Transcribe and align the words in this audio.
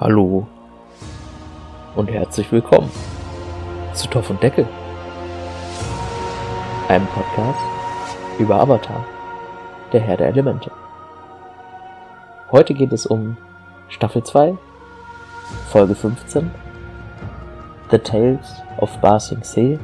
Hallo 0.00 0.46
und 1.96 2.08
herzlich 2.08 2.52
willkommen 2.52 2.88
zu 3.94 4.06
Toff 4.06 4.30
und 4.30 4.40
Deckel, 4.40 4.64
einem 6.86 7.08
Podcast 7.08 7.58
über 8.38 8.60
Avatar, 8.60 9.04
der 9.92 10.00
Herr 10.00 10.16
der 10.16 10.28
Elemente. 10.28 10.70
Heute 12.52 12.74
geht 12.74 12.92
es 12.92 13.06
um 13.06 13.36
Staffel 13.88 14.22
2, 14.22 14.56
Folge 15.66 15.96
15, 15.96 16.48
The 17.90 17.98
Tales 17.98 18.62
of 18.76 18.96
Ba 19.00 19.18
Sing 19.18 19.80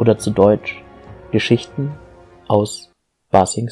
oder 0.00 0.18
zu 0.18 0.32
Deutsch 0.32 0.82
Geschichten 1.30 1.96
aus 2.48 2.90
Ba 3.30 3.46
Sing. 3.46 3.70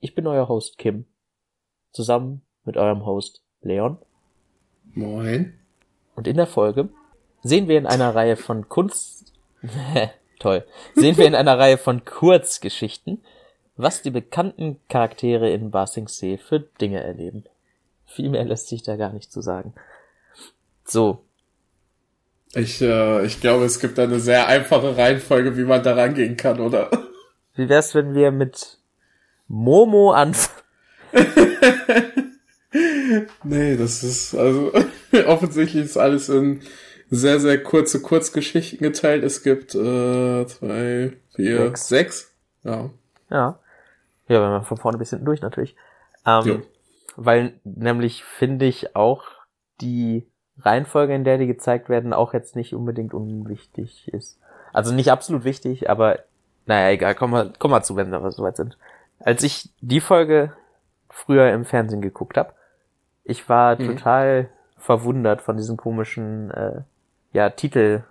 Ich 0.00 0.16
bin 0.16 0.26
euer 0.26 0.48
Host 0.48 0.78
Kim, 0.78 1.04
zusammen 1.92 2.44
mit 2.64 2.76
eurem 2.76 3.06
Host 3.06 3.44
Leon. 3.60 3.98
Moin. 4.94 5.54
Und 6.14 6.26
in 6.26 6.36
der 6.36 6.46
Folge 6.46 6.88
sehen 7.42 7.68
wir 7.68 7.78
in 7.78 7.86
einer 7.86 8.14
Reihe 8.14 8.36
von 8.36 8.68
Kunst, 8.68 9.32
toll, 10.38 10.64
sehen 10.94 11.16
wir 11.16 11.26
in 11.26 11.34
einer 11.34 11.58
Reihe 11.58 11.78
von 11.78 12.04
Kurzgeschichten, 12.04 13.22
was 13.76 14.02
die 14.02 14.10
bekannten 14.10 14.78
Charaktere 14.88 15.50
in 15.50 15.70
Basing 15.70 16.08
See 16.08 16.36
für 16.36 16.60
Dinge 16.60 17.02
erleben. 17.02 17.44
Viel 18.06 18.28
mehr 18.28 18.44
lässt 18.44 18.68
sich 18.68 18.82
da 18.82 18.96
gar 18.96 19.12
nicht 19.12 19.32
zu 19.32 19.40
sagen. 19.40 19.72
So. 20.84 21.24
Ich, 22.54 22.82
äh, 22.82 23.24
ich 23.24 23.40
glaube, 23.40 23.64
es 23.64 23.80
gibt 23.80 23.98
eine 23.98 24.20
sehr 24.20 24.46
einfache 24.46 24.96
Reihenfolge, 24.98 25.56
wie 25.56 25.64
man 25.64 25.82
da 25.82 25.94
rangehen 25.94 26.36
kann, 26.36 26.60
oder? 26.60 26.90
Wie 27.54 27.70
wär's, 27.70 27.94
wenn 27.94 28.14
wir 28.14 28.30
mit 28.30 28.78
Momo 29.48 30.12
anfangen? 30.12 30.62
nee, 33.42 33.76
das 33.76 34.02
ist, 34.02 34.34
also, 34.34 34.72
offensichtlich 35.26 35.84
ist 35.84 35.96
alles 35.96 36.28
in 36.28 36.60
sehr, 37.10 37.40
sehr 37.40 37.62
kurze 37.62 38.00
Kurzgeschichten 38.00 38.78
geteilt. 38.78 39.22
Es 39.22 39.42
gibt, 39.42 39.74
äh, 39.74 40.46
zwei, 40.46 41.12
vier, 41.34 41.58
sechs. 41.58 41.88
sechs. 41.88 42.32
Ja. 42.64 42.90
Ja. 43.30 43.58
Ja, 44.28 44.42
wenn 44.42 44.50
man 44.50 44.64
von 44.64 44.78
vorne 44.78 44.98
bis 44.98 45.10
hinten 45.10 45.26
durch 45.26 45.42
natürlich. 45.42 45.76
Ähm, 46.24 46.62
weil 47.16 47.54
nämlich 47.64 48.24
finde 48.24 48.66
ich 48.66 48.96
auch 48.96 49.24
die 49.80 50.26
Reihenfolge, 50.58 51.14
in 51.14 51.24
der 51.24 51.38
die 51.38 51.46
gezeigt 51.46 51.88
werden, 51.88 52.12
auch 52.12 52.32
jetzt 52.32 52.56
nicht 52.56 52.74
unbedingt 52.74 53.14
unwichtig 53.14 54.08
ist. 54.08 54.38
Also 54.72 54.94
nicht 54.94 55.10
absolut 55.10 55.44
wichtig, 55.44 55.90
aber 55.90 56.20
naja, 56.66 56.90
egal, 56.90 57.14
komm 57.14 57.32
mal, 57.32 57.52
komm 57.58 57.72
mal 57.72 57.82
zu, 57.82 57.96
wenn 57.96 58.10
wir 58.10 58.30
soweit 58.32 58.56
sind. 58.56 58.78
Als 59.20 59.42
ich 59.42 59.68
die 59.80 60.00
Folge 60.00 60.52
früher 61.10 61.52
im 61.52 61.64
Fernsehen 61.64 62.00
geguckt 62.00 62.36
habe, 62.36 62.54
ich 63.24 63.48
war 63.48 63.80
mhm. 63.80 63.86
total 63.86 64.48
verwundert 64.76 65.42
von 65.42 65.56
diesen 65.56 65.76
komischen 65.76 66.50
äh, 66.50 66.80
ja, 67.32 67.50
Titel, 67.50 68.02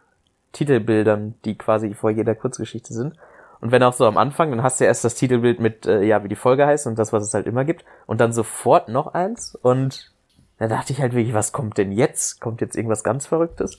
Titelbildern, 0.53 1.35
die 1.45 1.57
quasi 1.57 1.93
vor 1.93 2.09
jeder 2.09 2.35
Kurzgeschichte 2.35 2.93
sind. 2.93 3.15
Und 3.59 3.71
wenn 3.71 3.83
auch 3.83 3.93
so 3.93 4.05
am 4.05 4.17
Anfang, 4.17 4.49
dann 4.49 4.63
hast 4.63 4.79
du 4.79 4.85
erst 4.85 5.03
das 5.03 5.15
Titelbild 5.15 5.59
mit, 5.59 5.85
äh, 5.85 6.01
ja, 6.03 6.23
wie 6.23 6.29
die 6.29 6.35
Folge 6.35 6.65
heißt 6.65 6.87
und 6.87 6.97
das, 6.97 7.13
was 7.13 7.23
es 7.23 7.33
halt 7.33 7.45
immer 7.45 7.63
gibt. 7.63 7.85
Und 8.07 8.19
dann 8.19 8.33
sofort 8.33 8.89
noch 8.89 9.13
eins. 9.13 9.55
Und 9.55 10.11
da 10.57 10.67
dachte 10.67 10.93
ich 10.93 11.01
halt 11.01 11.13
wirklich, 11.13 11.35
was 11.35 11.51
kommt 11.51 11.77
denn 11.77 11.91
jetzt? 11.91 12.41
Kommt 12.41 12.61
jetzt 12.61 12.75
irgendwas 12.75 13.03
ganz 13.03 13.27
Verrücktes? 13.27 13.77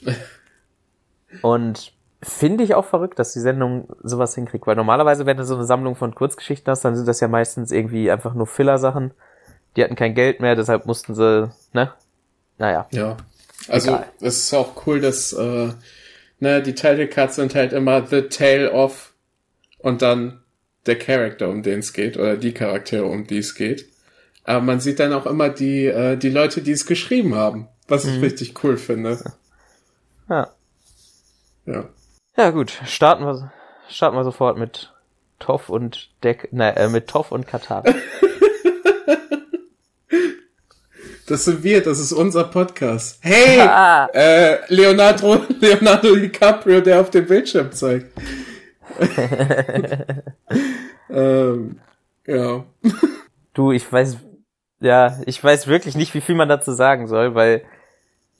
und 1.42 1.92
finde 2.22 2.62
ich 2.62 2.76
auch 2.76 2.84
verrückt, 2.84 3.18
dass 3.18 3.32
die 3.32 3.40
Sendung 3.40 3.88
sowas 4.02 4.36
hinkriegt. 4.36 4.66
Weil 4.68 4.76
normalerweise, 4.76 5.26
wenn 5.26 5.36
du 5.36 5.44
so 5.44 5.56
eine 5.56 5.64
Sammlung 5.64 5.96
von 5.96 6.14
Kurzgeschichten 6.14 6.70
hast, 6.70 6.84
dann 6.84 6.94
sind 6.94 7.08
das 7.08 7.18
ja 7.18 7.26
meistens 7.26 7.72
irgendwie 7.72 8.10
einfach 8.10 8.34
nur 8.34 8.46
Filler-Sachen 8.46 9.12
die 9.76 9.84
hatten 9.84 9.96
kein 9.96 10.14
Geld 10.14 10.40
mehr, 10.40 10.56
deshalb 10.56 10.86
mussten 10.86 11.14
sie, 11.14 11.50
ne? 11.72 11.92
Naja. 12.58 12.86
Ja. 12.90 13.16
Also 13.68 13.90
Egal. 13.90 14.06
es 14.20 14.38
ist 14.38 14.54
auch 14.54 14.86
cool, 14.86 15.00
dass 15.00 15.32
äh, 15.32 15.72
ne, 16.40 16.62
die 16.62 16.74
Title 16.74 17.08
Cards 17.08 17.36
sind 17.36 17.54
halt 17.54 17.72
immer 17.72 18.06
The 18.06 18.22
Tale 18.22 18.72
of 18.72 19.12
und 19.78 20.02
dann 20.02 20.42
der 20.86 20.98
Charakter, 20.98 21.48
um 21.48 21.62
den 21.62 21.78
es 21.78 21.92
geht, 21.92 22.16
oder 22.16 22.36
die 22.36 22.52
Charaktere, 22.52 23.04
um 23.04 23.26
die 23.26 23.38
es 23.38 23.54
geht. 23.54 23.86
Aber 24.44 24.60
man 24.60 24.80
sieht 24.80 24.98
dann 24.98 25.12
auch 25.12 25.26
immer 25.26 25.48
die, 25.48 25.86
äh, 25.86 26.16
die 26.16 26.30
Leute, 26.30 26.62
die 26.62 26.72
es 26.72 26.86
geschrieben 26.86 27.36
haben, 27.36 27.68
was 27.86 28.04
mhm. 28.04 28.14
ich 28.14 28.22
richtig 28.22 28.64
cool 28.64 28.76
finde. 28.76 29.18
Ja. 30.28 30.50
Ja. 31.66 31.88
Ja, 32.36 32.50
gut. 32.50 32.72
Starten 32.86 33.24
wir, 33.24 33.52
starten 33.88 34.16
wir 34.16 34.24
sofort 34.24 34.58
mit 34.58 34.92
Toff 35.38 35.68
und 35.68 36.10
Deck, 36.24 36.52
ne, 36.52 36.74
äh, 36.76 36.88
mit 36.88 37.08
Toff 37.08 37.30
und 37.30 37.46
Katar. 37.46 37.84
Das 41.26 41.44
sind 41.44 41.62
wir, 41.62 41.82
das 41.82 42.00
ist 42.00 42.12
unser 42.12 42.44
Podcast. 42.44 43.18
Hey, 43.20 43.60
ah. 43.60 44.06
äh, 44.12 44.58
Leonardo, 44.68 45.40
Leonardo 45.60 46.16
DiCaprio, 46.16 46.80
der 46.80 47.00
auf 47.00 47.10
dem 47.10 47.26
Bildschirm 47.26 47.70
zeigt. 47.72 48.06
ähm, 51.10 51.80
ja. 52.26 52.64
Du, 53.54 53.72
ich 53.72 53.90
weiß, 53.90 54.16
ja, 54.80 55.18
ich 55.26 55.42
weiß 55.42 55.68
wirklich 55.68 55.94
nicht, 55.94 56.12
wie 56.14 56.20
viel 56.20 56.34
man 56.34 56.48
dazu 56.48 56.72
sagen 56.72 57.06
soll, 57.06 57.34
weil 57.34 57.62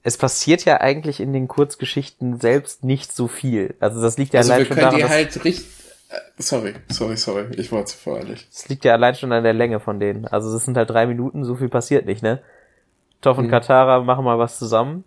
es 0.03 0.17
passiert 0.17 0.65
ja 0.65 0.81
eigentlich 0.81 1.21
in 1.21 1.33
den 1.33 1.47
Kurzgeschichten 1.47 2.41
selbst 2.41 2.83
nicht 2.83 3.15
so 3.15 3.29
viel. 3.29 3.77
Also 3.79 4.03
das 4.03 4.19
liegt 4.19 4.35
ja 4.35 4.41
also 4.41 4.53
allein 4.55 4.67
schon 4.67 4.77
daran, 4.77 4.97
die 4.97 5.05
halt 5.05 5.45
richtig 5.45 5.65
äh, 6.11 6.17
Sorry, 6.37 6.75
sorry, 6.89 7.17
sorry, 7.17 7.47
ich 7.57 7.71
war 7.71 7.87
zu 7.87 7.97
voreilig. 7.97 8.49
Es 8.53 8.69
liegt 8.69 8.85
ja 8.85 8.93
allein 8.93 9.15
schon 9.15 9.33
an 9.33 9.45
der 9.45 9.55
Länge 9.55 9.79
von 9.79 10.01
denen. 10.01 10.27
Also 10.27 10.55
es 10.55 10.65
sind 10.65 10.77
halt 10.77 10.91
drei 10.91 11.07
Minuten, 11.07 11.45
so 11.45 11.55
viel 11.55 11.69
passiert 11.69 12.07
nicht, 12.07 12.23
ne? 12.23 12.43
Toff 13.23 13.39
und 13.39 13.47
mhm. 13.47 13.51
Katara 13.51 14.01
machen 14.01 14.25
mal 14.25 14.39
was 14.39 14.59
zusammen, 14.59 15.05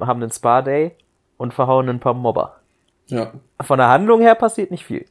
haben 0.00 0.22
einen 0.22 0.32
Spa-Day 0.32 0.96
und 1.36 1.54
verhauen 1.54 1.88
ein 1.88 2.00
paar 2.00 2.14
Mobber. 2.14 2.56
Ja. 3.06 3.32
Von 3.60 3.78
der 3.78 3.88
Handlung 3.88 4.20
her 4.20 4.34
passiert 4.34 4.70
nicht 4.70 4.84
viel. 4.84 5.04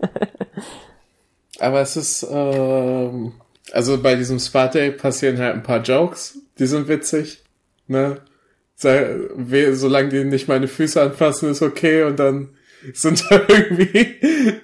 Aber 1.60 1.80
es 1.80 1.96
ist, 1.96 2.26
ähm, 2.30 3.34
also 3.72 4.02
bei 4.02 4.16
diesem 4.16 4.38
Spa-Day 4.38 4.92
passieren 4.92 5.38
halt 5.38 5.54
ein 5.54 5.62
paar 5.62 5.82
Jokes, 5.82 6.38
die 6.58 6.66
sind 6.66 6.88
witzig, 6.88 7.44
ne? 7.86 8.18
Solange 8.74 10.08
die 10.08 10.24
nicht 10.24 10.48
meine 10.48 10.66
Füße 10.66 11.00
anfassen, 11.00 11.50
ist 11.50 11.62
okay 11.62 12.02
und 12.02 12.18
dann 12.18 12.48
sind 12.94 13.24
da 13.30 13.40
irgendwie 13.46 14.16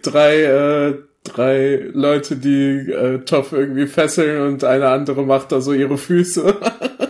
drei, 0.03 0.43
äh, 0.43 0.95
drei 1.23 1.89
Leute, 1.93 2.37
die 2.37 2.91
äh, 2.91 3.19
Toff 3.21 3.53
irgendwie 3.53 3.87
fesseln 3.87 4.41
und 4.49 4.65
eine 4.65 4.89
andere 4.89 5.25
macht 5.25 5.53
da 5.53 5.61
so 5.61 5.73
ihre 5.73 5.99
Füße. 5.99 6.57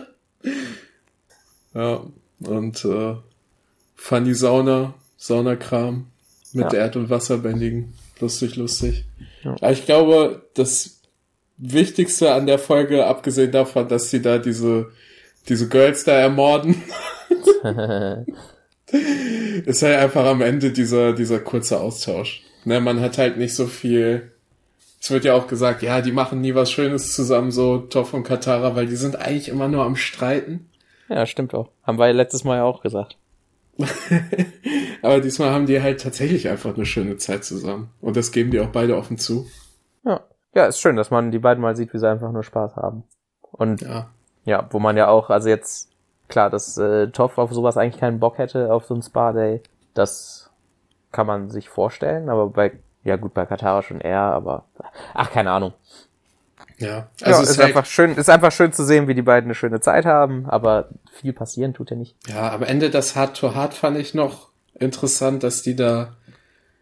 Ja, 1.78 2.02
und 2.40 2.84
äh, 2.84 3.14
Funny 3.94 4.34
Sauna, 4.34 4.94
Saunakram 5.16 6.08
mit 6.52 6.72
ja. 6.72 6.80
Erd- 6.80 6.96
und 6.96 7.08
Wasserbändigen. 7.08 7.94
Lustig, 8.18 8.56
lustig. 8.56 9.04
Ja. 9.44 9.52
Aber 9.52 9.70
ich 9.70 9.86
glaube, 9.86 10.42
das 10.54 11.00
Wichtigste 11.56 12.32
an 12.32 12.46
der 12.46 12.58
Folge, 12.58 13.06
abgesehen 13.06 13.52
davon, 13.52 13.86
dass 13.86 14.10
sie 14.10 14.20
da 14.20 14.38
diese, 14.38 14.90
diese 15.48 15.68
Girls 15.68 16.02
da 16.02 16.12
ermorden, 16.12 16.82
ist 19.64 19.82
halt 19.82 19.98
einfach 19.98 20.24
am 20.26 20.42
Ende 20.42 20.72
dieser, 20.72 21.12
dieser 21.12 21.38
kurze 21.38 21.78
Austausch. 21.78 22.42
Ne, 22.64 22.80
man 22.80 23.00
hat 23.00 23.18
halt 23.18 23.36
nicht 23.36 23.54
so 23.54 23.68
viel. 23.68 24.32
Es 25.00 25.12
wird 25.12 25.24
ja 25.24 25.34
auch 25.34 25.46
gesagt, 25.46 25.82
ja, 25.82 26.00
die 26.00 26.10
machen 26.10 26.40
nie 26.40 26.56
was 26.56 26.72
Schönes 26.72 27.14
zusammen, 27.14 27.52
so 27.52 27.78
Toff 27.78 28.14
und 28.14 28.24
Katara, 28.24 28.74
weil 28.74 28.88
die 28.88 28.96
sind 28.96 29.14
eigentlich 29.14 29.48
immer 29.48 29.68
nur 29.68 29.84
am 29.84 29.94
Streiten. 29.94 30.68
Ja, 31.08 31.26
stimmt 31.26 31.54
auch. 31.54 31.70
Haben 31.82 31.98
wir 31.98 32.06
ja 32.06 32.12
letztes 32.12 32.44
Mal 32.44 32.56
ja 32.56 32.64
auch 32.64 32.82
gesagt. 32.82 33.16
Aber 35.02 35.20
diesmal 35.20 35.50
haben 35.50 35.66
die 35.66 35.80
halt 35.80 36.00
tatsächlich 36.00 36.48
einfach 36.48 36.74
eine 36.74 36.84
schöne 36.84 37.16
Zeit 37.16 37.44
zusammen. 37.44 37.90
Und 38.00 38.16
das 38.16 38.32
geben 38.32 38.50
die 38.50 38.60
auch 38.60 38.68
beide 38.68 38.96
offen 38.96 39.18
zu. 39.18 39.46
Ja. 40.04 40.20
Ja, 40.54 40.66
ist 40.66 40.80
schön, 40.80 40.96
dass 40.96 41.10
man 41.10 41.30
die 41.30 41.38
beiden 41.38 41.62
mal 41.62 41.76
sieht, 41.76 41.92
wie 41.94 41.98
sie 41.98 42.08
einfach 42.08 42.32
nur 42.32 42.42
Spaß 42.42 42.76
haben. 42.76 43.04
Und 43.42 43.82
ja, 43.82 44.08
ja 44.44 44.66
wo 44.70 44.78
man 44.78 44.96
ja 44.96 45.08
auch, 45.08 45.30
also 45.30 45.48
jetzt, 45.48 45.90
klar, 46.28 46.50
dass 46.50 46.76
äh, 46.78 47.08
Toff 47.08 47.38
auf 47.38 47.52
sowas 47.52 47.76
eigentlich 47.76 48.00
keinen 48.00 48.18
Bock 48.18 48.38
hätte, 48.38 48.72
auf 48.72 48.84
so 48.86 48.94
ein 48.94 49.02
Spa-Day, 49.02 49.62
das 49.94 50.50
kann 51.12 51.26
man 51.26 51.50
sich 51.50 51.68
vorstellen, 51.68 52.28
aber 52.28 52.48
bei, 52.48 52.72
ja 53.04 53.16
gut, 53.16 53.34
bei 53.34 53.46
Katara 53.46 53.82
schon 53.82 54.00
eher, 54.00 54.20
aber, 54.20 54.64
ach, 55.14 55.30
keine 55.30 55.50
Ahnung. 55.50 55.72
Ja, 56.78 57.10
also 57.20 57.38
ja, 57.38 57.42
ist, 57.42 57.50
ist 57.50 57.58
halt 57.58 57.68
einfach 57.68 57.86
schön, 57.86 58.14
ist 58.14 58.30
einfach 58.30 58.52
schön 58.52 58.72
zu 58.72 58.84
sehen, 58.84 59.08
wie 59.08 59.14
die 59.14 59.22
beiden 59.22 59.48
eine 59.48 59.54
schöne 59.54 59.80
Zeit 59.80 60.04
haben, 60.04 60.46
aber 60.46 60.90
viel 61.12 61.32
passieren 61.32 61.74
tut 61.74 61.90
ja 61.90 61.96
nicht. 61.96 62.14
Ja, 62.28 62.52
am 62.52 62.62
Ende 62.62 62.90
das 62.90 63.16
Hard 63.16 63.36
to 63.36 63.54
Hard 63.54 63.74
fand 63.74 63.98
ich 63.98 64.14
noch 64.14 64.48
interessant, 64.78 65.42
dass 65.42 65.62
die 65.62 65.74
da 65.74 66.16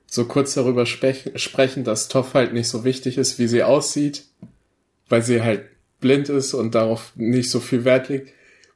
so 0.06 0.26
kurz 0.26 0.54
darüber 0.54 0.86
sprech 0.86 1.32
sprechen, 1.36 1.82
dass 1.82 2.08
Toff 2.08 2.34
halt 2.34 2.52
nicht 2.52 2.68
so 2.68 2.84
wichtig 2.84 3.18
ist, 3.18 3.38
wie 3.38 3.48
sie 3.48 3.62
aussieht, 3.62 4.24
weil 5.08 5.22
sie 5.22 5.42
halt 5.42 5.64
blind 6.00 6.28
ist 6.28 6.54
und 6.54 6.74
darauf 6.74 7.12
nicht 7.16 7.50
so 7.50 7.60
viel 7.60 7.84
Wert 7.84 8.08
legt. 8.08 8.32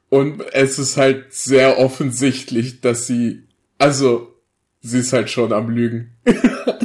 Und 0.09 0.43
es 0.53 0.77
ist 0.77 0.97
halt 0.97 1.33
sehr 1.33 1.77
offensichtlich, 1.77 2.81
dass 2.81 3.07
sie, 3.07 3.43
also, 3.77 4.35
sie 4.81 4.99
ist 4.99 5.13
halt 5.13 5.29
schon 5.29 5.53
am 5.53 5.69
Lügen. 5.69 6.11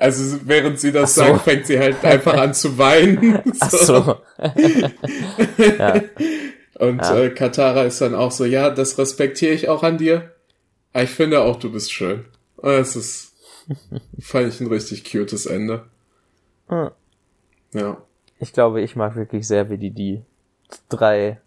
Also 0.00 0.40
während 0.46 0.80
sie 0.80 0.92
das 0.92 1.14
so. 1.14 1.20
sagt, 1.20 1.42
fängt 1.42 1.66
sie 1.66 1.78
halt 1.78 2.02
einfach 2.02 2.32
an 2.32 2.54
zu 2.54 2.78
weinen. 2.78 3.38
Ach 3.60 3.70
so. 3.70 4.16
ja. 5.78 6.00
Und 6.78 7.02
ja. 7.02 7.18
äh, 7.18 7.28
Katara 7.28 7.82
ist 7.82 8.00
dann 8.00 8.14
auch 8.14 8.30
so, 8.30 8.46
ja, 8.46 8.70
das 8.70 8.96
respektiere 8.96 9.52
ich 9.52 9.68
auch 9.68 9.82
an 9.82 9.98
dir. 9.98 10.32
Aber 10.94 11.02
ich 11.02 11.10
finde 11.10 11.42
auch, 11.42 11.56
du 11.56 11.70
bist 11.70 11.92
schön. 11.92 12.24
Und 12.56 12.72
das 12.72 12.96
ist, 12.96 13.34
fand 14.20 14.48
ich 14.48 14.60
ein 14.62 14.68
richtig 14.68 15.04
cutes 15.04 15.44
Ende. 15.44 15.84
Ja. 16.70 16.92
ja. 17.74 17.98
Ich 18.38 18.54
glaube, 18.54 18.80
ich 18.80 18.96
mag 18.96 19.16
wirklich 19.16 19.46
sehr, 19.46 19.68
wie 19.68 19.76
die 19.76 19.90
die 19.90 20.22
drei, 20.88 21.42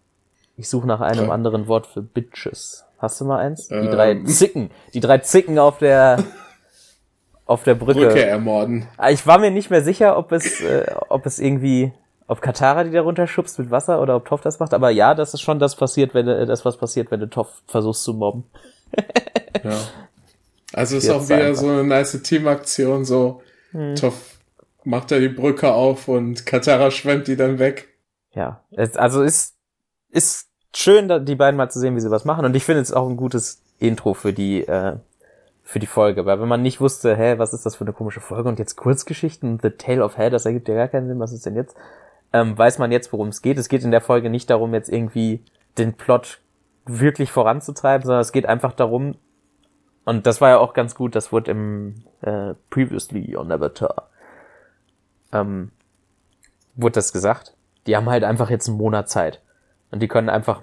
ich 0.56 0.68
suche 0.68 0.86
nach 0.86 1.00
einem 1.00 1.26
ja. 1.26 1.32
anderen 1.32 1.66
Wort 1.66 1.88
für 1.88 2.02
Bitches. 2.02 2.84
Hast 2.98 3.20
du 3.20 3.24
mal 3.24 3.40
eins? 3.40 3.66
Die 3.66 3.74
ähm. 3.74 3.90
drei 3.90 4.22
Zicken. 4.26 4.70
Die 4.94 5.00
drei 5.00 5.18
Zicken 5.18 5.58
auf 5.58 5.78
der, 5.78 6.22
auf 7.46 7.62
der 7.64 7.74
Brücke. 7.74 8.00
Brücke 8.00 8.24
ermorden. 8.24 8.86
Ah, 8.96 9.10
ich 9.10 9.26
war 9.26 9.38
mir 9.38 9.50
nicht 9.50 9.70
mehr 9.70 9.82
sicher, 9.82 10.16
ob 10.16 10.32
es, 10.32 10.60
äh, 10.60 10.86
ob 11.08 11.26
es 11.26 11.38
irgendwie 11.38 11.92
ob 12.26 12.40
Katara 12.40 12.84
die 12.84 12.90
da 12.90 13.02
runterschubst 13.02 13.58
mit 13.58 13.70
Wasser 13.70 14.00
oder 14.00 14.16
ob 14.16 14.24
Toff 14.26 14.40
das 14.40 14.58
macht, 14.58 14.72
aber 14.72 14.90
ja, 14.90 15.14
das 15.14 15.34
ist 15.34 15.42
schon 15.42 15.58
das 15.58 15.76
passiert, 15.76 16.14
wenn 16.14 16.26
du, 16.26 16.46
das 16.46 16.64
was 16.64 16.76
passiert, 16.76 17.10
wenn 17.10 17.20
du 17.20 17.28
Toff 17.28 17.62
versuchst 17.66 18.02
zu 18.02 18.14
mobben. 18.14 18.44
ja. 19.62 19.78
Also 20.72 20.96
ist 20.96 21.08
auch 21.10 21.24
wieder 21.24 21.46
einfach. 21.46 21.62
so 21.62 21.68
eine 21.68 21.84
nice 21.84 22.20
Teamaktion, 22.22 23.04
so 23.04 23.42
hm. 23.72 23.94
Toff 23.96 24.38
macht 24.84 25.10
da 25.10 25.18
die 25.18 25.28
Brücke 25.28 25.72
auf 25.72 26.08
und 26.08 26.46
Katara 26.46 26.90
schwemmt 26.90 27.28
die 27.28 27.36
dann 27.36 27.58
weg. 27.58 27.88
Ja, 28.32 28.62
also 28.94 29.22
ist, 29.22 29.54
ist 30.10 30.48
schön, 30.74 31.24
die 31.24 31.36
beiden 31.36 31.56
mal 31.56 31.70
zu 31.70 31.78
sehen, 31.78 31.94
wie 31.94 32.00
sie 32.00 32.10
was 32.10 32.24
machen 32.24 32.44
und 32.44 32.56
ich 32.56 32.64
finde 32.64 32.80
es 32.80 32.92
auch 32.92 33.08
ein 33.08 33.16
gutes 33.16 33.62
Intro 33.78 34.14
für 34.14 34.32
die, 34.32 34.66
äh, 34.66 34.96
für 35.64 35.78
die 35.78 35.86
Folge, 35.86 36.26
weil 36.26 36.40
wenn 36.40 36.48
man 36.48 36.62
nicht 36.62 36.80
wusste, 36.80 37.16
hä, 37.16 37.38
was 37.38 37.52
ist 37.52 37.66
das 37.66 37.76
für 37.76 37.84
eine 37.84 37.92
komische 37.92 38.20
Folge 38.20 38.48
und 38.48 38.58
jetzt 38.58 38.76
Kurzgeschichten, 38.76 39.58
The 39.60 39.70
Tale 39.70 40.04
of 40.04 40.16
Hell, 40.16 40.30
das 40.30 40.46
ergibt 40.46 40.68
ja 40.68 40.74
gar 40.74 40.88
keinen 40.88 41.08
Sinn, 41.08 41.18
was 41.18 41.32
ist 41.32 41.46
denn 41.46 41.56
jetzt? 41.56 41.74
ähm, 42.34 42.58
weiß 42.58 42.78
man 42.78 42.90
jetzt, 42.90 43.12
worum 43.12 43.28
es 43.28 43.42
geht. 43.42 43.58
Es 43.58 43.68
geht 43.68 43.84
in 43.84 43.92
der 43.92 44.00
Folge 44.00 44.28
nicht 44.28 44.50
darum, 44.50 44.74
jetzt 44.74 44.88
irgendwie 44.90 45.44
den 45.78 45.94
Plot 45.94 46.40
wirklich 46.84 47.30
voranzutreiben, 47.30 48.04
sondern 48.04 48.20
es 48.20 48.32
geht 48.32 48.44
einfach 48.44 48.72
darum, 48.72 49.14
und 50.04 50.26
das 50.26 50.40
war 50.40 50.50
ja 50.50 50.58
auch 50.58 50.74
ganz 50.74 50.96
gut, 50.96 51.14
das 51.14 51.30
wurde 51.30 51.52
im 51.52 51.94
äh, 52.22 52.54
Previously 52.70 53.36
on 53.36 53.52
Avatar, 53.52 54.10
ähm, 55.32 55.70
wurde 56.74 56.94
das 56.94 57.12
gesagt. 57.12 57.56
Die 57.86 57.96
haben 57.96 58.10
halt 58.10 58.24
einfach 58.24 58.50
jetzt 58.50 58.68
einen 58.68 58.78
Monat 58.78 59.08
Zeit. 59.08 59.40
Und 59.92 60.00
die 60.00 60.08
können 60.08 60.28
einfach, 60.28 60.62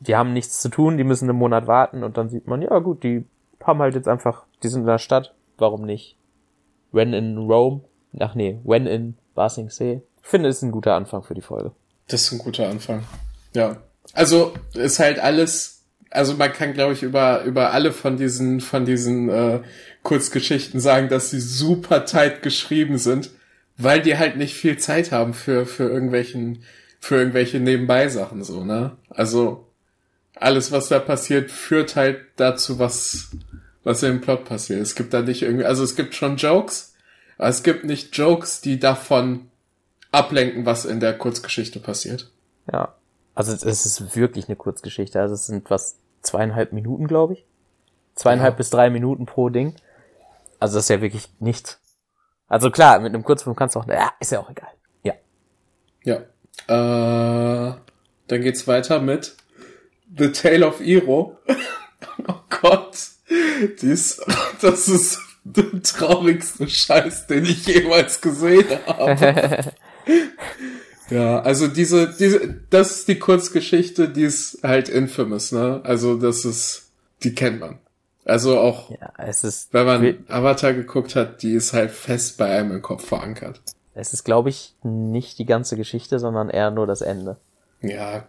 die 0.00 0.16
haben 0.16 0.32
nichts 0.32 0.62
zu 0.62 0.70
tun, 0.70 0.96
die 0.96 1.04
müssen 1.04 1.28
einen 1.28 1.38
Monat 1.38 1.66
warten 1.66 2.02
und 2.02 2.16
dann 2.16 2.30
sieht 2.30 2.46
man, 2.46 2.62
ja 2.62 2.78
gut, 2.78 3.02
die 3.02 3.26
haben 3.64 3.80
halt 3.80 3.94
jetzt 3.94 4.08
einfach, 4.08 4.44
die 4.62 4.68
sind 4.68 4.82
in 4.82 4.86
der 4.86 4.98
Stadt, 4.98 5.34
warum 5.56 5.82
nicht? 5.82 6.16
When 6.92 7.12
in 7.12 7.36
Rome, 7.36 7.82
ach 8.18 8.34
nee, 8.34 8.58
when 8.64 8.86
in 8.86 9.16
Basingsee, 9.34 10.02
ich 10.22 10.28
finde, 10.28 10.48
ist 10.48 10.62
ein 10.62 10.72
guter 10.72 10.94
Anfang 10.94 11.22
für 11.22 11.34
die 11.34 11.42
Folge. 11.42 11.72
Das 12.08 12.22
ist 12.22 12.32
ein 12.32 12.38
guter 12.38 12.68
Anfang. 12.68 13.04
Ja. 13.54 13.76
Also 14.14 14.54
ist 14.74 14.98
halt 14.98 15.18
alles, 15.18 15.84
also 16.10 16.34
man 16.34 16.52
kann, 16.52 16.72
glaube 16.72 16.94
ich, 16.94 17.02
über, 17.02 17.44
über 17.44 17.72
alle 17.72 17.92
von 17.92 18.16
diesen, 18.16 18.60
von 18.60 18.84
diesen 18.84 19.28
äh, 19.28 19.60
Kurzgeschichten 20.02 20.80
sagen, 20.80 21.08
dass 21.08 21.30
sie 21.30 21.40
super 21.40 22.04
tight 22.06 22.42
geschrieben 22.42 22.98
sind, 22.98 23.30
weil 23.76 24.00
die 24.00 24.16
halt 24.16 24.36
nicht 24.36 24.54
viel 24.54 24.78
Zeit 24.78 25.12
haben 25.12 25.34
für, 25.34 25.66
für 25.66 25.88
irgendwelchen, 25.88 26.62
für 26.98 27.16
irgendwelche 27.16 27.60
Nebenbei-Sachen 27.60 28.42
so, 28.42 28.64
ne? 28.64 28.96
Also 29.10 29.67
alles, 30.40 30.72
was 30.72 30.88
da 30.88 30.98
passiert, 30.98 31.50
führt 31.50 31.96
halt 31.96 32.20
dazu, 32.36 32.78
was, 32.78 33.30
was 33.84 34.02
im 34.02 34.20
Plot 34.20 34.44
passiert. 34.44 34.80
Es 34.80 34.94
gibt 34.94 35.14
da 35.14 35.22
nicht 35.22 35.42
irgendwie, 35.42 35.64
also 35.64 35.82
es 35.84 35.96
gibt 35.96 36.14
schon 36.14 36.36
Jokes, 36.36 36.94
aber 37.36 37.48
es 37.48 37.62
gibt 37.62 37.84
nicht 37.84 38.16
Jokes, 38.16 38.60
die 38.60 38.78
davon 38.78 39.50
ablenken, 40.10 40.66
was 40.66 40.84
in 40.84 41.00
der 41.00 41.16
Kurzgeschichte 41.16 41.80
passiert. 41.80 42.30
Ja. 42.72 42.94
Also 43.34 43.52
es 43.52 43.86
ist 43.86 44.16
wirklich 44.16 44.48
eine 44.48 44.56
Kurzgeschichte. 44.56 45.20
Also 45.20 45.34
es 45.34 45.46
sind 45.46 45.70
was 45.70 45.96
zweieinhalb 46.22 46.72
Minuten, 46.72 47.06
glaube 47.06 47.34
ich. 47.34 47.44
Zweieinhalb 48.16 48.54
ja. 48.54 48.56
bis 48.56 48.70
drei 48.70 48.90
Minuten 48.90 49.26
pro 49.26 49.48
Ding. 49.48 49.76
Also 50.58 50.76
das 50.76 50.86
ist 50.86 50.90
ja 50.90 51.00
wirklich 51.00 51.28
nichts. 51.38 51.78
Also 52.48 52.70
klar, 52.70 52.98
mit 52.98 53.14
einem 53.14 53.22
Kurzfilm 53.22 53.54
kannst 53.54 53.76
du 53.76 53.80
auch, 53.80 53.86
ja, 53.86 54.10
ist 54.18 54.32
ja 54.32 54.40
auch 54.40 54.50
egal. 54.50 54.70
Ja. 55.04 55.14
Ja. 56.02 56.16
Äh, 56.66 57.74
dann 58.26 58.40
geht's 58.40 58.66
weiter 58.66 59.00
mit 59.00 59.36
The 60.16 60.32
Tale 60.32 60.66
of 60.66 60.80
Iro. 60.80 61.38
oh 62.28 62.40
Gott. 62.60 62.96
Dies, 63.82 64.20
das 64.60 64.88
ist 64.88 65.18
der 65.44 65.82
traurigste 65.82 66.68
Scheiß, 66.68 67.26
den 67.26 67.44
ich 67.44 67.66
jemals 67.66 68.20
gesehen 68.20 68.66
habe. 68.86 69.72
ja, 71.10 71.40
also 71.40 71.68
diese, 71.68 72.14
diese, 72.18 72.60
das 72.70 73.00
ist 73.00 73.08
die 73.08 73.18
Kurzgeschichte, 73.18 74.08
die 74.08 74.24
ist 74.24 74.60
halt 74.62 74.88
infamous, 74.88 75.52
ne? 75.52 75.80
Also 75.84 76.16
das 76.16 76.44
ist, 76.44 76.90
die 77.22 77.34
kennt 77.34 77.60
man. 77.60 77.78
Also 78.24 78.58
auch, 78.58 78.90
ja, 78.90 79.12
es 79.16 79.42
ist, 79.42 79.72
wenn 79.72 79.86
man 79.86 80.24
Avatar 80.28 80.74
geguckt 80.74 81.16
hat, 81.16 81.42
die 81.42 81.54
ist 81.54 81.72
halt 81.72 81.90
fest 81.90 82.36
bei 82.36 82.58
einem 82.58 82.72
im 82.72 82.82
Kopf 82.82 83.06
verankert. 83.06 83.60
Es 83.94 84.12
ist, 84.12 84.24
glaube 84.24 84.50
ich, 84.50 84.76
nicht 84.82 85.38
die 85.38 85.46
ganze 85.46 85.76
Geschichte, 85.76 86.18
sondern 86.18 86.50
eher 86.50 86.70
nur 86.70 86.86
das 86.86 87.00
Ende. 87.00 87.38
Ja. 87.80 88.26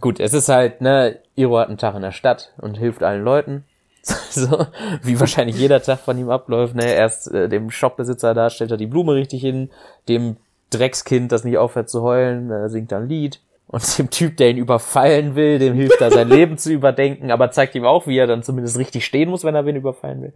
Gut, 0.00 0.20
es 0.20 0.34
ist 0.34 0.48
halt, 0.48 0.80
ne, 0.80 1.18
Iro 1.34 1.58
hat 1.58 1.68
einen 1.68 1.78
Tag 1.78 1.94
in 1.94 2.02
der 2.02 2.12
Stadt 2.12 2.52
und 2.58 2.78
hilft 2.78 3.02
allen 3.02 3.24
Leuten. 3.24 3.64
so, 4.02 4.66
wie 5.02 5.18
wahrscheinlich 5.20 5.58
jeder 5.58 5.82
Tag 5.82 5.98
von 6.00 6.18
ihm 6.18 6.30
abläuft, 6.30 6.74
ne? 6.74 6.92
Erst 6.92 7.32
äh, 7.32 7.48
dem 7.48 7.70
Shopbesitzer 7.70 8.32
da 8.32 8.48
stellt 8.48 8.70
er 8.70 8.76
die 8.76 8.86
Blume 8.86 9.14
richtig 9.14 9.40
hin, 9.40 9.70
dem 10.08 10.36
Dreckskind, 10.70 11.32
das 11.32 11.44
nicht 11.44 11.58
aufhört 11.58 11.90
zu 11.90 12.02
heulen, 12.02 12.50
äh, 12.50 12.68
singt 12.68 12.92
ein 12.92 13.08
Lied. 13.08 13.40
Und 13.66 13.98
dem 13.98 14.10
Typ, 14.10 14.36
der 14.36 14.50
ihn 14.50 14.56
überfallen 14.56 15.34
will, 15.34 15.58
dem 15.58 15.74
hilft 15.74 16.00
er 16.00 16.10
sein 16.10 16.28
Leben 16.28 16.56
zu 16.56 16.72
überdenken, 16.72 17.30
aber 17.30 17.50
zeigt 17.50 17.74
ihm 17.74 17.84
auch, 17.84 18.06
wie 18.06 18.16
er 18.16 18.26
dann 18.26 18.42
zumindest 18.42 18.78
richtig 18.78 19.04
stehen 19.04 19.28
muss, 19.28 19.44
wenn 19.44 19.54
er 19.54 19.66
wen 19.66 19.76
überfallen 19.76 20.22
will. 20.22 20.32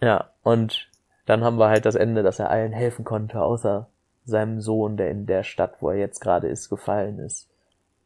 Ja, 0.00 0.30
und 0.42 0.88
dann 1.26 1.44
haben 1.44 1.58
wir 1.58 1.68
halt 1.68 1.86
das 1.86 1.94
Ende, 1.94 2.22
dass 2.22 2.38
er 2.38 2.50
allen 2.50 2.72
helfen 2.72 3.04
konnte, 3.04 3.40
außer 3.40 3.88
seinem 4.24 4.60
Sohn, 4.60 4.96
der 4.96 5.10
in 5.10 5.26
der 5.26 5.42
Stadt, 5.42 5.76
wo 5.80 5.90
er 5.90 5.96
jetzt 5.96 6.20
gerade 6.20 6.48
ist, 6.48 6.70
gefallen 6.70 7.18
ist. 7.18 7.48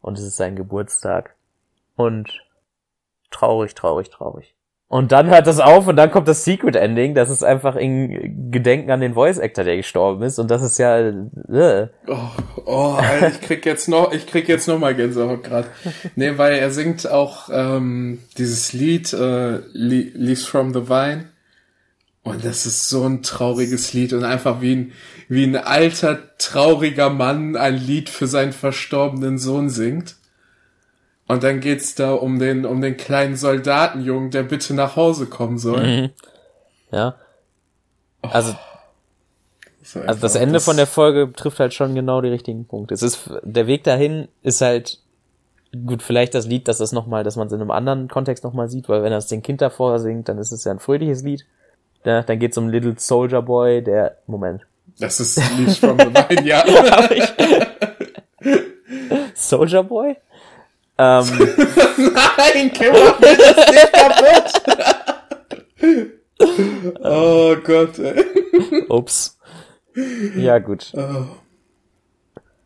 Und 0.00 0.18
es 0.18 0.24
ist 0.24 0.36
sein 0.36 0.56
Geburtstag. 0.56 1.34
Und 1.96 2.44
traurig, 3.30 3.74
traurig, 3.74 4.10
traurig. 4.10 4.54
Und 4.90 5.12
dann 5.12 5.28
hört 5.28 5.46
das 5.46 5.60
auf 5.60 5.86
und 5.86 5.96
dann 5.96 6.10
kommt 6.10 6.28
das 6.28 6.44
Secret 6.44 6.74
Ending. 6.74 7.14
Das 7.14 7.28
ist 7.28 7.42
einfach 7.42 7.76
in 7.76 8.50
Gedenken 8.50 8.90
an 8.90 9.02
den 9.02 9.12
Voice 9.12 9.38
Actor, 9.38 9.64
der 9.64 9.76
gestorben 9.76 10.22
ist. 10.22 10.38
Und 10.38 10.50
das 10.50 10.62
ist 10.62 10.78
ja. 10.78 10.98
Äh. 10.98 11.88
Oh, 12.06 12.16
oh 12.64 12.94
Alter, 12.96 13.28
ich 13.28 13.40
krieg 13.42 13.66
jetzt 13.66 13.88
noch, 13.88 14.12
ich 14.12 14.26
krieg 14.26 14.48
jetzt 14.48 14.66
noch 14.66 14.78
mal 14.78 14.94
Gänsehaut 14.94 15.44
gerade. 15.44 15.68
Nee, 16.16 16.38
weil 16.38 16.54
er 16.54 16.70
singt 16.70 17.10
auch 17.10 17.50
ähm, 17.52 18.20
dieses 18.38 18.72
Lied 18.72 19.12
äh, 19.12 19.58
Leaves 19.74 20.46
from 20.46 20.72
the 20.72 20.88
Vine. 20.88 21.26
Und 22.22 22.44
das 22.44 22.66
ist 22.66 22.88
so 22.88 23.04
ein 23.04 23.22
trauriges 23.22 23.92
Lied 23.92 24.12
und 24.12 24.24
einfach 24.24 24.60
wie 24.60 24.74
ein, 24.74 24.92
wie 25.28 25.44
ein 25.44 25.56
alter, 25.56 26.36
trauriger 26.38 27.10
Mann 27.10 27.56
ein 27.56 27.76
Lied 27.76 28.10
für 28.10 28.26
seinen 28.26 28.52
verstorbenen 28.52 29.38
Sohn 29.38 29.70
singt. 29.70 30.16
Und 31.26 31.42
dann 31.42 31.60
geht's 31.60 31.94
da 31.94 32.12
um 32.14 32.38
den, 32.38 32.64
um 32.64 32.80
den 32.80 32.96
kleinen 32.96 33.36
Soldatenjungen, 33.36 34.30
der 34.30 34.42
bitte 34.42 34.74
nach 34.74 34.96
Hause 34.96 35.26
kommen 35.26 35.58
soll. 35.58 35.86
Mhm. 35.86 36.10
Ja. 36.90 37.16
Also, 38.22 38.52
oh, 39.94 40.00
also 40.06 40.20
das 40.20 40.34
Ende 40.34 40.54
das 40.54 40.64
von 40.64 40.76
der 40.76 40.86
Folge 40.86 41.32
trifft 41.34 41.60
halt 41.60 41.74
schon 41.74 41.94
genau 41.94 42.20
die 42.20 42.30
richtigen 42.30 42.66
Punkte. 42.66 42.94
Es 42.94 43.02
ist, 43.02 43.30
der 43.42 43.66
Weg 43.66 43.84
dahin 43.84 44.28
ist 44.42 44.60
halt, 44.62 45.00
gut, 45.86 46.02
vielleicht 46.02 46.34
das 46.34 46.46
Lied, 46.46 46.66
dass 46.66 46.78
das 46.78 46.92
nochmal, 46.92 47.24
dass 47.24 47.36
man 47.36 47.46
es 47.46 47.52
in 47.52 47.60
einem 47.60 47.70
anderen 47.70 48.08
Kontext 48.08 48.42
nochmal 48.42 48.68
sieht, 48.68 48.88
weil 48.88 49.02
wenn 49.02 49.12
er 49.12 49.18
es 49.18 49.26
den 49.26 49.42
Kind 49.42 49.60
davor 49.60 49.98
singt, 49.98 50.28
dann 50.28 50.38
ist 50.38 50.52
es 50.52 50.64
ja 50.64 50.72
ein 50.72 50.78
fröhliches 50.78 51.22
Lied. 51.22 51.46
Ja, 52.04 52.22
dann 52.22 52.38
geht's 52.38 52.56
um 52.56 52.68
Little 52.68 52.94
Soldier 52.96 53.42
Boy, 53.42 53.82
der, 53.82 54.18
Moment. 54.26 54.66
Das 54.98 55.20
ist 55.20 55.36
Lied 55.58 55.76
from 55.76 55.98
the 55.98 56.06
Vine, 56.28 56.46
ja. 56.46 56.64
Soldier 59.34 59.82
Boy? 59.82 60.16
Ähm, 60.98 61.26
Nein, 62.36 62.72
Kim, 62.72 62.92
mach 62.92 63.20
mir 63.20 63.36
das 63.36 63.56
nicht 63.70 63.92
kaputt! 63.92 64.52
oh 67.04 67.56
Gott, 67.64 67.98
ey. 67.98 68.24
Ups. 68.88 69.38
Ja, 70.36 70.58
gut. 70.58 70.92
Oh. 70.94 71.26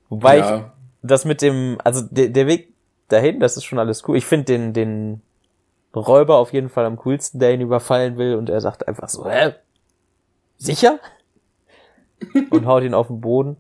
Wobei 0.09 0.39
ja. 0.39 0.57
ich 0.57 0.63
das 1.03 1.25
mit 1.25 1.43
dem, 1.43 1.79
also 1.85 2.03
der, 2.11 2.29
der 2.29 2.47
Weg 2.47 2.75
dahin, 3.09 3.41
das 3.41 3.57
ist 3.57 3.65
schon 3.65 3.79
alles 3.79 4.07
cool. 4.09 4.17
Ich 4.17 4.27
finde 4.27 4.45
den, 4.45 4.73
den 4.73 5.23
Räuber 5.95 6.37
auf 6.37 6.53
jeden 6.53 6.69
Fall 6.69 6.85
am 6.87 6.97
coolsten, 6.99 7.39
der 7.39 7.53
ihn 7.53 7.61
überfallen 7.61 8.17
will 8.17 8.37
und 8.37 8.49
er 8.49 8.61
sagt 8.61 8.89
einfach 8.89 9.09
so, 9.09 9.29
hä? 9.29 9.55
Sicher? 10.57 10.99
und 12.51 12.67
haut 12.67 12.83
ihn 12.83 12.95
auf 12.95 13.09
den 13.09 13.21
Boden. 13.21 13.57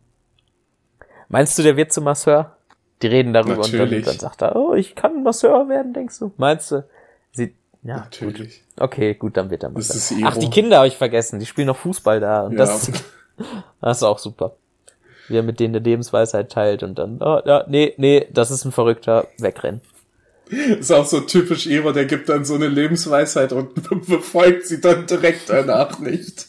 Meinst 1.29 1.59
du, 1.59 1.63
der 1.63 1.77
wird 1.77 1.93
zum 1.93 2.05
Masseur? 2.05 2.57
Die 3.03 3.07
reden 3.09 3.33
darüber 3.33 3.57
Natürlich. 3.57 3.83
und 3.83 3.93
dann, 3.93 4.05
dann 4.05 4.19
sagt 4.19 4.43
er, 4.43 4.55
oh, 4.55 4.75
ich 4.75 4.95
kann 4.95 5.23
Masseur 5.23 5.69
werden, 5.69 5.93
denkst 5.93 6.19
du? 6.21 6.33
Meinst 6.37 6.71
du? 6.71 6.85
Sie, 7.33 7.55
ja, 7.83 7.97
Natürlich. 7.97 8.63
Gut. 8.77 8.83
Okay, 8.85 9.15
gut, 9.15 9.37
dann 9.37 9.51
wird 9.51 9.65
er 9.65 9.71
Masseur. 9.71 10.19
Ach, 10.25 10.37
die 10.37 10.51
Kinder 10.51 10.77
habe 10.77 10.87
ich 10.87 10.97
vergessen, 10.97 11.41
die 11.41 11.47
spielen 11.47 11.67
noch 11.67 11.77
Fußball 11.77 12.21
da 12.21 12.45
und 12.45 12.53
ja. 12.53 12.59
das, 12.59 12.93
das 13.81 13.97
ist 13.97 14.03
auch 14.05 14.19
super. 14.19 14.57
wie 15.29 15.37
er 15.37 15.43
mit 15.43 15.59
denen 15.59 15.75
eine 15.75 15.85
Lebensweisheit 15.85 16.53
teilt 16.53 16.83
und 16.83 16.97
dann, 16.99 17.21
oh, 17.21 17.41
ja, 17.45 17.65
nee, 17.67 17.95
nee, 17.97 18.29
das 18.31 18.51
ist 18.51 18.65
ein 18.65 18.73
Verrückter, 18.73 19.27
wegrennen. 19.39 19.81
Ist 20.53 20.93
auch 20.93 21.07
so 21.07 21.21
typisch 21.21 21.67
Iro, 21.67 21.93
der 21.93 22.05
gibt 22.05 22.29
dann 22.29 22.45
so 22.45 22.55
eine 22.55 22.69
Lebensweisheit 22.69 23.53
und 23.53 23.75
befolgt 24.07 24.67
sie 24.67 24.81
dann 24.81 25.07
direkt 25.07 25.49
danach 25.49 25.99
nicht. 25.99 26.49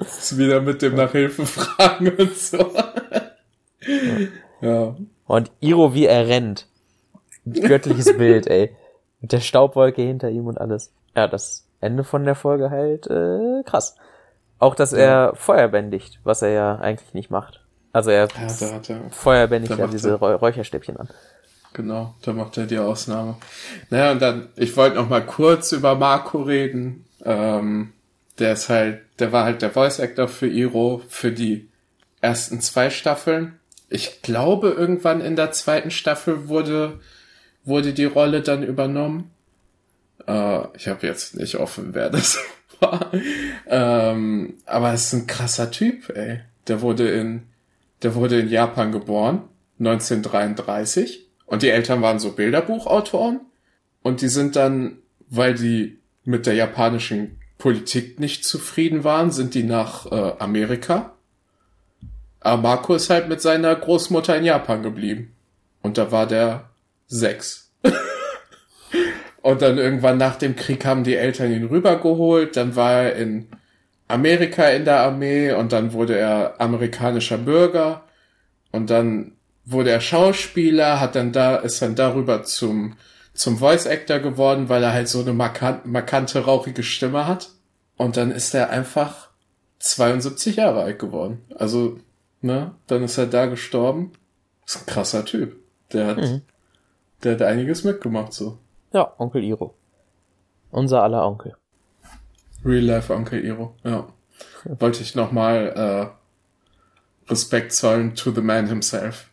ist 0.00 0.38
wieder 0.38 0.60
mit 0.60 0.80
dem 0.80 0.94
nach 0.94 1.12
Hilfe 1.12 1.44
fragen 1.44 2.08
und 2.16 2.36
so. 2.36 2.72
ja. 4.62 4.96
Und 5.26 5.50
Iro, 5.60 5.94
wie 5.94 6.06
er 6.06 6.26
rennt. 6.26 6.66
Göttliches 7.44 8.16
Bild, 8.16 8.46
ey. 8.46 8.74
Mit 9.20 9.32
der 9.32 9.40
Staubwolke 9.40 10.02
hinter 10.02 10.30
ihm 10.30 10.46
und 10.46 10.58
alles. 10.58 10.92
Ja, 11.14 11.28
das 11.28 11.66
Ende 11.80 12.02
von 12.02 12.24
der 12.24 12.34
Folge 12.34 12.70
halt 12.70 13.06
äh, 13.08 13.62
krass. 13.64 13.96
Auch, 14.58 14.74
dass 14.74 14.92
ja. 14.92 14.98
er 14.98 15.34
Feuer 15.34 15.68
bändigt, 15.68 16.20
was 16.24 16.40
er 16.40 16.50
ja 16.50 16.76
eigentlich 16.76 17.12
nicht 17.12 17.30
macht. 17.30 17.60
Also 17.92 18.10
er, 18.10 18.28
ja, 18.28 18.48
da 18.60 18.74
hat 18.74 18.90
er 18.90 19.10
Feuer 19.10 19.46
bändigt 19.46 19.76
ja 19.78 19.86
diese 19.86 20.10
er, 20.10 20.16
Räucherstäbchen 20.16 20.96
an. 20.96 21.08
Genau, 21.74 22.14
da 22.22 22.32
macht 22.32 22.56
er 22.56 22.66
die 22.66 22.78
Ausnahme. 22.78 23.36
Naja, 23.90 24.12
und 24.12 24.22
dann, 24.22 24.48
ich 24.54 24.76
wollte 24.76 24.94
noch 24.94 25.08
mal 25.08 25.26
kurz 25.26 25.72
über 25.72 25.96
Marco 25.96 26.40
reden. 26.40 27.04
Ähm, 27.24 27.92
der 28.38 28.52
ist 28.52 28.68
halt, 28.68 29.00
der 29.18 29.32
war 29.32 29.44
halt 29.44 29.60
der 29.60 29.72
Voice 29.72 29.98
Actor 29.98 30.28
für 30.28 30.46
Iro 30.46 31.02
für 31.08 31.32
die 31.32 31.68
ersten 32.20 32.60
zwei 32.60 32.90
Staffeln. 32.90 33.58
Ich 33.88 34.22
glaube, 34.22 34.70
irgendwann 34.70 35.20
in 35.20 35.34
der 35.34 35.50
zweiten 35.50 35.90
Staffel 35.90 36.48
wurde, 36.48 37.00
wurde 37.64 37.92
die 37.92 38.04
Rolle 38.04 38.42
dann 38.42 38.62
übernommen. 38.62 39.32
Äh, 40.28 40.60
ich 40.76 40.86
habe 40.86 41.04
jetzt 41.08 41.34
nicht 41.34 41.56
offen, 41.56 41.92
wer 41.92 42.08
das 42.08 42.38
war. 42.78 43.10
ähm, 43.66 44.54
aber 44.64 44.92
es 44.92 45.06
ist 45.06 45.12
ein 45.12 45.26
krasser 45.26 45.72
Typ, 45.72 46.08
ey. 46.10 46.38
Der 46.68 46.82
wurde 46.82 47.10
in, 47.10 47.42
der 48.04 48.14
wurde 48.14 48.38
in 48.38 48.48
Japan 48.48 48.92
geboren, 48.92 49.42
1933 49.80 51.23
und 51.46 51.62
die 51.62 51.70
Eltern 51.70 52.02
waren 52.02 52.18
so 52.18 52.32
Bilderbuchautoren. 52.32 53.40
Und 54.02 54.20
die 54.20 54.28
sind 54.28 54.56
dann, 54.56 54.98
weil 55.28 55.54
die 55.54 55.98
mit 56.24 56.46
der 56.46 56.54
japanischen 56.54 57.38
Politik 57.58 58.20
nicht 58.20 58.44
zufrieden 58.44 59.04
waren, 59.04 59.30
sind 59.30 59.54
die 59.54 59.62
nach 59.62 60.10
äh, 60.10 60.32
Amerika. 60.38 61.14
Aber 62.40 62.60
Marco 62.60 62.94
ist 62.94 63.08
halt 63.08 63.28
mit 63.28 63.40
seiner 63.40 63.74
Großmutter 63.74 64.36
in 64.36 64.44
Japan 64.44 64.82
geblieben. 64.82 65.34
Und 65.80 65.96
da 65.96 66.12
war 66.12 66.26
der 66.26 66.70
sechs. 67.06 67.70
und 69.42 69.62
dann 69.62 69.78
irgendwann 69.78 70.18
nach 70.18 70.36
dem 70.36 70.56
Krieg 70.56 70.84
haben 70.84 71.04
die 71.04 71.16
Eltern 71.16 71.52
ihn 71.52 71.66
rübergeholt. 71.66 72.56
Dann 72.56 72.76
war 72.76 72.92
er 72.92 73.16
in 73.16 73.48
Amerika 74.08 74.68
in 74.68 74.84
der 74.84 75.00
Armee 75.00 75.52
und 75.52 75.72
dann 75.72 75.92
wurde 75.92 76.18
er 76.18 76.60
amerikanischer 76.60 77.38
Bürger. 77.38 78.04
Und 78.72 78.90
dann 78.90 79.32
wurde 79.64 79.90
er 79.90 80.00
Schauspieler, 80.00 81.00
hat 81.00 81.14
dann 81.14 81.32
da, 81.32 81.56
ist 81.56 81.80
dann 81.80 81.94
darüber 81.94 82.44
zum, 82.44 82.96
zum 83.32 83.58
Voice 83.58 83.86
Actor 83.86 84.18
geworden, 84.18 84.68
weil 84.68 84.82
er 84.82 84.92
halt 84.92 85.08
so 85.08 85.20
eine 85.20 85.32
markant, 85.32 85.86
markante, 85.86 86.44
rauchige 86.44 86.82
Stimme 86.82 87.26
hat. 87.26 87.50
Und 87.96 88.16
dann 88.16 88.30
ist 88.30 88.54
er 88.54 88.70
einfach 88.70 89.30
72 89.78 90.56
Jahre 90.56 90.82
alt 90.82 90.98
geworden. 90.98 91.44
Also, 91.54 91.98
ne, 92.40 92.72
dann 92.86 93.02
ist 93.02 93.18
er 93.18 93.26
da 93.26 93.46
gestorben. 93.46 94.12
Ist 94.66 94.78
ein 94.78 94.86
krasser 94.86 95.24
Typ. 95.24 95.56
Der 95.92 96.06
hat, 96.06 96.16
mhm. 96.18 96.42
der 97.22 97.34
hat 97.34 97.42
einiges 97.42 97.84
mitgemacht, 97.84 98.32
so. 98.32 98.58
Ja, 98.92 99.12
Onkel 99.18 99.44
Iro. 99.44 99.74
Unser 100.70 101.02
aller 101.02 101.26
Onkel. 101.26 101.54
Real 102.64 102.82
Life 102.82 103.12
Onkel 103.12 103.44
Iro, 103.44 103.76
ja. 103.84 104.08
Wollte 104.64 105.02
ich 105.02 105.14
nochmal 105.14 106.14
äh, 107.28 107.30
Respekt 107.30 107.72
zollen 107.72 108.14
to 108.14 108.30
the 108.30 108.40
man 108.40 108.66
himself. 108.66 109.30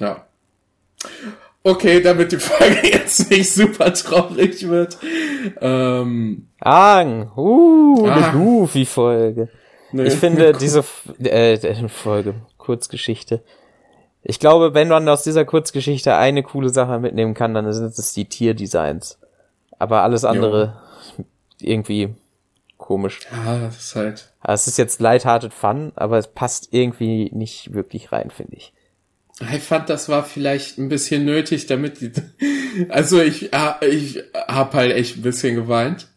Ja. 0.00 0.26
Okay, 1.62 2.00
damit 2.00 2.32
die 2.32 2.38
Folge 2.38 2.88
jetzt 2.92 3.30
nicht 3.30 3.52
super 3.52 3.92
traurig 3.92 4.66
wird. 4.68 4.98
Ähm, 5.60 6.48
Ang, 6.58 7.30
uh, 7.36 8.06
eine 8.06 8.26
ah. 8.26 8.32
Goofy-Folge. 8.32 9.48
Nee, 9.92 10.04
ich 10.04 10.14
finde 10.14 10.52
diese 10.60 10.84
äh, 11.18 11.88
Folge, 11.88 12.34
Kurzgeschichte. 12.56 13.42
Ich 14.22 14.38
glaube, 14.38 14.74
wenn 14.74 14.88
man 14.88 15.08
aus 15.08 15.22
dieser 15.22 15.44
Kurzgeschichte 15.44 16.14
eine 16.14 16.42
coole 16.42 16.68
Sache 16.70 16.98
mitnehmen 16.98 17.34
kann, 17.34 17.54
dann 17.54 17.70
sind 17.72 17.98
es 17.98 18.12
die 18.12 18.26
Tierdesigns. 18.26 19.18
Aber 19.78 20.02
alles 20.02 20.24
andere 20.24 20.76
jo. 21.16 21.24
irgendwie 21.60 22.14
komisch. 22.76 23.20
Ja, 23.32 23.58
das 23.58 23.78
ist 23.78 23.96
halt. 23.96 24.32
Also 24.40 24.62
es 24.62 24.66
ist 24.68 24.78
jetzt 24.78 25.00
lighthearted 25.00 25.54
Fun, 25.54 25.92
aber 25.96 26.18
es 26.18 26.26
passt 26.26 26.68
irgendwie 26.72 27.30
nicht 27.32 27.72
wirklich 27.72 28.12
rein, 28.12 28.30
finde 28.30 28.56
ich. 28.56 28.72
Ich 29.40 29.62
fand, 29.62 29.88
das 29.88 30.08
war 30.08 30.24
vielleicht 30.24 30.78
ein 30.78 30.88
bisschen 30.88 31.24
nötig, 31.24 31.66
damit 31.66 32.00
die, 32.00 32.12
also 32.90 33.20
ich, 33.20 33.50
ich 33.80 34.22
hab 34.34 34.74
halt 34.74 34.92
echt 34.92 35.16
ein 35.16 35.22
bisschen 35.22 35.54
geweint. 35.54 36.08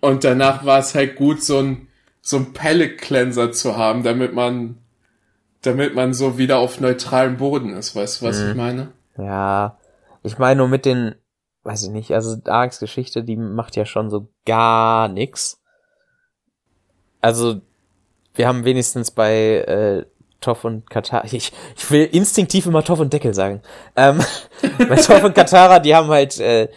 Und 0.00 0.24
danach 0.24 0.64
war 0.64 0.78
es 0.78 0.94
halt 0.94 1.16
gut, 1.16 1.42
so 1.42 1.58
ein, 1.58 1.88
so 2.20 2.36
ein 2.36 2.52
Palette 2.52 2.96
Cleanser 2.96 3.52
zu 3.52 3.76
haben, 3.76 4.02
damit 4.02 4.32
man, 4.32 4.78
damit 5.62 5.94
man 5.94 6.14
so 6.14 6.38
wieder 6.38 6.58
auf 6.58 6.80
neutralem 6.80 7.36
Boden 7.36 7.72
ist. 7.72 7.96
Weißt 7.96 8.20
du, 8.20 8.26
was 8.26 8.40
mhm. 8.40 8.50
ich 8.50 8.56
meine? 8.56 8.92
Ja. 9.18 9.78
Ich 10.22 10.38
meine 10.38 10.58
nur 10.58 10.68
mit 10.68 10.84
den, 10.84 11.16
weiß 11.64 11.82
ich 11.84 11.90
nicht, 11.90 12.12
also 12.12 12.36
Darks 12.36 12.78
Geschichte, 12.78 13.24
die 13.24 13.36
macht 13.36 13.76
ja 13.76 13.84
schon 13.84 14.08
so 14.08 14.28
gar 14.46 15.08
nix. 15.08 15.60
Also, 17.20 17.60
wir 18.34 18.48
haben 18.48 18.64
wenigstens 18.64 19.10
bei 19.10 19.58
äh, 19.58 20.06
Toff 20.42 20.64
und 20.64 20.90
Katara. 20.90 21.24
Ich, 21.32 21.52
ich 21.76 21.90
will 21.90 22.04
instinktiv 22.04 22.66
immer 22.66 22.84
Toff 22.84 23.00
und 23.00 23.12
Deckel 23.12 23.32
sagen. 23.32 23.62
Ähm, 23.96 24.20
bei 24.88 24.96
Toff 24.96 25.24
und 25.24 25.34
Katara, 25.34 25.78
die 25.78 25.94
haben 25.94 26.08
halt 26.08 26.38
äh, 26.38 26.68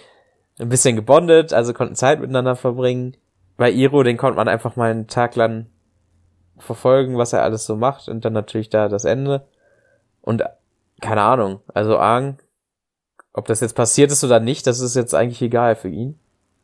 ein 0.59 0.69
bisschen 0.69 0.95
gebondet, 0.95 1.51
also 1.51 1.73
konnten 1.73 1.95
Zeit 1.95 2.21
miteinander 2.21 2.55
verbringen. 2.55 3.17
Bei 3.57 3.71
Iro, 3.71 4.03
den 4.03 4.17
konnte 4.17 4.37
man 4.37 4.47
einfach 4.47 4.75
mal 4.75 4.91
einen 4.91 5.07
Tag 5.07 5.35
lang 5.35 5.67
verfolgen, 6.57 7.17
was 7.17 7.33
er 7.33 7.43
alles 7.43 7.65
so 7.65 7.75
macht 7.75 8.07
und 8.07 8.23
dann 8.23 8.33
natürlich 8.33 8.69
da 8.69 8.87
das 8.87 9.03
Ende. 9.03 9.45
Und 10.21 10.43
keine 11.01 11.21
Ahnung, 11.21 11.59
also 11.73 11.97
Aang, 11.97 12.37
ob 13.33 13.47
das 13.47 13.59
jetzt 13.59 13.75
passiert 13.75 14.11
ist 14.11 14.23
oder 14.23 14.39
nicht, 14.39 14.65
das 14.65 14.79
ist 14.79 14.95
jetzt 14.95 15.13
eigentlich 15.13 15.41
egal 15.41 15.75
für 15.75 15.89
ihn. 15.89 16.17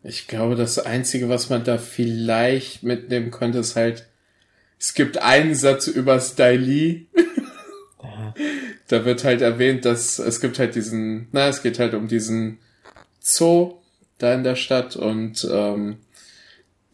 Ich 0.03 0.27
glaube, 0.27 0.55
das 0.55 0.79
Einzige, 0.79 1.29
was 1.29 1.49
man 1.49 1.63
da 1.63 1.77
vielleicht 1.77 2.81
mitnehmen 2.81 3.29
könnte, 3.29 3.59
ist 3.59 3.75
halt, 3.75 4.07
es 4.81 4.95
gibt 4.95 5.19
einen 5.19 5.53
Satz 5.53 5.85
über 5.85 6.19
Stylee. 6.19 7.05
Ja. 8.01 8.33
Da 8.87 9.05
wird 9.05 9.23
halt 9.23 9.41
erwähnt, 9.41 9.85
dass 9.85 10.17
es 10.17 10.41
gibt 10.41 10.57
halt 10.57 10.73
diesen, 10.73 11.27
na, 11.31 11.47
es 11.47 11.61
geht 11.61 11.77
halt 11.77 11.93
um 11.93 12.07
diesen 12.07 12.57
Zoo 13.19 13.75
da 14.17 14.33
in 14.33 14.43
der 14.43 14.55
Stadt 14.55 14.95
und 14.95 15.47
ähm, 15.51 15.97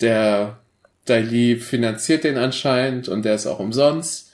der 0.02 0.60
Daili 1.06 1.56
finanziert 1.56 2.26
den 2.26 2.38
anscheinend 2.38 3.08
und 3.08 3.24
der 3.24 3.36
ist 3.36 3.48
auch 3.48 3.60
umsonst. 3.60 4.34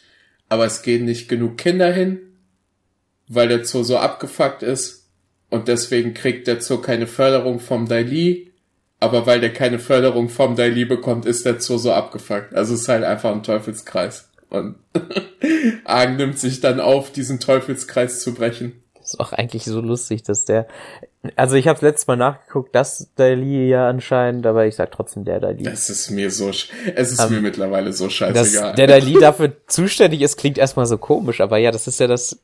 Aber 0.49 0.65
es 0.65 0.81
gehen 0.81 1.05
nicht 1.05 1.29
genug 1.29 1.59
Kinder 1.59 1.93
hin, 1.93 2.19
weil 3.27 3.49
der 3.49 3.65
Zoo 3.65 3.83
so 3.83 3.97
abgefuckt 3.99 4.63
ist. 4.63 5.11
Und 5.51 5.67
deswegen 5.67 6.15
kriegt 6.15 6.47
der 6.47 6.59
Zoo 6.59 6.79
keine 6.79 7.05
Förderung 7.05 7.59
vom 7.59 7.87
Daili 7.87 8.51
aber 9.03 9.25
weil 9.25 9.41
der 9.41 9.51
keine 9.51 9.79
Förderung 9.79 10.29
vom 10.29 10.55
Daily 10.55 10.85
bekommt, 10.85 11.25
ist 11.25 11.45
der 11.45 11.59
Zoo 11.59 11.77
so 11.77 11.91
abgefuckt. 11.91 12.55
Also 12.55 12.73
es 12.73 12.81
ist 12.81 12.87
halt 12.87 13.03
einfach 13.03 13.31
ein 13.31 13.43
Teufelskreis. 13.43 14.29
Und 14.49 14.75
Arg 15.83 16.15
nimmt 16.15 16.39
sich 16.39 16.61
dann 16.61 16.79
auf, 16.79 17.11
diesen 17.11 17.41
Teufelskreis 17.41 18.21
zu 18.21 18.33
brechen. 18.33 18.81
Das 18.93 19.15
ist 19.15 19.19
auch 19.19 19.33
eigentlich 19.33 19.65
so 19.65 19.81
lustig, 19.81 20.23
dass 20.23 20.45
der. 20.45 20.67
Also 21.35 21.57
ich 21.57 21.67
habe 21.67 21.85
letztes 21.85 22.07
Mal 22.07 22.15
nachgeguckt, 22.15 22.73
das 22.73 23.09
Daily 23.15 23.67
ja 23.67 23.89
anscheinend, 23.89 24.45
aber 24.45 24.65
ich 24.65 24.75
sag 24.75 24.91
trotzdem 24.91 25.25
der 25.25 25.41
Daily. 25.41 25.67
Es 25.67 25.89
ist 25.89 26.09
mir 26.09 26.31
so, 26.31 26.49
es 26.49 27.11
ist 27.11 27.19
um, 27.19 27.29
mir 27.29 27.37
ähm, 27.37 27.43
mittlerweile 27.43 27.91
so 27.91 28.09
scheißegal. 28.09 28.71
Dass 28.71 28.75
der 28.75 28.87
Daily 28.87 29.13
dafür 29.19 29.51
zuständig 29.67 30.21
ist, 30.21 30.37
klingt 30.37 30.57
erstmal 30.57 30.85
so 30.85 30.97
komisch, 30.97 31.41
aber 31.41 31.57
ja, 31.57 31.71
das 31.71 31.87
ist 31.87 31.99
ja 31.99 32.07
das 32.07 32.39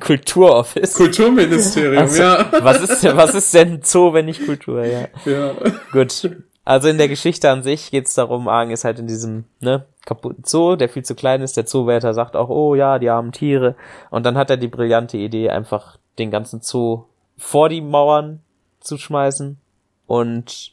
Kulturoffice. 0.00 0.94
Kulturministerium, 0.94 2.02
also, 2.02 2.22
ja. 2.22 2.50
Was 2.60 2.82
ist, 2.82 3.16
was 3.16 3.34
ist 3.34 3.54
denn 3.54 3.80
Zoo, 3.82 4.12
wenn 4.12 4.26
nicht 4.26 4.44
Kultur, 4.44 4.84
ja. 4.84 5.08
Ja. 5.24 5.54
Gut. 5.92 6.30
Also 6.64 6.88
in 6.88 6.98
der 6.98 7.08
Geschichte 7.08 7.50
an 7.50 7.62
sich 7.62 7.90
geht 7.90 8.06
es 8.06 8.14
darum, 8.14 8.48
Argen 8.48 8.70
ist 8.70 8.84
halt 8.84 8.98
in 8.98 9.06
diesem 9.06 9.44
ne, 9.60 9.84
kaputten 10.04 10.44
Zoo, 10.44 10.76
der 10.76 10.88
viel 10.88 11.04
zu 11.04 11.14
klein 11.14 11.42
ist. 11.42 11.56
Der 11.56 11.66
Zoowärter 11.66 12.14
sagt 12.14 12.36
auch, 12.36 12.50
oh 12.50 12.74
ja, 12.74 12.98
die 12.98 13.10
armen 13.10 13.32
Tiere. 13.32 13.74
Und 14.10 14.24
dann 14.24 14.36
hat 14.36 14.50
er 14.50 14.56
die 14.56 14.68
brillante 14.68 15.16
Idee, 15.16 15.50
einfach 15.50 15.96
den 16.18 16.30
ganzen 16.30 16.60
Zoo 16.60 17.04
vor 17.36 17.68
die 17.68 17.80
Mauern 17.80 18.40
zu 18.80 18.98
schmeißen 18.98 19.58
und 20.06 20.72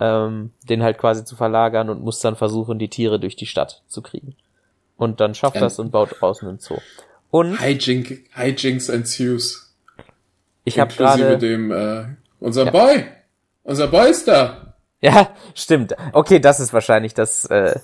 ähm, 0.00 0.50
den 0.68 0.82
halt 0.82 0.98
quasi 0.98 1.24
zu 1.24 1.36
verlagern 1.36 1.90
und 1.90 2.02
muss 2.02 2.20
dann 2.20 2.34
versuchen, 2.34 2.78
die 2.78 2.88
Tiere 2.88 3.20
durch 3.20 3.36
die 3.36 3.46
Stadt 3.46 3.82
zu 3.86 4.02
kriegen. 4.02 4.34
Und 4.96 5.20
dann 5.20 5.34
schafft 5.34 5.56
ähm, 5.56 5.62
das 5.62 5.78
und 5.78 5.92
baut 5.92 6.20
draußen 6.20 6.48
einen 6.48 6.58
Zoo. 6.58 6.78
Und 7.34 7.60
Hijink, 7.60 8.30
Hijinks 8.36 8.88
ensues. 8.88 9.74
Ich 10.62 10.78
habe 10.78 10.94
gerade 10.94 11.36
dem 11.36 11.72
äh, 11.72 12.04
unser 12.38 12.66
ja. 12.66 12.70
Boy, 12.70 13.06
unser 13.64 13.88
Boy 13.88 14.08
ist 14.08 14.28
da. 14.28 14.76
Ja, 15.00 15.30
stimmt. 15.52 15.96
Okay, 16.12 16.38
das 16.38 16.60
ist 16.60 16.72
wahrscheinlich 16.72 17.12
das. 17.12 17.44
Äh 17.46 17.80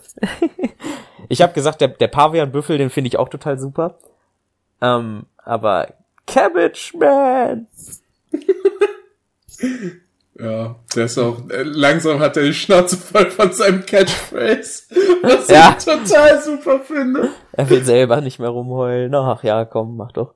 ich 1.29 1.43
habe 1.43 1.53
gesagt, 1.53 1.81
der, 1.81 1.89
der 1.89 2.07
Pavian-Büffel, 2.07 2.79
den 2.79 2.91
finde 2.91 3.09
ich 3.09 3.19
auch 3.19 3.29
total 3.29 3.59
super. 3.59 3.99
Ähm, 4.81 5.27
aber 5.39 5.95
Cabbage 6.29 6.95
Man! 6.95 7.67
Ja, 10.43 10.77
der 10.95 11.05
ist 11.05 11.19
auch, 11.19 11.49
äh, 11.51 11.63
langsam 11.63 12.19
hat 12.21 12.37
er 12.37 12.45
die 12.45 12.55
Schnauze 12.55 12.97
voll 12.97 13.31
von 13.31 13.53
seinem 13.53 13.85
Catchphrase, 13.85 14.85
was 15.23 15.49
Ja. 15.49 15.77
ich 15.79 15.85
total 15.85 16.43
super 16.43 16.81
finde. 16.81 17.29
Er 17.53 17.69
will 17.69 17.85
selber 17.85 18.21
nicht 18.23 18.39
mehr 18.39 18.49
rumheulen. 18.49 19.15
Ach 19.15 19.43
ja, 19.45 19.65
komm, 19.67 19.97
mach 19.97 20.13
doch. 20.13 20.35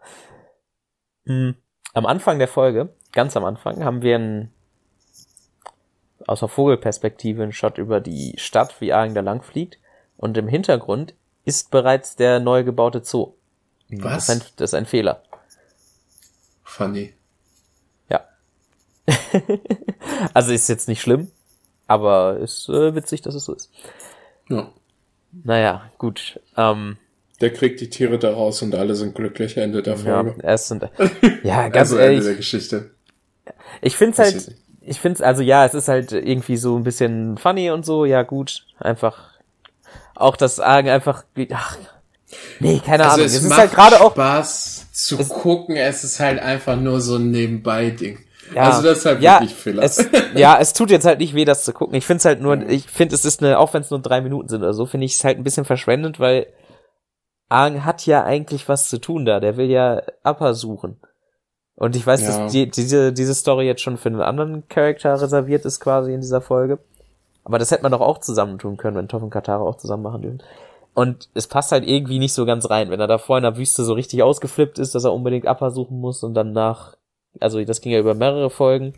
Hm. 1.26 1.54
Am 1.94 2.06
Anfang 2.06 2.38
der 2.38 2.48
Folge, 2.48 2.92
ganz 3.12 3.36
am 3.36 3.44
Anfang, 3.44 3.82
haben 3.84 4.02
wir 4.02 4.16
einen, 4.16 4.52
aus 6.26 6.40
der 6.40 6.48
Vogelperspektive 6.48 7.42
einen 7.42 7.52
Shot 7.52 7.78
über 7.78 8.00
die 8.00 8.34
Stadt, 8.36 8.80
wie 8.80 8.92
Argen 8.92 9.14
da 9.14 9.20
lang 9.22 9.42
fliegt. 9.42 9.78
Und 10.16 10.36
im 10.36 10.48
Hintergrund 10.48 11.14
ist 11.44 11.70
bereits 11.70 12.16
der 12.16 12.40
neu 12.40 12.62
gebaute 12.64 13.02
Zoo. 13.04 13.34
Was? 13.90 14.26
Das 14.26 14.28
ist 14.28 14.30
ein, 14.30 14.48
das 14.56 14.70
ist 14.70 14.74
ein 14.74 14.86
Fehler. 14.86 15.22
Funny. 16.62 17.14
Ja. 19.34 19.40
also 20.34 20.52
ist 20.52 20.68
jetzt 20.68 20.88
nicht 20.88 21.02
schlimm, 21.02 21.30
aber 21.86 22.38
ist 22.38 22.68
äh, 22.68 22.94
witzig, 22.94 23.22
dass 23.22 23.34
es 23.34 23.44
so 23.44 23.54
ist. 23.54 23.70
Ja. 24.48 24.70
Naja, 25.42 25.90
gut. 25.98 26.40
Ähm, 26.56 26.96
Der 27.40 27.52
kriegt 27.52 27.80
die 27.80 27.90
Tiere 27.90 28.18
da 28.18 28.32
raus 28.32 28.62
und 28.62 28.74
alle 28.74 28.94
sind 28.94 29.14
glücklich, 29.14 29.56
Ende 29.56 29.82
der 29.82 29.96
ja, 29.96 30.22
Folge. 30.22 30.36
erst 30.42 30.68
sind, 30.68 30.88
ja, 31.42 31.68
ganz 31.68 31.90
also 31.90 31.96
Ende 31.96 32.12
ehrlich, 32.12 32.24
der 32.24 32.34
Geschichte. 32.36 32.90
Ich 33.82 33.96
find's 33.96 34.18
halt, 34.18 34.34
ich 34.36 34.54
ich 34.86 35.00
find's, 35.00 35.20
also 35.20 35.42
ja, 35.42 35.64
es 35.64 35.74
ist 35.74 35.88
halt 35.88 36.12
irgendwie 36.12 36.56
so 36.56 36.76
ein 36.76 36.84
bisschen 36.84 37.38
funny 37.38 37.70
und 37.70 37.84
so, 37.84 38.04
ja 38.04 38.22
gut, 38.22 38.66
einfach, 38.78 39.30
auch 40.14 40.36
das 40.36 40.60
Argen 40.60 40.90
einfach, 40.90 41.24
ach, 41.52 41.78
nee, 42.60 42.80
keine 42.84 43.04
Also 43.04 43.14
Ahnung, 43.14 43.26
es, 43.26 43.34
es, 43.34 43.42
ist 43.44 43.48
macht 43.48 43.60
halt 43.60 43.72
gerade 43.72 44.00
auch, 44.00 44.12
Spaß 44.12 44.92
zu 44.92 45.16
gucken, 45.16 45.76
es 45.76 46.04
ist 46.04 46.20
halt 46.20 46.38
einfach 46.38 46.76
nur 46.76 47.00
so 47.00 47.16
ein 47.16 47.30
Nebenbei-Ding. 47.30 48.18
Ja, 48.54 48.62
also 48.62 48.82
das 48.82 48.98
ist 48.98 49.06
halt 49.06 49.20
ja, 49.22 49.34
wirklich 49.40 49.54
Fehler. 49.54 49.82
es, 49.82 50.08
ja, 50.34 50.58
es 50.58 50.72
tut 50.72 50.90
jetzt 50.90 51.06
halt 51.06 51.20
nicht 51.20 51.34
weh, 51.34 51.44
das 51.44 51.64
zu 51.64 51.72
gucken. 51.72 51.94
Ich 51.94 52.06
find's 52.06 52.24
halt 52.24 52.40
nur, 52.40 52.68
ich 52.68 52.86
find, 52.88 53.12
es 53.12 53.24
ist 53.24 53.42
eine, 53.42 53.58
auch 53.58 53.72
wenn 53.74 53.82
es 53.82 53.90
nur 53.90 54.00
drei 54.00 54.20
Minuten 54.20 54.48
sind 54.48 54.62
oder 54.62 54.74
so, 54.74 54.86
finde 54.86 55.06
ich 55.06 55.14
es 55.14 55.24
halt 55.24 55.38
ein 55.38 55.44
bisschen 55.44 55.64
verschwendend, 55.64 56.18
weil 56.20 56.46
Argen 57.48 57.84
hat 57.84 58.04
ja 58.06 58.24
eigentlich 58.24 58.68
was 58.68 58.88
zu 58.88 58.98
tun 58.98 59.24
da, 59.24 59.38
der 59.40 59.56
will 59.56 59.70
ja 59.70 60.02
Upper 60.24 60.54
suchen. 60.54 61.00
Und 61.76 61.96
ich 61.96 62.06
weiß, 62.06 62.22
Ja. 62.22 62.38
dass 62.44 62.52
die, 62.52 62.70
diese, 62.70 63.12
diese 63.12 63.34
Story 63.34 63.66
jetzt 63.66 63.82
schon 63.82 63.96
für 63.96 64.08
einen 64.08 64.20
anderen 64.20 64.68
Charakter 64.68 65.20
reserviert 65.20 65.64
ist 65.64 65.80
quasi 65.80 66.12
in 66.14 66.20
dieser 66.20 66.40
Folge. 66.40 66.78
Aber 67.44 67.58
das 67.58 67.70
hätte 67.70 67.82
man 67.82 67.92
doch 67.92 68.00
auch 68.00 68.18
zusammen 68.18 68.58
tun 68.58 68.76
können, 68.76 68.96
wenn 68.96 69.08
Toff 69.08 69.22
und 69.22 69.30
Katara 69.30 69.62
auch 69.62 69.76
zusammen 69.76 70.02
machen 70.04 70.22
dürfen. 70.22 70.42
Und 70.94 71.28
es 71.34 71.48
passt 71.48 71.72
halt 71.72 71.84
irgendwie 71.86 72.20
nicht 72.20 72.32
so 72.32 72.46
ganz 72.46 72.70
rein, 72.70 72.88
wenn 72.90 73.00
er 73.00 73.08
da 73.08 73.18
vor 73.18 73.36
in 73.36 73.42
der 73.42 73.56
Wüste 73.56 73.82
so 73.84 73.94
richtig 73.94 74.22
ausgeflippt 74.22 74.78
ist, 74.78 74.94
dass 74.94 75.04
er 75.04 75.12
unbedingt 75.12 75.46
Upper 75.46 75.70
suchen 75.72 76.00
muss 76.00 76.22
und 76.22 76.34
dann 76.34 76.52
nach, 76.52 76.96
also 77.40 77.62
das 77.64 77.80
ging 77.80 77.92
ja 77.92 77.98
über 77.98 78.14
mehrere 78.14 78.50
Folgen. 78.50 78.94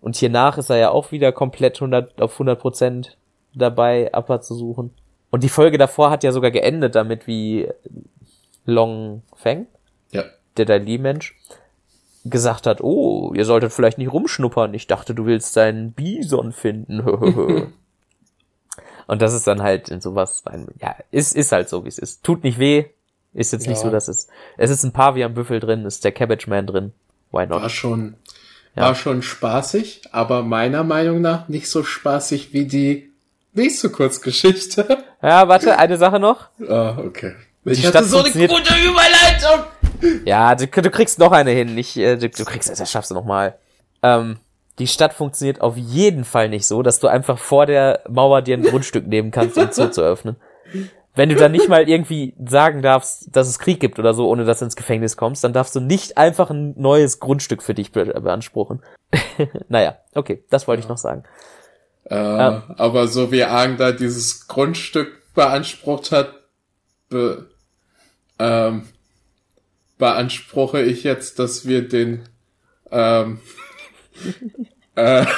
Und 0.00 0.16
hiernach 0.16 0.56
ist 0.58 0.70
er 0.70 0.76
ja 0.78 0.90
auch 0.90 1.12
wieder 1.12 1.30
komplett 1.32 1.76
100, 1.76 2.20
auf 2.22 2.32
100 2.32 2.58
Prozent 2.58 3.18
dabei, 3.54 4.10
Upper 4.14 4.40
zu 4.40 4.54
suchen. 4.54 4.92
Und 5.30 5.44
die 5.44 5.48
Folge 5.48 5.78
davor 5.78 6.10
hat 6.10 6.24
ja 6.24 6.32
sogar 6.32 6.50
geendet 6.50 6.94
damit, 6.94 7.26
wie 7.26 7.68
Long 8.64 9.22
Feng, 9.34 9.66
ja. 10.10 10.24
der 10.56 10.64
Dali-Mensch, 10.64 11.36
gesagt 12.24 12.66
hat, 12.66 12.80
oh, 12.82 13.32
ihr 13.34 13.44
solltet 13.44 13.72
vielleicht 13.72 13.98
nicht 13.98 14.12
rumschnuppern. 14.12 14.74
Ich 14.74 14.86
dachte, 14.86 15.14
du 15.14 15.26
willst 15.26 15.56
deinen 15.56 15.92
Bison 15.92 16.52
finden. 16.52 17.00
Und 19.06 19.22
das 19.22 19.34
ist 19.34 19.46
dann 19.46 19.62
halt 19.62 19.88
in 19.88 20.00
sowas 20.00 20.44
rein, 20.46 20.68
ja, 20.80 20.94
ist, 21.10 21.34
ist 21.34 21.52
halt 21.52 21.68
so, 21.68 21.84
wie 21.84 21.88
es 21.88 21.98
ist. 21.98 22.22
Tut 22.24 22.44
nicht 22.44 22.58
weh. 22.58 22.84
Ist 23.32 23.52
jetzt 23.52 23.66
nicht 23.66 23.78
Ja. 23.78 23.84
so, 23.84 23.90
dass 23.90 24.08
es, 24.08 24.28
es 24.56 24.70
ist 24.70 24.84
ein 24.84 24.92
Pavian-Büffel 24.92 25.60
drin, 25.60 25.84
ist 25.84 26.04
der 26.04 26.12
Cabbage 26.12 26.48
Man 26.48 26.66
drin. 26.66 26.92
Why 27.32 27.46
not? 27.46 27.62
War 27.62 27.68
schon, 27.70 28.14
Ja. 28.76 28.84
war 28.84 28.94
schon 28.94 29.22
spaßig, 29.22 30.02
aber 30.12 30.42
meiner 30.42 30.84
Meinung 30.84 31.20
nach 31.20 31.48
nicht 31.48 31.68
so 31.68 31.82
spaßig 31.84 32.52
wie 32.52 32.64
die 32.66 33.10
nächste 33.52 33.90
Kurzgeschichte. 33.90 34.98
Ja, 35.22 35.48
warte, 35.48 35.78
eine 35.78 35.98
Sache 35.98 36.18
noch. 36.18 36.46
Ah, 36.66 36.96
okay. 36.96 37.34
Die 37.66 37.72
Ich 37.72 37.80
Stadt 37.80 37.96
hatte 37.96 38.06
so 38.06 38.20
eine 38.20 38.30
gute 38.30 38.72
Überleitung. 38.74 39.66
Ja, 40.24 40.54
du, 40.54 40.66
du 40.66 40.90
kriegst 40.90 41.18
noch 41.18 41.32
eine 41.32 41.50
hin. 41.50 41.76
Ich, 41.76 41.94
äh, 41.98 42.16
du, 42.16 42.30
du 42.30 42.44
kriegst, 42.46 42.70
das 42.70 42.90
schaffst 42.90 43.10
du 43.10 43.14
noch 43.14 43.26
mal. 43.26 43.54
Ähm, 44.02 44.38
die 44.78 44.86
Stadt 44.86 45.12
funktioniert 45.12 45.60
auf 45.60 45.76
jeden 45.76 46.24
Fall 46.24 46.48
nicht 46.48 46.66
so, 46.66 46.82
dass 46.82 47.00
du 47.00 47.08
einfach 47.08 47.36
vor 47.38 47.66
der 47.66 48.00
Mauer 48.08 48.40
dir 48.40 48.56
ein 48.56 48.62
Grundstück 48.62 49.06
nehmen 49.06 49.30
kannst, 49.30 49.58
um 49.58 49.68
Zoo 49.72 49.88
zu 49.88 50.00
öffnen. 50.00 50.36
Wenn 51.14 51.28
du 51.28 51.34
dann 51.34 51.52
nicht 51.52 51.68
mal 51.68 51.88
irgendwie 51.88 52.34
sagen 52.44 52.82
darfst, 52.82 53.34
dass 53.34 53.48
es 53.48 53.58
Krieg 53.58 53.80
gibt 53.80 53.98
oder 53.98 54.14
so, 54.14 54.28
ohne 54.28 54.44
dass 54.44 54.60
du 54.60 54.66
ins 54.66 54.76
Gefängnis 54.76 55.16
kommst, 55.16 55.42
dann 55.42 55.52
darfst 55.52 55.74
du 55.74 55.80
nicht 55.80 56.16
einfach 56.16 56.50
ein 56.50 56.74
neues 56.80 57.18
Grundstück 57.18 57.62
für 57.62 57.74
dich 57.74 57.90
be 57.90 58.06
beanspruchen. 58.06 58.80
naja, 59.68 59.96
okay, 60.14 60.44
das 60.50 60.68
wollte 60.68 60.82
ich 60.82 60.88
noch 60.88 60.98
sagen. 60.98 61.24
Äh, 62.04 62.14
Aber 62.14 63.08
so 63.08 63.32
wie 63.32 63.44
Argen 63.44 63.76
da 63.76 63.92
dieses 63.92 64.46
Grundstück 64.46 65.34
beansprucht 65.34 66.12
hat, 66.12 66.32
be, 67.08 67.50
ähm, 68.38 68.88
beanspruche 69.98 70.80
ich 70.80 71.02
jetzt, 71.02 71.40
dass 71.40 71.66
wir 71.66 71.88
den 71.88 72.28
ähm, 72.92 73.40
äh, 74.94 75.26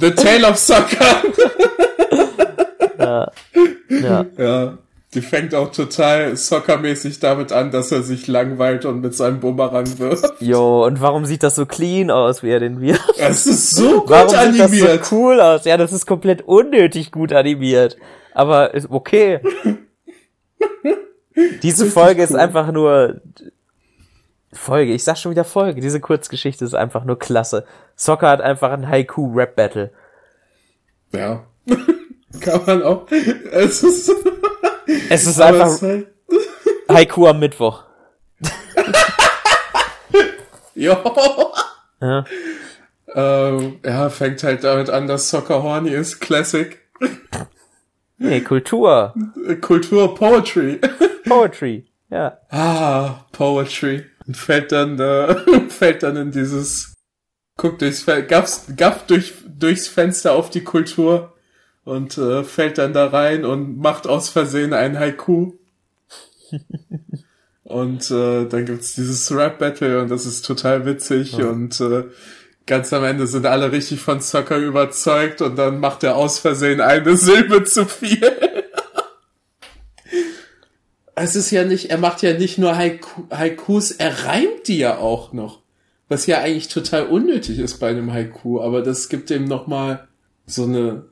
The 0.00 0.10
Tale 0.10 0.46
of 0.46 0.58
Soccer. 0.58 1.22
Ja. 3.88 4.26
ja, 4.36 4.78
die 5.14 5.20
fängt 5.22 5.54
auch 5.54 5.70
total 5.72 6.36
soccermäßig 6.36 7.20
damit 7.20 7.52
an, 7.52 7.70
dass 7.70 7.92
er 7.92 8.02
sich 8.02 8.26
langweilt 8.26 8.84
und 8.84 9.00
mit 9.00 9.14
seinem 9.14 9.40
Bumerang 9.40 9.98
wirft. 9.98 10.40
Jo, 10.40 10.84
und 10.84 11.00
warum 11.00 11.24
sieht 11.24 11.42
das 11.42 11.54
so 11.54 11.64
clean 11.66 12.10
aus, 12.10 12.42
wie 12.42 12.50
er 12.50 12.60
den 12.60 12.80
wirft? 12.80 13.18
Es 13.18 13.46
ist 13.46 13.70
so 13.70 14.00
gut 14.00 14.10
Warum 14.10 14.28
sieht 14.30 14.38
animiert. 14.60 15.00
das 15.00 15.08
so 15.08 15.16
cool 15.16 15.40
aus? 15.40 15.64
Ja, 15.64 15.76
das 15.76 15.92
ist 15.92 16.06
komplett 16.06 16.42
unnötig 16.42 17.12
gut 17.12 17.32
animiert. 17.32 17.96
Aber 18.34 18.74
ist 18.74 18.90
okay. 18.90 19.40
Diese 21.62 21.86
Folge 21.86 22.22
ist 22.22 22.34
einfach 22.34 22.70
nur 22.72 23.20
Folge, 24.52 24.92
ich 24.92 25.04
sag 25.04 25.18
schon 25.18 25.32
wieder 25.32 25.44
Folge. 25.44 25.80
Diese 25.80 26.00
Kurzgeschichte 26.00 26.64
ist 26.64 26.74
einfach 26.74 27.04
nur 27.04 27.18
klasse. 27.18 27.64
Soccer 27.94 28.28
hat 28.28 28.40
einfach 28.40 28.72
ein 28.72 28.88
Haiku-Rap-Battle. 28.88 29.90
Ja. 31.12 31.44
Kann 32.40 32.64
man 32.66 32.82
auch. 32.82 33.06
Es 33.10 33.82
ist, 33.82 34.10
Es 35.08 35.26
ist 35.26 35.40
einfach 35.40 35.66
es 35.66 35.82
halt, 35.82 36.06
Haiku 36.88 37.26
am 37.26 37.40
Mittwoch. 37.40 37.84
jo. 40.74 40.96
Ja. 42.00 42.24
Ähm, 43.14 43.80
ja, 43.84 44.10
fängt 44.10 44.42
halt 44.42 44.64
damit 44.64 44.90
an, 44.90 45.06
dass 45.06 45.30
Soccer 45.30 45.62
horny 45.62 45.90
ist. 45.90 46.20
Classic. 46.20 46.78
Nee, 48.18 48.40
Kultur. 48.40 49.14
Kultur, 49.60 50.14
Poetry. 50.14 50.80
Poetry. 51.28 51.86
Ja. 52.10 52.38
Ah, 52.50 53.24
Poetry. 53.32 54.04
Und 54.26 54.36
fällt 54.36 54.72
dann, 54.72 54.98
äh, 54.98 55.34
fällt 55.68 56.02
dann 56.02 56.16
in 56.16 56.30
dieses, 56.30 56.94
guckt 57.56 57.80
durchs 57.80 58.02
Fenster, 58.02 58.26
gafft, 58.26 58.76
gafft 58.76 59.10
durch, 59.10 59.34
durchs 59.46 59.88
Fenster 59.88 60.32
auf 60.32 60.50
die 60.50 60.64
Kultur 60.64 61.35
und 61.86 62.18
äh, 62.18 62.42
fällt 62.42 62.78
dann 62.78 62.92
da 62.92 63.06
rein 63.06 63.44
und 63.44 63.78
macht 63.78 64.08
aus 64.08 64.28
Versehen 64.28 64.74
ein 64.74 64.98
Haiku. 64.98 65.52
und 67.62 68.10
äh, 68.10 68.44
dann 68.44 68.66
gibt's 68.66 68.96
dieses 68.96 69.30
Rap-Battle 69.34 70.02
und 70.02 70.10
das 70.10 70.26
ist 70.26 70.44
total 70.44 70.84
witzig 70.84 71.34
und 71.36 71.80
äh, 71.80 72.04
ganz 72.66 72.92
am 72.92 73.04
Ende 73.04 73.28
sind 73.28 73.46
alle 73.46 73.70
richtig 73.70 74.00
von 74.00 74.20
Soccer 74.20 74.58
überzeugt 74.58 75.40
und 75.40 75.56
dann 75.56 75.78
macht 75.78 76.02
er 76.02 76.16
aus 76.16 76.40
Versehen 76.40 76.80
eine 76.80 77.16
Silbe 77.16 77.64
zu 77.64 77.86
viel. 77.86 78.20
Es 81.18 81.34
ist 81.34 81.50
ja 81.50 81.64
nicht, 81.64 81.88
er 81.88 81.96
macht 81.96 82.20
ja 82.20 82.34
nicht 82.34 82.58
nur 82.58 82.76
Haiku, 82.76 83.22
Haikus, 83.30 83.90
er 83.90 84.26
reimt 84.26 84.68
die 84.68 84.76
ja 84.76 84.98
auch 84.98 85.32
noch. 85.32 85.62
Was 86.10 86.26
ja 86.26 86.40
eigentlich 86.40 86.68
total 86.68 87.06
unnötig 87.06 87.58
ist 87.58 87.78
bei 87.78 87.88
einem 87.88 88.12
Haiku, 88.12 88.60
aber 88.60 88.82
das 88.82 89.08
gibt 89.08 89.30
dem 89.30 89.46
nochmal 89.46 90.06
so 90.44 90.64
eine, 90.64 91.06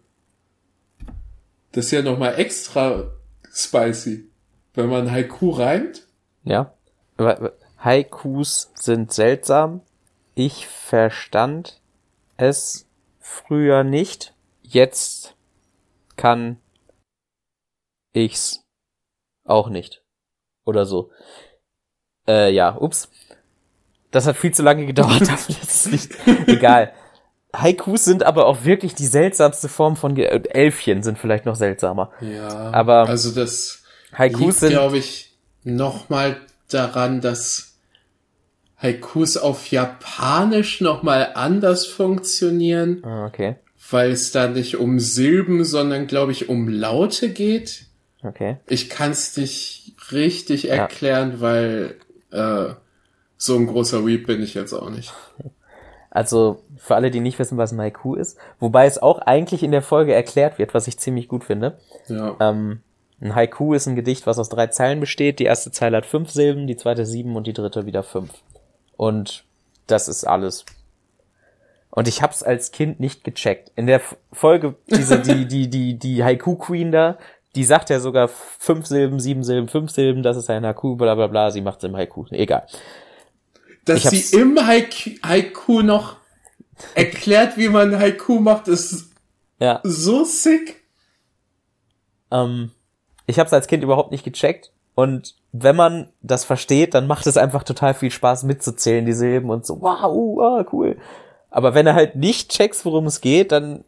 das 1.74 1.86
ist 1.86 1.90
ja 1.90 2.02
nochmal 2.02 2.38
extra 2.38 3.12
spicy. 3.52 4.30
Wenn 4.74 4.88
man 4.88 5.10
Haiku 5.10 5.50
reimt, 5.50 6.06
Ja. 6.44 6.72
Haikus 7.78 8.70
sind 8.74 9.12
seltsam. 9.12 9.82
Ich 10.34 10.66
verstand 10.66 11.80
es 12.36 12.86
früher 13.20 13.84
nicht. 13.84 14.34
Jetzt 14.62 15.36
kann 16.16 16.58
ich's 18.12 18.64
auch 19.44 19.68
nicht. 19.68 20.02
Oder 20.64 20.86
so. 20.86 21.10
Äh, 22.26 22.52
ja, 22.52 22.76
ups. 22.76 23.10
Das 24.10 24.26
hat 24.26 24.36
viel 24.36 24.54
zu 24.54 24.62
lange 24.62 24.86
gedauert, 24.86 25.20
dafür 25.28 25.56
ist 25.62 25.86
nicht 25.88 26.12
egal. 26.48 26.92
Haikus 27.60 28.04
sind 28.04 28.22
aber 28.24 28.46
auch 28.46 28.64
wirklich 28.64 28.94
die 28.94 29.06
seltsamste 29.06 29.68
Form 29.68 29.96
von 29.96 30.14
Ge 30.14 30.24
äh, 30.26 30.42
Elfchen 30.50 31.02
sind 31.02 31.18
vielleicht 31.18 31.46
noch 31.46 31.56
seltsamer. 31.56 32.10
Ja. 32.20 32.70
Aber 32.72 33.08
also 33.08 33.30
das 33.30 33.82
Haikus 34.16 34.60
liegt, 34.60 34.72
glaube 34.72 34.98
ich, 34.98 35.34
nochmal 35.62 36.36
daran, 36.68 37.20
dass 37.20 37.74
Haikus 38.80 39.36
auf 39.36 39.68
Japanisch 39.70 40.80
nochmal 40.80 41.30
anders 41.34 41.86
funktionieren, 41.86 43.02
Ah, 43.04 43.26
okay. 43.26 43.56
weil 43.90 44.10
es 44.10 44.30
da 44.32 44.46
nicht 44.48 44.76
um 44.76 44.98
Silben, 45.00 45.64
sondern, 45.64 46.06
glaube 46.06 46.32
ich, 46.32 46.48
um 46.48 46.68
Laute 46.68 47.30
geht. 47.30 47.86
Okay. 48.22 48.56
Ich 48.66 48.90
kann 48.90 49.10
es 49.12 49.36
nicht 49.36 49.94
richtig 50.12 50.68
erklären, 50.68 51.40
weil 51.40 51.96
äh, 52.30 52.74
so 53.36 53.56
ein 53.56 53.66
großer 53.66 54.06
Weep 54.06 54.26
bin 54.26 54.42
ich 54.42 54.54
jetzt 54.54 54.72
auch 54.72 54.90
nicht. 54.90 55.12
Also 56.14 56.62
für 56.78 56.94
alle, 56.94 57.10
die 57.10 57.20
nicht 57.20 57.40
wissen, 57.40 57.58
was 57.58 57.72
ein 57.72 57.80
Haiku 57.80 58.14
ist, 58.14 58.38
wobei 58.60 58.86
es 58.86 59.02
auch 59.02 59.18
eigentlich 59.18 59.64
in 59.64 59.72
der 59.72 59.82
Folge 59.82 60.14
erklärt 60.14 60.58
wird, 60.58 60.72
was 60.72 60.86
ich 60.86 60.96
ziemlich 60.96 61.28
gut 61.28 61.42
finde. 61.42 61.76
Ja. 62.06 62.36
Ähm, 62.40 62.80
ein 63.20 63.34
Haiku 63.34 63.74
ist 63.74 63.88
ein 63.88 63.96
Gedicht, 63.96 64.26
was 64.26 64.38
aus 64.38 64.48
drei 64.48 64.68
Zeilen 64.68 65.00
besteht. 65.00 65.40
Die 65.40 65.44
erste 65.44 65.72
Zeile 65.72 65.96
hat 65.96 66.06
fünf 66.06 66.30
Silben, 66.30 66.68
die 66.68 66.76
zweite 66.76 67.04
sieben 67.04 67.34
und 67.34 67.48
die 67.48 67.52
dritte 67.52 67.84
wieder 67.84 68.04
fünf. 68.04 68.30
Und 68.96 69.44
das 69.88 70.06
ist 70.06 70.24
alles. 70.24 70.64
Und 71.90 72.06
ich 72.06 72.22
hab's 72.22 72.44
als 72.44 72.70
Kind 72.70 73.00
nicht 73.00 73.24
gecheckt. 73.24 73.72
In 73.74 73.88
der 73.88 74.00
Folge, 74.32 74.76
diese, 74.86 75.18
die, 75.20 75.46
die, 75.46 75.68
die, 75.68 75.98
die 75.98 76.22
Haiku 76.22 76.54
Queen 76.54 76.92
da, 76.92 77.18
die 77.56 77.64
sagt 77.64 77.90
ja 77.90 77.98
sogar 77.98 78.28
fünf 78.28 78.86
Silben, 78.86 79.18
sieben 79.18 79.42
Silben, 79.42 79.68
fünf 79.68 79.90
Silben, 79.90 80.22
das 80.22 80.36
ist 80.36 80.48
ein 80.48 80.64
Haiku, 80.64 80.94
bla 80.94 81.16
bla 81.16 81.26
bla, 81.26 81.50
sie 81.50 81.60
macht's 81.60 81.82
im 81.82 81.96
Haiku. 81.96 82.24
Egal. 82.30 82.66
Dass 83.84 84.02
sie 84.02 84.36
im 84.36 84.58
Haiku, 84.66 85.10
Haiku 85.22 85.82
noch 85.82 86.16
erklärt, 86.94 87.56
wie 87.56 87.68
man 87.68 87.98
Haiku 87.98 88.40
macht, 88.40 88.68
ist 88.68 89.10
Ja. 89.58 89.80
so 89.82 90.24
sick. 90.24 90.82
Ähm, 92.30 92.70
ich 93.26 93.38
habe 93.38 93.46
es 93.46 93.52
als 93.52 93.66
Kind 93.66 93.82
überhaupt 93.82 94.10
nicht 94.10 94.24
gecheckt. 94.24 94.72
Und 94.94 95.34
wenn 95.52 95.76
man 95.76 96.12
das 96.22 96.44
versteht, 96.44 96.94
dann 96.94 97.06
macht 97.06 97.26
es 97.26 97.36
einfach 97.36 97.64
total 97.64 97.94
viel 97.94 98.10
Spaß 98.10 98.44
mitzuzählen, 98.44 99.06
die 99.06 99.12
Silben 99.12 99.50
und 99.50 99.66
so, 99.66 99.80
wow, 99.80 100.14
uh, 100.14 100.40
ah, 100.40 100.66
cool. 100.72 100.96
Aber 101.50 101.74
wenn 101.74 101.86
er 101.86 101.94
halt 101.94 102.16
nicht 102.16 102.50
checkst, 102.50 102.84
worum 102.84 103.06
es 103.06 103.20
geht, 103.20 103.52
dann, 103.52 103.84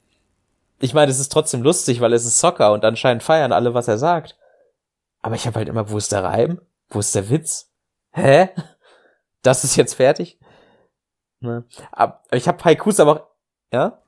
ich 0.80 0.94
meine, 0.94 1.11
es 1.11 1.18
ist 1.18 1.32
trotzdem 1.32 1.62
lustig, 1.62 2.00
weil 2.00 2.12
es 2.12 2.24
ist 2.24 2.38
Soccer 2.40 2.72
und 2.72 2.85
anscheinend 2.85 3.22
feiern 3.22 3.52
alle, 3.52 3.74
was 3.74 3.88
er 3.88 3.98
sagt. 3.98 4.37
Aber 5.22 5.35
ich 5.35 5.46
habe 5.46 5.56
halt 5.56 5.68
immer, 5.68 5.90
wo 5.90 5.98
ist 5.98 6.12
der 6.12 6.22
Reim? 6.22 6.61
Wo 6.88 7.00
ist 7.00 7.14
der 7.14 7.30
Witz? 7.30 7.72
Hä? 8.12 8.50
Das 9.46 9.62
ist 9.62 9.76
jetzt 9.76 9.94
fertig? 9.94 10.38
Ne? 11.38 11.64
Aber 11.92 12.20
ich 12.32 12.48
habe 12.48 12.64
Haikus 12.64 12.98
aber 12.98 13.12
auch, 13.12 13.26
ja? 13.72 14.02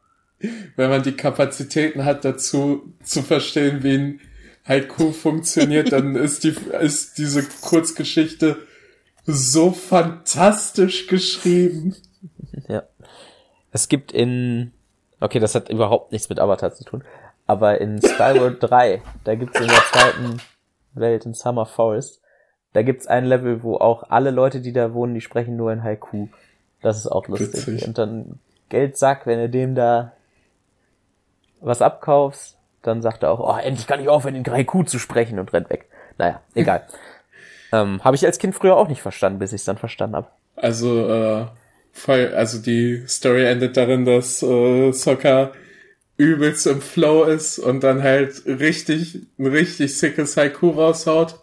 Wenn 0.74 0.90
man 0.90 1.04
die 1.04 1.16
Kapazitäten 1.16 2.04
hat, 2.04 2.24
dazu 2.24 2.94
zu 3.04 3.22
verstehen, 3.22 3.84
wie 3.84 3.94
ein 3.94 4.20
Haiku 4.66 5.12
funktioniert, 5.12 5.92
dann 5.92 6.16
ist 6.16 6.42
die, 6.42 6.56
ist 6.80 7.18
diese 7.18 7.44
Kurzgeschichte 7.60 8.56
so 9.26 9.70
fantastisch 9.70 11.06
geschrieben. 11.06 11.94
Ja. 12.66 12.82
Es 13.70 13.88
gibt 13.88 14.10
in, 14.10 14.72
okay, 15.20 15.38
das 15.38 15.54
hat 15.54 15.68
überhaupt 15.68 16.10
nichts 16.10 16.28
mit 16.28 16.40
Avatar 16.40 16.74
zu 16.74 16.82
tun, 16.82 17.04
aber 17.46 17.80
in 17.80 18.00
Skyward 18.00 18.56
3, 18.60 19.02
da 19.22 19.36
gibt's 19.36 19.60
in 19.60 19.68
der 19.68 19.82
zweiten 19.92 20.40
Welt, 20.94 21.26
in 21.26 21.34
Summer 21.34 21.66
Forest, 21.66 22.22
da 22.72 22.82
gibt's 22.82 23.06
ein 23.06 23.24
Level, 23.24 23.62
wo 23.62 23.76
auch 23.76 24.04
alle 24.10 24.30
Leute, 24.30 24.60
die 24.60 24.72
da 24.72 24.92
wohnen, 24.92 25.14
die 25.14 25.20
sprechen 25.20 25.56
nur 25.56 25.72
in 25.72 25.82
Haiku. 25.82 26.28
Das 26.82 26.98
ist 26.98 27.06
auch 27.06 27.26
lustig. 27.28 27.66
Witzig. 27.66 27.86
Und 27.86 27.98
dann 27.98 28.38
Geldsack, 28.68 29.26
wenn 29.26 29.38
du 29.38 29.48
dem 29.48 29.74
da 29.74 30.12
was 31.60 31.82
abkaufst, 31.82 32.56
dann 32.82 33.02
sagt 33.02 33.22
er 33.22 33.30
auch, 33.30 33.40
oh, 33.40 33.58
endlich 33.58 33.86
kann 33.86 34.00
ich 34.00 34.08
aufhören, 34.08 34.36
in 34.36 34.46
Haiku 34.46 34.84
zu 34.84 34.98
sprechen 34.98 35.38
und 35.38 35.52
rennt 35.52 35.70
weg. 35.70 35.86
Naja, 36.18 36.40
egal. 36.54 36.86
ähm, 37.72 38.02
habe 38.04 38.16
ich 38.16 38.24
als 38.24 38.38
Kind 38.38 38.54
früher 38.54 38.76
auch 38.76 38.88
nicht 38.88 39.02
verstanden, 39.02 39.38
bis 39.38 39.52
ich 39.52 39.62
es 39.62 39.64
dann 39.64 39.78
verstanden 39.78 40.16
habe. 40.16 40.28
Also, 40.56 41.08
äh, 41.08 41.46
voll, 41.92 42.32
also 42.34 42.58
die 42.58 43.04
Story 43.06 43.44
endet 43.46 43.76
darin, 43.76 44.04
dass 44.04 44.42
äh, 44.42 44.92
Soccer 44.92 45.52
übelst 46.16 46.66
im 46.66 46.80
Flow 46.80 47.24
ist 47.24 47.58
und 47.58 47.84
dann 47.84 48.02
halt 48.02 48.44
richtig, 48.46 49.26
ein 49.38 49.46
richtig 49.46 49.96
sickes 49.96 50.36
Haiku 50.36 50.70
raushaut. 50.70 51.40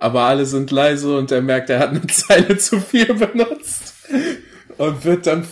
Aber 0.00 0.22
alle 0.22 0.46
sind 0.46 0.70
leise 0.70 1.16
und 1.16 1.30
er 1.30 1.42
merkt, 1.42 1.70
er 1.70 1.78
hat 1.78 1.90
eine 1.90 2.06
Zeile 2.08 2.56
zu 2.58 2.80
viel 2.80 3.14
benutzt. 3.14 3.94
Und 4.78 5.04
wird 5.04 5.26
dann, 5.26 5.46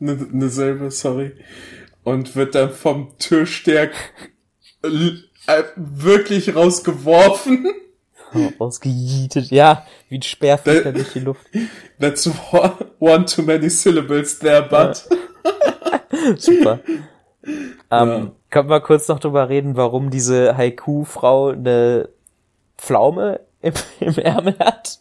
eine, 0.00 0.18
eine 0.32 0.48
Silbe, 0.48 0.90
sorry. 0.90 1.32
Und 2.04 2.34
wird 2.34 2.54
dann 2.56 2.70
vom 2.72 3.16
Türsteher 3.18 3.90
äh, 4.82 5.62
wirklich 5.76 6.54
rausgeworfen. 6.54 7.66
Ausgejietet, 8.58 9.50
ja, 9.50 9.86
wie 10.08 10.16
ein 10.18 10.22
Da- 10.82 10.90
durch 10.90 11.12
die 11.12 11.20
Luft. 11.20 11.46
That's 12.00 12.26
one, 12.50 12.74
one 12.98 13.24
too 13.26 13.42
many 13.42 13.68
syllables 13.70 14.38
there, 14.38 14.62
but. 14.62 15.08
Super. 16.40 16.80
Ähm, 17.46 18.08
Ja. 18.08 18.32
Können 18.50 18.68
wir 18.70 18.80
kurz 18.80 19.08
noch 19.08 19.20
drüber 19.20 19.48
reden, 19.48 19.76
warum 19.76 20.10
diese 20.10 20.56
Haiku-Frau 20.56 21.48
eine 21.50 22.08
Pflaume 22.76 23.40
im, 23.62 23.72
im 24.00 24.18
Ärmel 24.18 24.56
hat? 24.58 24.98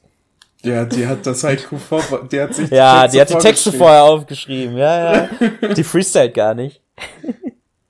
Ja, 0.63 0.86
die 0.86 1.08
hat 1.08 1.26
das 1.26 1.43
Haiku 1.43 1.78
vor, 1.78 2.04
die 2.32 2.39
hat 2.39 2.54
sich 2.54 2.69
Ja, 2.69 3.08
die 3.08 3.19
hat 3.19 3.32
die 3.32 3.38
Texte 3.38 3.71
vorher 3.71 4.04
aufgeschrieben, 4.04 4.78
ja, 4.78 5.15
ja. 5.15 5.30
Die 5.76 5.84
freestylt 5.84 6.36
gar 6.36 6.54
nicht. 6.54 6.82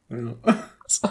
Ja. 0.10 0.36
Das 0.44 0.56
ist 0.94 1.04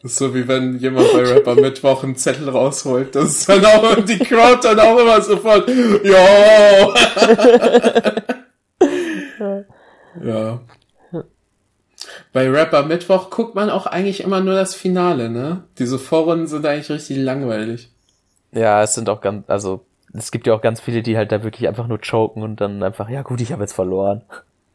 Das 0.00 0.12
ist 0.12 0.16
so 0.16 0.32
wie 0.34 0.46
wenn 0.46 0.78
jemand 0.78 1.12
bei 1.12 1.24
Rapper 1.24 1.56
Mittwoch 1.56 2.04
einen 2.04 2.14
Zettel 2.16 2.48
rausholt. 2.48 3.14
Das 3.16 3.30
ist 3.30 3.48
dann 3.48 3.64
auch 3.64 3.96
die 4.04 4.18
Crowd 4.18 4.60
dann 4.62 4.78
auch 4.78 4.96
immer 4.98 5.20
sofort, 5.22 5.68
yo! 5.68 6.14
ja. 10.24 10.60
Bei 12.32 12.48
Rapper 12.50 12.84
Mittwoch 12.84 13.30
guckt 13.30 13.56
man 13.56 13.70
auch 13.70 13.86
eigentlich 13.86 14.22
immer 14.22 14.40
nur 14.40 14.54
das 14.54 14.74
Finale, 14.74 15.30
ne? 15.30 15.64
Diese 15.78 15.98
Vorrunden 15.98 16.46
sind 16.46 16.64
eigentlich 16.66 16.90
richtig 16.90 17.16
langweilig. 17.18 17.90
Ja, 18.54 18.82
es 18.82 18.94
sind 18.94 19.08
auch 19.08 19.20
ganz, 19.20 19.48
also, 19.48 19.84
es 20.12 20.30
gibt 20.30 20.46
ja 20.46 20.54
auch 20.54 20.62
ganz 20.62 20.80
viele, 20.80 21.02
die 21.02 21.16
halt 21.16 21.32
da 21.32 21.42
wirklich 21.42 21.68
einfach 21.68 21.86
nur 21.86 21.98
choken 22.00 22.42
und 22.42 22.60
dann 22.60 22.82
einfach, 22.82 23.08
ja 23.08 23.22
gut, 23.22 23.40
ich 23.40 23.52
habe 23.52 23.62
jetzt 23.62 23.74
verloren. 23.74 24.22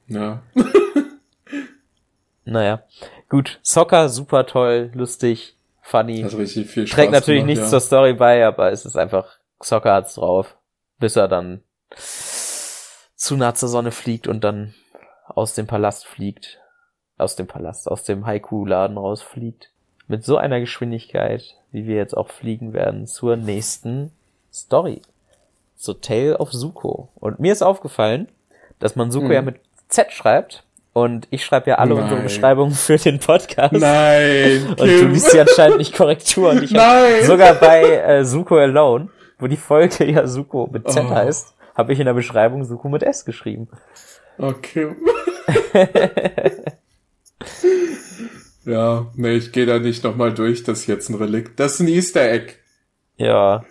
Ja. 0.07 0.41
Naja. 2.49 2.81
Gut, 3.29 3.59
Soccer, 3.61 4.09
super 4.09 4.45
toll, 4.47 4.91
lustig, 4.93 5.55
funny. 5.81 6.23
Hat 6.23 6.35
richtig 6.35 6.67
viel 6.67 6.87
Spaß 6.87 6.95
Trägt 6.95 7.11
natürlich 7.11 7.41
gemacht, 7.41 7.57
nichts 7.57 7.65
ja. 7.65 7.69
zur 7.69 7.79
Story 7.79 8.13
bei, 8.13 8.45
aber 8.45 8.71
es 8.71 8.85
ist 8.85 8.95
einfach, 8.95 9.37
Soccer 9.61 9.93
hat's 9.93 10.15
drauf. 10.15 10.57
Bis 10.97 11.15
er 11.15 11.27
dann 11.27 11.61
zu 13.15 13.37
nah 13.37 13.53
zur 13.53 13.69
Sonne 13.69 13.91
fliegt 13.91 14.27
und 14.27 14.43
dann 14.43 14.73
aus 15.27 15.53
dem 15.53 15.67
Palast 15.67 16.07
fliegt. 16.07 16.59
Aus 17.17 17.35
dem 17.35 17.47
Palast, 17.47 17.89
aus 17.89 18.03
dem 18.03 18.25
Haiku-Laden 18.25 18.97
rausfliegt. 18.97 19.71
Mit 20.07 20.25
so 20.25 20.37
einer 20.37 20.59
Geschwindigkeit, 20.59 21.55
wie 21.71 21.85
wir 21.87 21.95
jetzt 21.95 22.15
auch 22.17 22.29
fliegen 22.29 22.73
werden, 22.73 23.05
zur 23.07 23.35
nächsten 23.35 24.11
Story. 24.53 25.01
So 25.75 25.93
Tale 25.93 26.37
of 26.39 26.51
Suko. 26.51 27.09
Und 27.15 27.39
mir 27.39 27.53
ist 27.53 27.61
aufgefallen, 27.61 28.27
dass 28.79 28.95
man 28.95 29.11
Suko 29.11 29.25
Hm. 29.27 29.31
ja 29.33 29.41
mit 29.41 29.55
Z 29.87 30.11
schreibt. 30.11 30.63
Und 30.91 31.27
ich 31.29 31.45
schreibe 31.45 31.69
ja 31.69 31.75
alle 31.77 31.93
Nein. 31.93 32.03
unsere 32.03 32.21
Beschreibungen 32.21 32.73
für 32.73 32.97
den 32.97 33.19
Podcast. 33.19 33.73
Nein, 33.73 34.65
Und 34.69 34.79
du 34.79 34.85
Kim. 34.85 35.11
liest 35.13 35.33
ja 35.33 35.41
anscheinend 35.43 35.77
nicht 35.77 35.95
Korrektur. 35.95 36.49
Und 36.49 36.63
ich 36.63 36.71
Nein! 36.71 37.23
sogar 37.25 37.53
bei 37.53 37.83
äh, 37.83 38.25
Suko 38.25 38.57
Alone, 38.57 39.09
wo 39.37 39.47
die 39.47 39.55
Folge 39.55 40.05
ja 40.11 40.25
Suko 40.27 40.67
mit 40.71 40.89
Z 40.91 41.05
Oh. 41.05 41.09
heißt, 41.11 41.53
habe 41.75 41.93
ich 41.93 41.99
in 41.99 42.05
der 42.05 42.13
Beschreibung 42.15 42.65
Suko 42.65 42.89
mit 42.89 43.03
S 43.03 43.23
geschrieben. 43.23 43.69
Okay. 44.39 44.95
ja, 48.69 49.07
nee, 49.15 49.35
ich 49.35 49.51
gehe 49.51 49.65
da 49.65 49.79
nicht 49.79 50.03
nochmal 50.03 50.33
durch. 50.33 50.63
Das 50.63 50.79
ist 50.81 50.87
jetzt 50.87 51.09
ein 51.09 51.15
Relikt. 51.15 51.59
Das 51.59 51.73
ist 51.75 51.79
ein 51.81 51.87
Easter 51.87 52.29
Egg. 52.31 52.53
Ja, 53.17 53.65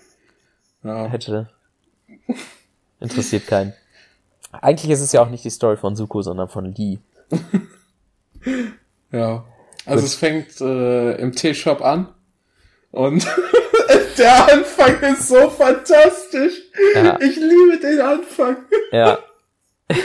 Ja. 0.83 1.07
hätte. 1.07 1.49
Interessiert 3.01 3.47
keinen. 3.47 3.73
Eigentlich 4.53 4.91
ist 4.91 5.01
es 5.01 5.13
ja 5.13 5.23
auch 5.23 5.31
nicht 5.31 5.45
die 5.45 5.51
Story 5.51 5.77
von 5.77 5.95
Suko, 5.97 6.23
sondern 6.23 6.49
von 6.49 6.75
Lee. 6.75 6.99
Ja. 9.11 9.45
Also 9.87 10.01
Gut. 10.03 10.05
es 10.05 10.15
fängt 10.15 10.61
äh, 10.61 11.13
im 11.17 11.33
Teeshop 11.33 11.81
an. 11.81 12.09
Und 12.91 13.27
der 14.19 14.53
Anfang 14.53 15.01
ist 15.13 15.29
so 15.29 15.49
fantastisch. 15.51 16.55
Ja. 16.95 17.19
Ich 17.21 17.37
liebe 17.37 17.79
den 17.81 18.01
Anfang. 18.01 18.57
Ja. 18.93 19.19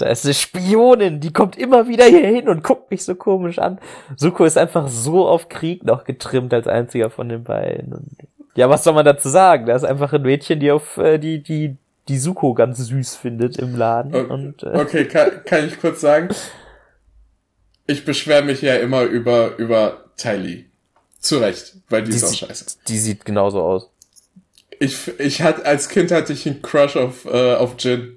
da 0.00 0.08
ist 0.08 0.24
eine 0.24 0.34
Spionin, 0.34 1.20
die 1.20 1.32
kommt 1.32 1.56
immer 1.56 1.88
wieder 1.88 2.04
hier 2.04 2.26
hin 2.26 2.48
und 2.48 2.62
guckt 2.62 2.90
mich 2.90 3.04
so 3.04 3.14
komisch 3.14 3.58
an. 3.58 3.78
Suko 4.16 4.44
ist 4.44 4.58
einfach 4.58 4.88
so 4.88 5.26
auf 5.28 5.48
Krieg 5.48 5.84
noch 5.84 6.04
getrimmt 6.04 6.54
als 6.54 6.66
einziger 6.66 7.10
von 7.10 7.28
den 7.28 7.44
beiden. 7.44 7.92
Und 7.92 8.08
ja, 8.54 8.68
was 8.68 8.84
soll 8.84 8.94
man 8.94 9.04
dazu 9.04 9.28
sagen? 9.28 9.66
Da 9.66 9.76
ist 9.76 9.84
einfach 9.84 10.12
ein 10.12 10.22
Mädchen, 10.22 10.60
die 10.60 10.70
auf 10.70 10.96
äh, 10.96 11.18
die, 11.18 11.42
die 11.42 11.76
die 12.08 12.18
Suko 12.18 12.54
ganz 12.54 12.78
süß 12.78 13.16
findet 13.16 13.56
im 13.56 13.76
Laden. 13.76 14.14
Okay, 14.14 14.32
und, 14.32 14.62
äh, 14.62 14.78
okay 14.78 15.04
kann, 15.06 15.44
kann 15.44 15.66
ich 15.66 15.80
kurz 15.80 16.00
sagen? 16.00 16.28
Ich 17.86 18.04
beschwere 18.04 18.42
mich 18.42 18.62
ja 18.62 18.74
immer 18.76 19.02
über, 19.02 19.56
über 19.58 20.04
Tylee. 20.16 20.66
Zu 21.20 21.38
Recht, 21.38 21.76
weil 21.88 22.02
die, 22.02 22.10
die 22.10 22.16
ist 22.16 22.24
auch 22.24 22.34
scheiße. 22.34 22.78
Die 22.88 22.98
sieht 22.98 23.24
genauso 23.24 23.60
aus. 23.62 23.90
Ich, 24.78 25.18
ich 25.20 25.42
hatte, 25.42 25.66
als 25.66 25.88
Kind 25.88 26.10
hatte 26.10 26.32
ich 26.32 26.46
einen 26.46 26.62
Crush 26.62 26.96
auf, 26.96 27.26
äh, 27.26 27.54
auf 27.54 27.74
Jin. 27.78 28.16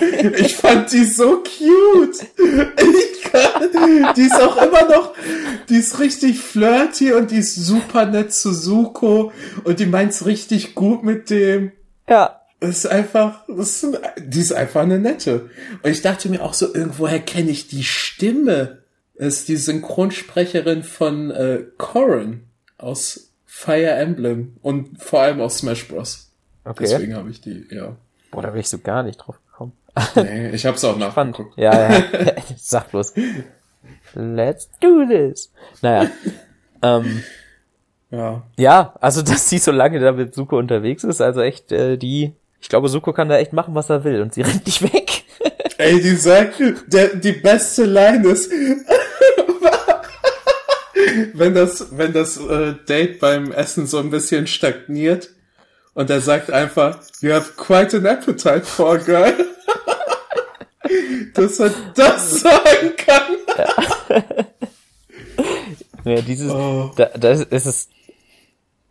ich 0.38 0.56
fand 0.56 0.92
die 0.92 1.04
so 1.04 1.42
cute. 1.42 2.26
Ich 2.38 3.22
kann, 3.30 4.14
die 4.16 4.22
ist 4.22 4.40
auch 4.40 4.56
immer 4.56 4.88
noch, 4.88 5.14
die 5.68 5.76
ist 5.76 5.98
richtig 5.98 6.40
flirty 6.40 7.12
und 7.12 7.30
die 7.30 7.38
ist 7.38 7.54
super 7.54 8.06
nett 8.06 8.32
zu 8.32 8.52
Suko 8.52 9.32
und 9.64 9.80
die 9.80 9.86
meint's 9.86 10.26
richtig 10.26 10.74
gut 10.74 11.02
mit 11.02 11.30
dem. 11.30 11.72
Ja. 12.08 12.40
Das 12.60 12.78
ist 12.78 12.86
einfach, 12.86 13.44
das 13.46 13.82
ist, 13.82 14.00
die 14.18 14.40
ist 14.40 14.52
einfach 14.52 14.82
eine 14.82 14.98
nette. 14.98 15.50
Und 15.82 15.90
ich 15.90 16.00
dachte 16.00 16.28
mir 16.30 16.42
auch 16.42 16.54
so, 16.54 16.74
irgendwoher 16.74 17.18
kenne 17.18 17.50
ich 17.50 17.68
die 17.68 17.84
Stimme. 17.84 18.84
Das 19.16 19.34
ist 19.34 19.48
die 19.48 19.56
Synchronsprecherin 19.56 20.82
von 20.82 21.30
äh, 21.30 21.64
Corrin 21.76 22.44
aus 22.78 23.32
Fire 23.44 23.90
Emblem 23.90 24.56
und 24.62 25.00
vor 25.00 25.20
allem 25.20 25.40
aus 25.40 25.58
Smash 25.58 25.86
Bros. 25.88 26.30
Okay. 26.64 26.84
Deswegen 26.88 27.14
habe 27.14 27.30
ich 27.30 27.40
die, 27.40 27.66
ja. 27.70 27.96
Boah, 28.30 28.42
da 28.42 28.50
bin 28.50 28.60
ich 28.60 28.68
so 28.68 28.78
gar 28.78 29.02
nicht 29.02 29.18
drauf. 29.18 29.38
Nee, 30.16 30.50
ich 30.50 30.66
hab's 30.66 30.84
auch 30.84 30.96
nachgeguckt. 30.96 31.56
Ja, 31.56 31.90
ja. 31.90 32.02
Sag 32.56 32.90
bloß. 32.90 33.14
Let's 34.14 34.68
do 34.80 35.06
this. 35.06 35.52
Naja. 35.82 36.10
ähm, 36.82 37.22
ja. 38.10 38.42
Ja, 38.56 38.94
also 39.00 39.22
dass 39.30 39.48
sie 39.48 39.58
so 39.58 39.72
lange 39.72 40.00
da 40.00 40.12
mit 40.12 40.34
Suko 40.34 40.58
unterwegs 40.58 41.04
ist, 41.04 41.20
also 41.20 41.40
echt 41.40 41.72
äh, 41.72 41.96
die 41.96 42.32
ich 42.60 42.70
glaube, 42.70 42.88
Suko 42.88 43.12
kann 43.12 43.28
da 43.28 43.36
echt 43.36 43.52
machen, 43.52 43.74
was 43.74 43.90
er 43.90 44.04
will 44.04 44.22
und 44.22 44.32
sie 44.32 44.40
rennt 44.40 44.64
nicht 44.64 44.80
weg. 44.80 45.24
Ey, 45.76 46.00
die 46.00 46.16
sagt, 46.16 46.62
der, 46.86 47.08
die 47.14 47.32
beste 47.32 47.84
Line 47.84 48.26
ist, 48.26 48.50
wenn 51.34 51.52
das, 51.52 51.88
wenn 51.90 52.14
das 52.14 52.38
äh, 52.38 52.74
Date 52.88 53.20
beim 53.20 53.52
Essen 53.52 53.86
so 53.86 53.98
ein 53.98 54.08
bisschen 54.08 54.46
stagniert 54.46 55.28
und 55.92 56.08
er 56.08 56.22
sagt 56.22 56.50
einfach, 56.50 57.00
you 57.20 57.32
have 57.32 57.52
quite 57.56 57.94
an 57.98 58.06
appetite 58.06 58.62
for 58.62 58.94
a 58.94 58.96
girl. 58.96 59.34
Dass 61.34 61.60
er 61.60 61.70
das 61.94 62.40
sagen 62.40 62.92
kann. 62.96 63.22
Ja, 63.58 64.24
ja 66.12 66.20
dieses, 66.22 66.52
oh. 66.52 66.90
da, 66.96 67.06
das, 67.16 67.46
es 67.50 67.66
ist, 67.66 67.90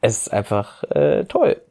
es 0.01 0.17
ist 0.17 0.33
einfach 0.33 0.83
äh, 0.91 1.25
toll. 1.25 1.61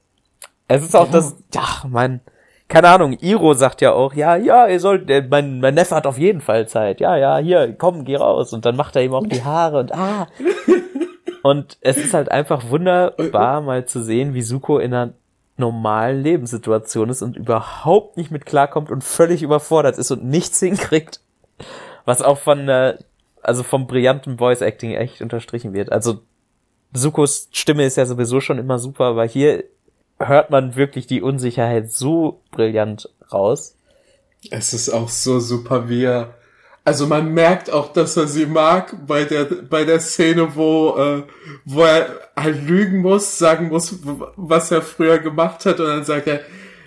Es 0.68 0.82
ist 0.82 0.96
auch 0.96 1.06
ja. 1.06 1.12
das, 1.12 1.36
ja, 1.54 1.82
mein, 1.88 2.20
keine 2.68 2.88
Ahnung, 2.88 3.18
Iro 3.20 3.52
sagt 3.52 3.82
ja 3.82 3.92
auch, 3.92 4.14
ja, 4.14 4.36
ja, 4.36 4.66
ihr 4.66 4.80
sollt, 4.80 5.10
äh, 5.10 5.22
mein, 5.28 5.60
mein 5.60 5.74
Neffe 5.74 5.94
hat 5.94 6.06
auf 6.06 6.16
jeden 6.16 6.40
Fall 6.40 6.66
Zeit. 6.66 7.00
Ja, 7.00 7.16
ja, 7.16 7.36
hier, 7.36 7.74
komm, 7.76 8.04
geh 8.04 8.16
raus. 8.16 8.54
Und 8.54 8.64
dann 8.64 8.76
macht 8.76 8.96
er 8.96 9.02
ihm 9.02 9.12
auch 9.12 9.26
die 9.26 9.44
Haare 9.44 9.78
und 9.78 9.92
ah. 9.92 10.28
Und 11.42 11.76
es 11.80 11.96
ist 11.96 12.14
halt 12.14 12.30
einfach 12.30 12.70
wunderbar, 12.70 13.60
mal 13.62 13.84
zu 13.84 14.00
sehen, 14.00 14.32
wie 14.32 14.42
Suko 14.42 14.78
in 14.78 14.94
einer 14.94 15.12
normalen 15.62 16.22
Lebenssituation 16.22 17.08
ist 17.08 17.22
und 17.22 17.36
überhaupt 17.36 18.16
nicht 18.16 18.30
mit 18.30 18.44
klarkommt 18.44 18.90
und 18.90 19.02
völlig 19.02 19.42
überfordert 19.42 19.96
ist 19.96 20.10
und 20.10 20.24
nichts 20.24 20.60
hinkriegt. 20.60 21.20
Was 22.04 22.20
auch 22.20 22.38
von, 22.38 22.68
äh, 22.68 22.98
also 23.42 23.62
vom 23.62 23.86
brillanten 23.86 24.38
Voice 24.38 24.60
Acting 24.60 24.92
echt 24.92 25.22
unterstrichen 25.22 25.72
wird. 25.72 25.90
Also 25.90 26.20
Sukos 26.92 27.48
Stimme 27.52 27.86
ist 27.86 27.96
ja 27.96 28.04
sowieso 28.04 28.40
schon 28.40 28.58
immer 28.58 28.78
super, 28.78 29.04
aber 29.04 29.24
hier 29.24 29.64
hört 30.18 30.50
man 30.50 30.76
wirklich 30.76 31.06
die 31.06 31.22
Unsicherheit 31.22 31.90
so 31.90 32.42
brillant 32.50 33.08
raus. 33.32 33.76
Es 34.50 34.74
ist 34.74 34.90
auch 34.90 35.08
so 35.08 35.40
super, 35.40 35.88
wie 35.88 36.04
er, 36.04 36.34
also 36.84 37.06
man 37.06 37.32
merkt 37.32 37.70
auch, 37.70 37.92
dass 37.92 38.16
er 38.16 38.26
sie 38.26 38.46
mag 38.46 39.06
bei 39.06 39.24
der, 39.24 39.44
bei 39.44 39.84
der 39.84 40.00
Szene, 40.00 40.56
wo, 40.56 40.96
äh, 40.96 41.22
wo 41.64 41.82
er 41.82 42.30
halt 42.36 42.66
lügen 42.66 42.98
muss, 42.98 43.38
sagen 43.38 43.68
muss, 43.68 44.00
was 44.36 44.70
er 44.70 44.82
früher 44.82 45.18
gemacht 45.18 45.64
hat 45.64 45.78
und 45.78 45.86
dann 45.86 46.04
sagt 46.04 46.26
er, 46.26 46.40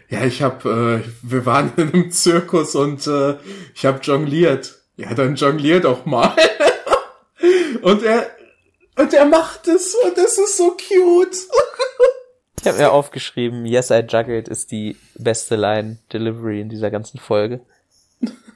ja, 0.09 0.23
ich 0.23 0.41
hab, 0.41 0.65
äh, 0.65 1.01
wir 1.21 1.45
waren 1.45 1.71
in 1.77 1.93
einem 1.93 2.11
Zirkus 2.11 2.75
und 2.75 3.07
äh, 3.07 3.35
ich 3.73 3.85
hab 3.85 4.05
jongliert. 4.05 4.75
Ja, 4.97 5.13
dann 5.13 5.35
jonglier 5.35 5.79
doch 5.79 6.05
mal. 6.05 6.35
und 7.81 8.03
er, 8.03 8.29
und 8.97 9.13
er 9.13 9.25
macht 9.25 9.67
es 9.67 9.95
und 9.95 10.17
es 10.17 10.37
ist 10.37 10.57
so 10.57 10.71
cute. 10.71 11.37
Ich 12.61 12.67
habe 12.67 12.79
mir 12.79 12.91
aufgeschrieben, 12.91 13.67
Yes, 13.67 13.91
I 13.91 14.03
Juggled 14.09 14.47
ist 14.47 14.71
die 14.71 14.97
beste 15.13 15.55
Line 15.55 15.99
Delivery 16.11 16.61
in 16.61 16.69
dieser 16.69 16.89
ganzen 16.89 17.19
Folge. 17.19 17.59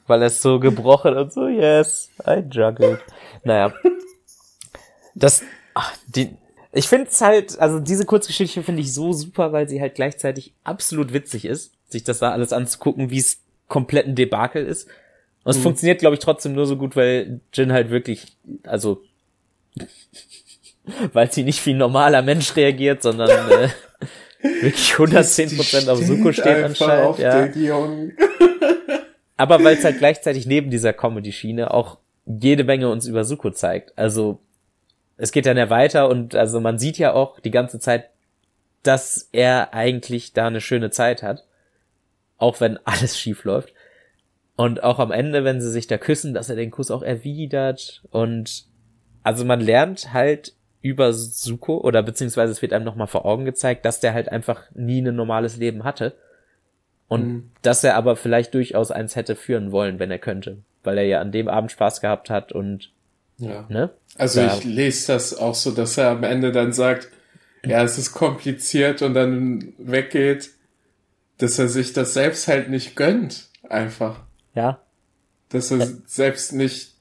Weil 0.10 0.24
es 0.24 0.42
so 0.42 0.60
gebrochen 0.60 1.16
und 1.16 1.32
so, 1.32 1.48
yes, 1.48 2.10
I 2.28 2.44
juggled. 2.52 3.00
Naja. 3.44 3.72
Das, 5.14 5.44
ach, 5.76 5.96
die, 6.08 6.36
ich 6.72 6.88
finde 6.88 7.10
es 7.12 7.22
halt, 7.22 7.60
also 7.60 7.80
diese 7.80 8.06
Kurzgeschichte 8.06 8.64
finde 8.64 8.82
ich 8.82 8.92
so 8.92 9.14
super, 9.14 9.52
weil 9.54 9.70
sie 9.70 9.80
halt 9.80 9.94
gleichzeitig 9.94 10.54
absolut 10.64 11.14
witzig 11.14 11.46
ist, 11.46 11.74
sich 11.90 12.04
das 12.04 12.18
da 12.18 12.32
alles 12.32 12.54
anzugucken, 12.54 13.12
wie 13.12 13.20
es 13.20 13.38
komplett 13.68 14.08
ein 14.08 14.16
Debakel 14.16 14.66
ist. 14.66 14.88
Und 15.44 15.52
es 15.52 15.60
mhm. 15.60 15.64
funktioniert, 15.64 16.00
glaube 16.00 16.16
ich, 16.16 16.22
trotzdem 16.22 16.54
nur 16.54 16.66
so 16.66 16.76
gut, 16.76 16.96
weil 16.96 17.40
Jin 17.54 17.72
halt 17.72 17.92
wirklich, 17.92 18.36
also 18.64 19.04
weil 21.14 21.32
sie 21.32 21.44
nicht 21.44 21.64
wie 21.68 21.74
ein 21.74 21.78
normaler 21.78 22.24
Mensch 22.24 22.56
reagiert, 22.56 23.04
sondern 23.04 23.30
äh, 23.30 23.70
wirklich 24.64 24.94
110 24.94 25.56
Prozent 25.56 25.88
auf 25.88 26.00
Suko 26.00 26.32
steht 26.32 26.64
anscheinend. 26.64 27.06
Auf 27.06 27.20
ja. 27.20 27.48
Aber 29.40 29.64
weil 29.64 29.78
es 29.78 29.86
halt 29.86 30.00
gleichzeitig 30.00 30.46
neben 30.48 30.70
dieser 30.70 30.92
Comedy-Schiene 30.92 31.74
auch 31.74 31.98
jede 32.26 32.66
Menge 32.66 32.90
uns 32.90 33.08
über 33.08 33.24
Suko 33.24 33.52
zeigt. 33.52 33.98
Also 33.98 34.42
es 35.16 35.32
geht 35.32 35.46
dann 35.46 35.56
ja 35.56 35.70
weiter 35.70 36.10
und 36.10 36.36
also 36.36 36.60
man 36.60 36.78
sieht 36.78 36.98
ja 36.98 37.14
auch 37.14 37.40
die 37.40 37.50
ganze 37.50 37.80
Zeit, 37.80 38.10
dass 38.84 39.30
er 39.32 39.74
eigentlich 39.74 40.34
da 40.34 40.48
eine 40.48 40.60
schöne 40.60 40.90
Zeit 40.90 41.24
hat. 41.24 41.46
Auch 42.38 42.60
wenn 42.60 42.78
alles 42.84 43.18
schief 43.18 43.46
läuft. 43.46 43.74
Und 44.58 44.84
auch 44.84 45.00
am 45.00 45.12
Ende, 45.12 45.46
wenn 45.46 45.62
sie 45.62 45.72
sich 45.72 45.88
da 45.88 45.98
küssen, 45.98 46.34
dass 46.34 46.50
er 46.50 46.58
den 46.58 46.70
Kuss 46.70 46.92
auch 46.92 47.02
erwidert. 47.02 48.04
Und 48.12 48.66
also 49.24 49.46
man 49.46 49.62
lernt 49.62 50.12
halt 50.12 50.52
über 50.82 51.14
Suko 51.14 51.78
oder 51.78 52.04
beziehungsweise 52.04 52.52
es 52.52 52.62
wird 52.62 52.74
einem 52.74 52.84
nochmal 52.84 53.08
vor 53.08 53.26
Augen 53.26 53.46
gezeigt, 53.46 53.86
dass 53.86 54.02
der 54.02 54.14
halt 54.14 54.28
einfach 54.28 54.64
nie 54.76 55.02
ein 55.02 55.16
normales 55.16 55.56
Leben 55.56 55.86
hatte. 55.86 56.18
Und 57.10 57.28
mhm. 57.28 57.52
dass 57.64 57.84
er 57.84 57.96
aber 57.96 58.16
vielleicht 58.16 58.54
durchaus 58.54 58.92
eins 58.92 59.18
hätte 59.18 59.36
führen 59.36 59.74
wollen, 59.74 60.00
wenn 60.00 60.12
er 60.12 60.20
könnte. 60.20 60.60
Weil 60.84 60.98
er 61.00 61.06
ja 61.06 61.20
an 61.20 61.34
dem 61.34 61.50
Abend 61.50 61.72
Spaß 61.72 62.00
gehabt 62.00 62.30
hat 62.30 62.54
und 62.54 62.92
ja. 63.38 63.66
Ne? 63.70 63.90
Also 64.16 64.42
da. 64.42 64.58
ich 64.58 64.64
lese 64.64 65.14
das 65.14 65.34
auch 65.34 65.56
so, 65.56 65.72
dass 65.72 65.98
er 65.98 66.10
am 66.10 66.24
Ende 66.24 66.52
dann 66.52 66.74
sagt, 66.74 67.10
ja, 67.66 67.84
es 67.84 67.98
ist 67.98 68.14
kompliziert 68.14 69.02
und 69.02 69.14
dann 69.14 69.74
weggeht, 69.78 70.52
dass 71.38 71.58
er 71.58 71.68
sich 71.68 71.94
das 71.94 72.14
selbst 72.14 72.48
halt 72.48 72.70
nicht 72.70 72.96
gönnt. 72.96 73.50
Einfach. 73.68 74.22
Ja. 74.54 74.82
Dass 75.50 75.72
er 75.72 75.78
ja. 75.78 75.88
selbst 76.06 76.54
nicht 76.54 76.94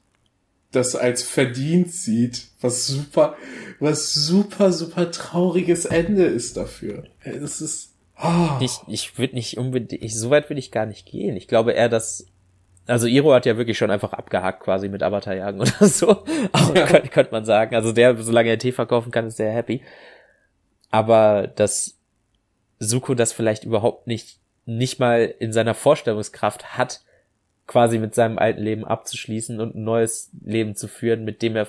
das 0.71 0.95
als 0.95 1.23
verdient 1.23 1.93
sieht, 1.93 2.49
was 2.61 2.87
super, 2.87 3.37
was 3.81 4.13
super, 4.13 4.73
super 4.73 5.11
trauriges 5.11 5.87
Ende 5.87 6.25
ist 6.25 6.57
dafür. 6.57 7.05
Es 7.21 7.61
ist, 7.61 7.95
oh. 8.23 8.51
Ich, 8.61 8.81
ich 8.87 9.19
würde 9.19 9.35
nicht 9.35 9.59
unbedingt, 9.59 10.03
ich, 10.03 10.19
so 10.19 10.31
weit 10.31 10.49
würde 10.49 10.61
ich 10.61 10.71
gar 10.71 10.87
nicht 10.87 11.07
gehen. 11.07 11.37
Ich 11.37 11.49
glaube 11.49 11.73
eher, 11.73 11.89
dass, 11.89 12.27
also 12.87 13.07
Iro 13.07 13.33
hat 13.33 13.47
ja 13.47 13.57
wirklich 13.57 13.79
schon 13.79 13.91
einfach 13.91 14.13
abgehakt 14.13 14.63
quasi 14.63 14.89
mit 14.89 15.03
Avatar-Jagen 15.03 15.61
oder 15.61 15.89
so. 15.89 16.25
Auch 16.53 16.75
ja. 16.75 16.87
könnte, 16.87 17.09
könnte 17.09 17.33
man 17.33 17.45
sagen. 17.45 17.75
Also 17.75 17.93
der, 17.93 18.17
solange 18.23 18.51
er 18.51 18.59
Tee 18.59 18.73
verkaufen 18.73 19.11
kann, 19.11 19.27
ist 19.27 19.39
der 19.39 19.53
happy. 19.53 19.83
Aber 20.91 21.47
dass 21.47 21.99
Suko 22.79 23.15
das 23.15 23.33
vielleicht 23.33 23.65
überhaupt 23.65 24.07
nicht, 24.07 24.39
nicht 24.65 24.99
mal 24.99 25.35
in 25.39 25.53
seiner 25.53 25.75
Vorstellungskraft 25.75 26.79
hat, 26.79 27.03
quasi 27.67 27.99
mit 27.99 28.15
seinem 28.15 28.39
alten 28.39 28.63
Leben 28.63 28.85
abzuschließen 28.85 29.61
und 29.61 29.75
ein 29.75 29.85
neues 29.85 30.31
Leben 30.45 30.75
zu 30.75 30.89
führen, 30.89 31.25
mit 31.25 31.43
dem 31.43 31.55
er, 31.55 31.67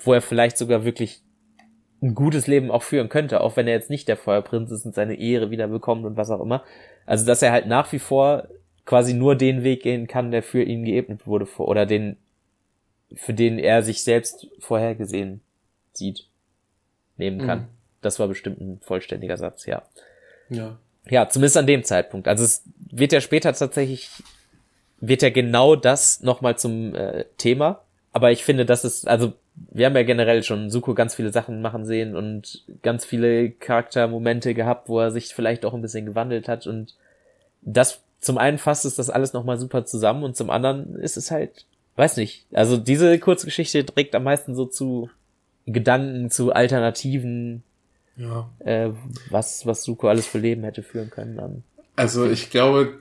wo 0.00 0.12
er 0.12 0.20
vielleicht 0.20 0.58
sogar 0.58 0.84
wirklich 0.84 1.22
ein 2.02 2.14
gutes 2.14 2.46
Leben 2.46 2.70
auch 2.70 2.82
führen 2.82 3.08
könnte, 3.08 3.40
auch 3.40 3.56
wenn 3.56 3.66
er 3.66 3.74
jetzt 3.74 3.90
nicht 3.90 4.08
der 4.08 4.16
Feuerprinz 4.16 4.70
ist 4.70 4.84
und 4.84 4.94
seine 4.94 5.14
Ehre 5.14 5.50
wieder 5.50 5.68
bekommt 5.68 6.04
und 6.04 6.16
was 6.16 6.30
auch 6.30 6.40
immer. 6.40 6.62
Also, 7.06 7.24
dass 7.24 7.42
er 7.42 7.52
halt 7.52 7.66
nach 7.66 7.90
wie 7.92 7.98
vor 7.98 8.48
quasi 8.84 9.14
nur 9.14 9.34
den 9.34 9.64
Weg 9.64 9.82
gehen 9.82 10.06
kann, 10.06 10.30
der 10.30 10.42
für 10.42 10.62
ihn 10.62 10.84
geebnet 10.84 11.26
wurde, 11.26 11.46
oder 11.58 11.86
den, 11.86 12.16
für 13.14 13.34
den 13.34 13.58
er 13.58 13.82
sich 13.82 14.02
selbst 14.02 14.46
vorhergesehen 14.58 15.40
sieht, 15.92 16.26
nehmen 17.16 17.46
kann. 17.46 17.58
Mhm. 17.60 17.68
Das 18.02 18.18
war 18.18 18.28
bestimmt 18.28 18.60
ein 18.60 18.80
vollständiger 18.82 19.36
Satz, 19.36 19.66
ja. 19.66 19.82
Ja. 20.48 20.78
Ja, 21.08 21.28
zumindest 21.28 21.56
an 21.56 21.66
dem 21.66 21.84
Zeitpunkt. 21.84 22.28
Also 22.28 22.44
es 22.44 22.64
wird 22.90 23.12
ja 23.12 23.20
später 23.20 23.52
tatsächlich 23.52 24.10
wird 25.00 25.22
ja 25.22 25.30
genau 25.30 25.76
das 25.76 26.20
nochmal 26.20 26.58
zum 26.58 26.94
äh, 26.94 27.24
Thema. 27.38 27.82
Aber 28.12 28.32
ich 28.32 28.44
finde, 28.44 28.64
das 28.64 28.84
ist, 28.84 29.06
also 29.06 29.34
wir 29.72 29.86
haben 29.86 29.96
ja 29.96 30.02
generell 30.02 30.42
schon 30.42 30.70
Suko 30.70 30.94
ganz 30.94 31.14
viele 31.14 31.32
Sachen 31.32 31.62
machen 31.62 31.84
sehen 31.86 32.14
und 32.14 32.64
ganz 32.82 33.04
viele 33.04 33.50
Charaktermomente 33.50 34.54
gehabt, 34.54 34.88
wo 34.88 35.00
er 35.00 35.10
sich 35.10 35.34
vielleicht 35.34 35.64
auch 35.64 35.74
ein 35.74 35.82
bisschen 35.82 36.06
gewandelt 36.06 36.48
hat 36.48 36.66
und 36.66 36.94
das 37.62 38.00
zum 38.20 38.38
einen 38.38 38.58
fasst 38.58 38.84
es 38.84 38.96
das 38.96 39.10
alles 39.10 39.32
nochmal 39.32 39.58
super 39.58 39.84
zusammen 39.84 40.24
und 40.24 40.36
zum 40.36 40.50
anderen 40.50 40.96
ist 40.96 41.16
es 41.16 41.30
halt, 41.30 41.64
weiß 41.96 42.16
nicht, 42.16 42.46
also 42.52 42.76
diese 42.76 43.18
Kurzgeschichte 43.18 43.84
trägt 43.86 44.14
am 44.14 44.24
meisten 44.24 44.54
so 44.54 44.66
zu 44.66 45.10
Gedanken, 45.66 46.30
zu 46.30 46.52
Alternativen, 46.52 47.62
Ja. 48.16 48.48
äh, 48.60 48.90
was, 49.30 49.66
was 49.66 49.84
Suko 49.84 50.08
alles 50.08 50.26
für 50.26 50.38
Leben 50.38 50.64
hätte 50.64 50.82
führen 50.82 51.10
können 51.10 51.36
dann. 51.36 51.62
Also 51.96 52.28
ich 52.28 52.50
glaube, 52.50 52.98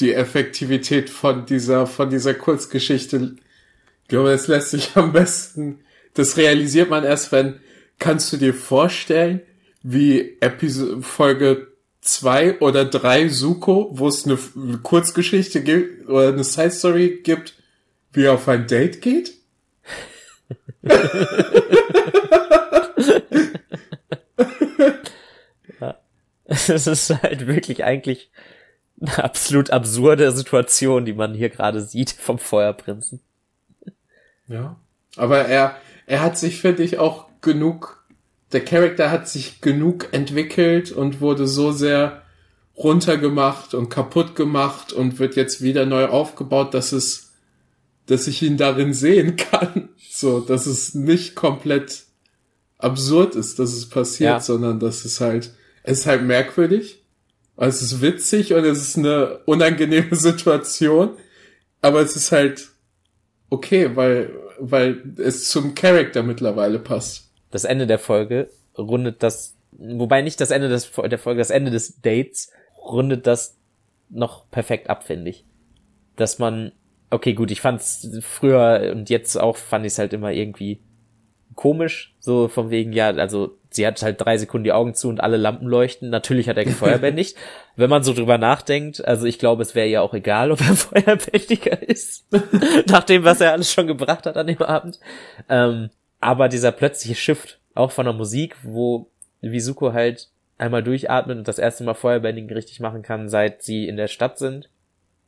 die 0.00 0.14
Effektivität 0.14 1.10
von 1.10 1.46
dieser, 1.46 1.86
von 1.86 2.10
dieser 2.10 2.34
Kurzgeschichte, 2.34 3.36
ich 4.02 4.08
glaube, 4.08 4.30
das 4.30 4.46
lässt 4.46 4.70
sich 4.70 4.96
am 4.96 5.12
besten, 5.12 5.80
das 6.14 6.36
realisiert 6.36 6.90
man 6.90 7.04
erst, 7.04 7.32
wenn, 7.32 7.60
kannst 7.98 8.32
du 8.32 8.36
dir 8.36 8.54
vorstellen, 8.54 9.40
wie 9.82 10.36
Episode, 10.40 11.02
Folge 11.02 11.68
zwei 12.00 12.58
oder 12.60 12.84
drei 12.84 13.28
Suko, 13.28 13.90
wo 13.92 14.08
es 14.08 14.26
eine, 14.26 14.36
Kurzgeschichte 14.82 15.62
gibt, 15.62 16.08
oder 16.08 16.28
eine 16.28 16.44
Side 16.44 16.72
Story 16.72 17.20
gibt, 17.22 17.54
wie 18.12 18.24
er 18.24 18.34
auf 18.34 18.48
ein 18.48 18.66
Date 18.66 19.00
geht? 19.00 19.34
Es 26.44 26.86
ist 26.86 27.10
halt 27.22 27.46
wirklich 27.46 27.84
eigentlich 27.84 28.30
eine 29.00 29.24
absolut 29.24 29.70
absurde 29.70 30.30
Situation, 30.32 31.04
die 31.04 31.14
man 31.14 31.34
hier 31.34 31.48
gerade 31.48 31.80
sieht 31.80 32.10
vom 32.12 32.38
Feuerprinzen. 32.38 33.20
Ja. 34.48 34.76
Aber 35.16 35.40
er, 35.46 35.76
er 36.06 36.22
hat 36.22 36.38
sich, 36.38 36.60
finde 36.60 36.82
ich, 36.82 36.98
auch 36.98 37.26
genug, 37.40 38.04
der 38.52 38.64
Charakter 38.64 39.10
hat 39.10 39.28
sich 39.28 39.60
genug 39.60 40.08
entwickelt 40.12 40.92
und 40.92 41.20
wurde 41.20 41.46
so 41.46 41.72
sehr 41.72 42.22
runtergemacht 42.76 43.74
und 43.74 43.88
kaputt 43.90 44.34
gemacht 44.34 44.92
und 44.92 45.18
wird 45.18 45.36
jetzt 45.36 45.60
wieder 45.62 45.86
neu 45.86 46.06
aufgebaut, 46.06 46.74
dass 46.74 46.92
es, 46.92 47.32
dass 48.06 48.26
ich 48.26 48.42
ihn 48.42 48.56
darin 48.56 48.94
sehen 48.94 49.36
kann. 49.50 49.90
So, 50.10 50.40
dass 50.40 50.66
es 50.66 50.94
nicht 50.94 51.34
komplett 51.34 52.04
absurd 52.78 53.34
ist, 53.36 53.58
dass 53.58 53.72
es 53.72 53.88
passiert, 53.88 54.30
Ja. 54.30 54.40
sondern 54.40 54.80
dass 54.80 55.04
es 55.04 55.20
halt, 55.20 55.52
es 55.82 56.00
ist 56.00 56.06
halt 56.06 56.22
merkwürdig. 56.24 56.98
Es 57.56 57.82
ist 57.82 58.00
witzig 58.00 58.54
und 58.54 58.64
es 58.64 58.80
ist 58.80 58.98
eine 58.98 59.38
unangenehme 59.46 60.16
Situation, 60.16 61.10
aber 61.80 62.00
es 62.00 62.16
ist 62.16 62.32
halt 62.32 62.70
okay, 63.52 63.94
weil, 63.96 64.30
weil 64.58 65.02
es 65.18 65.50
zum 65.50 65.74
Charakter 65.74 66.22
mittlerweile 66.22 66.78
passt. 66.78 67.30
Das 67.50 67.64
Ende 67.64 67.86
der 67.86 67.98
Folge 67.98 68.48
rundet 68.78 69.22
das, 69.22 69.58
wobei 69.72 70.22
nicht 70.22 70.40
das 70.40 70.50
Ende 70.50 70.70
des, 70.70 70.90
der 70.90 71.18
Folge, 71.18 71.38
das 71.38 71.50
Ende 71.50 71.70
des 71.70 72.00
Dates 72.00 72.50
rundet 72.82 73.26
das 73.26 73.58
noch 74.08 74.50
perfekt 74.50 74.88
ab, 74.88 75.04
finde 75.04 75.30
ich. 75.30 75.44
Dass 76.16 76.38
man, 76.38 76.72
okay, 77.10 77.34
gut, 77.34 77.50
ich 77.50 77.60
fand's 77.60 78.08
früher 78.22 78.90
und 78.94 79.10
jetzt 79.10 79.36
auch 79.36 79.58
fand 79.58 79.84
ich 79.84 79.92
es 79.92 79.98
halt 79.98 80.14
immer 80.14 80.32
irgendwie 80.32 80.80
komisch, 81.54 82.16
so 82.20 82.48
von 82.48 82.70
wegen, 82.70 82.94
ja, 82.94 83.10
also 83.10 83.58
sie 83.74 83.86
hat 83.86 84.02
halt 84.02 84.20
drei 84.20 84.38
Sekunden 84.38 84.64
die 84.64 84.72
Augen 84.72 84.94
zu 84.94 85.08
und 85.08 85.20
alle 85.20 85.36
Lampen 85.36 85.66
leuchten. 85.66 86.10
Natürlich 86.10 86.48
hat 86.48 86.56
er 86.56 86.64
gefeuerbändigt. 86.64 87.36
Wenn 87.76 87.90
man 87.90 88.02
so 88.02 88.12
drüber 88.12 88.38
nachdenkt, 88.38 89.04
also 89.04 89.26
ich 89.26 89.38
glaube, 89.38 89.62
es 89.62 89.74
wäre 89.74 89.88
ja 89.88 90.00
auch 90.00 90.14
egal, 90.14 90.50
ob 90.52 90.60
er 90.60 90.76
Feuerbändiger 90.76 91.82
ist, 91.82 92.26
nach 92.86 93.04
dem, 93.04 93.24
was 93.24 93.40
er 93.40 93.52
alles 93.52 93.72
schon 93.72 93.86
gebracht 93.86 94.26
hat 94.26 94.36
an 94.36 94.46
dem 94.46 94.62
Abend. 94.62 95.00
Ähm, 95.48 95.90
aber 96.20 96.48
dieser 96.48 96.72
plötzliche 96.72 97.14
Shift, 97.14 97.58
auch 97.74 97.90
von 97.90 98.04
der 98.04 98.14
Musik, 98.14 98.56
wo 98.62 99.10
Visuko 99.40 99.92
halt 99.92 100.28
einmal 100.58 100.82
durchatmet 100.82 101.38
und 101.38 101.48
das 101.48 101.58
erste 101.58 101.84
Mal 101.84 101.94
Feuerbändigen 101.94 102.50
richtig 102.50 102.80
machen 102.80 103.02
kann, 103.02 103.28
seit 103.28 103.62
sie 103.62 103.88
in 103.88 103.96
der 103.96 104.08
Stadt 104.08 104.38
sind 104.38 104.68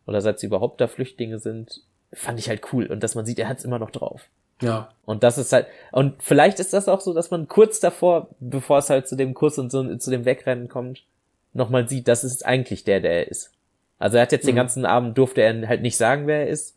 oder 0.07 0.20
seit 0.20 0.38
sie 0.38 0.46
überhaupt 0.46 0.80
da 0.80 0.87
Flüchtlinge 0.87 1.38
sind, 1.38 1.83
fand 2.12 2.38
ich 2.38 2.48
halt 2.48 2.72
cool. 2.72 2.87
Und 2.87 3.02
dass 3.02 3.14
man 3.14 3.26
sieht, 3.26 3.38
er 3.38 3.48
hat's 3.48 3.64
immer 3.64 3.78
noch 3.78 3.90
drauf. 3.90 4.28
Ja. 4.62 4.90
Und 5.04 5.22
das 5.22 5.36
ist 5.38 5.52
halt, 5.52 5.66
und 5.92 6.22
vielleicht 6.22 6.60
ist 6.60 6.72
das 6.72 6.88
auch 6.88 7.00
so, 7.00 7.12
dass 7.12 7.30
man 7.30 7.48
kurz 7.48 7.80
davor, 7.80 8.28
bevor 8.40 8.78
es 8.78 8.90
halt 8.90 9.06
zu 9.08 9.16
dem 9.16 9.34
Kuss 9.34 9.58
und 9.58 9.70
so, 9.70 9.96
zu 9.96 10.10
dem 10.10 10.24
Wegrennen 10.24 10.68
kommt, 10.68 11.04
nochmal 11.52 11.88
sieht, 11.88 12.08
das 12.08 12.24
ist 12.24 12.46
eigentlich 12.46 12.84
der, 12.84 13.00
der 13.00 13.12
er 13.12 13.28
ist. 13.28 13.52
Also 13.98 14.16
er 14.16 14.22
hat 14.22 14.32
jetzt 14.32 14.46
den 14.46 14.54
Mhm. 14.54 14.58
ganzen 14.58 14.86
Abend, 14.86 15.18
durfte 15.18 15.42
er 15.42 15.68
halt 15.68 15.82
nicht 15.82 15.96
sagen, 15.96 16.26
wer 16.26 16.40
er 16.40 16.48
ist. 16.48 16.76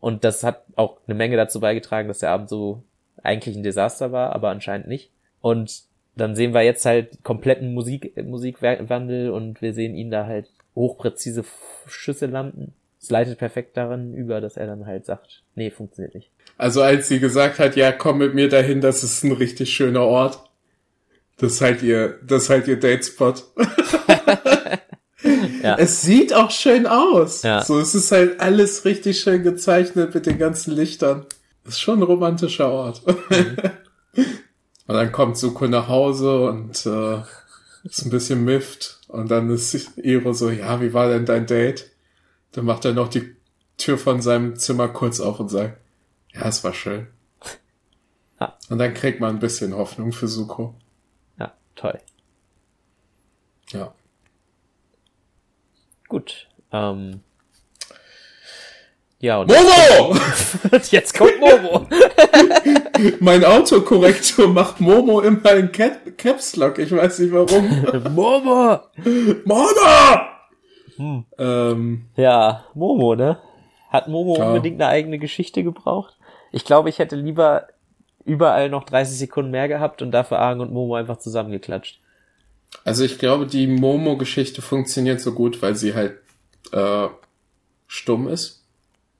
Und 0.00 0.24
das 0.24 0.44
hat 0.44 0.64
auch 0.76 0.98
eine 1.06 1.14
Menge 1.14 1.36
dazu 1.36 1.60
beigetragen, 1.60 2.08
dass 2.08 2.18
der 2.18 2.30
Abend 2.30 2.48
so 2.48 2.82
eigentlich 3.22 3.56
ein 3.56 3.62
Desaster 3.62 4.12
war, 4.12 4.34
aber 4.34 4.50
anscheinend 4.50 4.86
nicht. 4.86 5.10
Und 5.40 5.82
dann 6.16 6.36
sehen 6.36 6.54
wir 6.54 6.62
jetzt 6.62 6.84
halt 6.84 7.24
kompletten 7.24 7.74
Musik, 7.74 8.14
Musikwandel 8.22 9.30
und 9.30 9.62
wir 9.62 9.72
sehen 9.72 9.94
ihn 9.94 10.10
da 10.10 10.26
halt 10.26 10.48
hochpräzise 10.74 11.44
Schüsse 11.86 12.26
landen. 12.26 12.74
Es 13.00 13.10
leitet 13.10 13.38
perfekt 13.38 13.76
daran 13.76 14.14
über, 14.14 14.40
dass 14.40 14.56
er 14.56 14.66
dann 14.66 14.86
halt 14.86 15.06
sagt, 15.06 15.42
nee, 15.54 15.70
funktioniert 15.70 16.14
nicht. 16.14 16.30
Also 16.56 16.82
als 16.82 17.08
sie 17.08 17.20
gesagt 17.20 17.58
hat, 17.58 17.76
ja, 17.76 17.92
komm 17.92 18.18
mit 18.18 18.34
mir 18.34 18.48
dahin, 18.48 18.80
das 18.80 19.02
ist 19.02 19.24
ein 19.24 19.32
richtig 19.32 19.72
schöner 19.72 20.02
Ort. 20.02 20.38
Das 21.38 21.54
ist 21.54 21.60
halt 21.60 21.82
ihr, 21.82 22.18
das 22.22 22.44
ist 22.44 22.50
halt 22.50 22.68
ihr 22.68 22.78
Datespot. 22.78 23.44
Ja. 25.64 25.76
Es 25.78 26.02
sieht 26.02 26.34
auch 26.34 26.50
schön 26.50 26.86
aus. 26.86 27.42
Ja. 27.42 27.64
So, 27.64 27.80
es 27.80 27.94
ist 27.94 28.12
halt 28.12 28.38
alles 28.38 28.84
richtig 28.84 29.18
schön 29.20 29.42
gezeichnet 29.42 30.14
mit 30.14 30.26
den 30.26 30.36
ganzen 30.36 30.74
Lichtern. 30.74 31.24
Ist 31.64 31.80
schon 31.80 32.00
ein 32.00 32.02
romantischer 32.02 32.70
Ort. 32.70 33.00
Mhm. 33.06 33.56
und 34.86 34.94
dann 34.94 35.10
kommt 35.10 35.38
Suko 35.38 35.66
nach 35.66 35.88
Hause 35.88 36.42
und 36.42 36.84
äh, 36.84 37.22
ist 37.82 38.04
ein 38.04 38.10
bisschen 38.10 38.44
mifft. 38.44 39.00
Und 39.08 39.30
dann 39.30 39.48
ist 39.48 39.96
Iro 39.96 40.34
so, 40.34 40.50
ja, 40.50 40.82
wie 40.82 40.92
war 40.92 41.08
denn 41.08 41.24
dein 41.24 41.46
Date? 41.46 41.90
Dann 42.52 42.66
macht 42.66 42.84
er 42.84 42.92
noch 42.92 43.08
die 43.08 43.34
Tür 43.78 43.96
von 43.96 44.20
seinem 44.20 44.56
Zimmer 44.56 44.88
kurz 44.88 45.18
auf 45.18 45.40
und 45.40 45.48
sagt, 45.48 45.78
ja, 46.34 46.48
es 46.48 46.62
war 46.64 46.74
schön. 46.74 47.06
Ah. 48.38 48.54
Und 48.68 48.78
dann 48.78 48.94
kriegt 48.94 49.20
man 49.20 49.36
ein 49.36 49.38
bisschen 49.40 49.74
Hoffnung 49.74 50.12
für 50.12 50.26
Suko. 50.28 50.74
Ja, 51.38 51.52
toll. 51.76 52.00
Ja. 53.70 53.94
Gut. 56.08 56.48
Ähm. 56.72 57.20
Ja, 59.20 59.38
und 59.38 59.48
Momo! 59.48 60.16
jetzt 60.90 61.16
kommt 61.16 61.40
Momo. 61.40 61.86
mein 63.20 63.44
Autokorrektur 63.44 64.48
macht 64.48 64.80
Momo 64.80 65.20
immer 65.20 65.52
in 65.54 65.72
Cap 65.72 66.18
Caps 66.18 66.56
Lock. 66.56 66.78
Ich 66.78 66.92
weiß 66.92 67.20
nicht 67.20 67.32
warum. 67.32 67.68
Momo! 68.14 68.80
Momo! 69.44 70.20
Hm. 70.96 71.24
Ähm, 71.38 72.06
Ja, 72.16 72.64
Momo, 72.74 73.14
ne? 73.14 73.38
Hat 73.90 74.08
Momo 74.08 74.36
Ja. 74.36 74.48
unbedingt 74.48 74.80
eine 74.82 74.90
eigene 74.90 75.18
Geschichte 75.18 75.62
gebraucht? 75.64 76.16
Ich 76.54 76.64
glaube, 76.64 76.88
ich 76.88 76.98
hätte 76.98 77.16
lieber 77.16 77.66
überall 78.24 78.68
noch 78.70 78.84
30 78.84 79.18
Sekunden 79.18 79.50
mehr 79.50 79.68
gehabt 79.68 80.00
und 80.02 80.12
dafür 80.12 80.38
Argen 80.38 80.60
und 80.60 80.72
Momo 80.72 80.94
einfach 80.94 81.18
zusammengeklatscht. 81.18 81.98
also 82.84 83.04
ich 83.04 83.18
glaube, 83.18 83.46
die 83.46 83.66
Momo-Geschichte 83.66 84.62
funktioniert 84.62 85.20
so 85.20 85.32
gut, 85.32 85.60
weil 85.62 85.74
sie 85.74 85.94
halt 85.94 86.18
äh, 86.72 87.08
stumm 87.86 88.28
ist. 88.28 88.62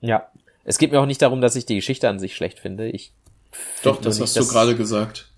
Ja. 0.01 0.29
Es 0.65 0.79
geht 0.79 0.93
mir 0.93 1.01
auch 1.01 1.07
nicht 1.07 1.21
darum, 1.21 1.41
dass 1.43 1.57
ich 1.57 1.67
die 1.67 1.75
Geschichte 1.75 2.09
an 2.09 2.19
sich 2.19 2.35
schlecht 2.35 2.59
finde. 2.59 2.87
Ich 2.89 3.13
Doch, 3.83 4.01
das 4.01 4.19
nur 4.19 4.27
hast 4.27 4.37
nicht, 4.37 4.49
du 4.49 4.53
gerade 4.53 4.77
gesagt. 4.77 5.29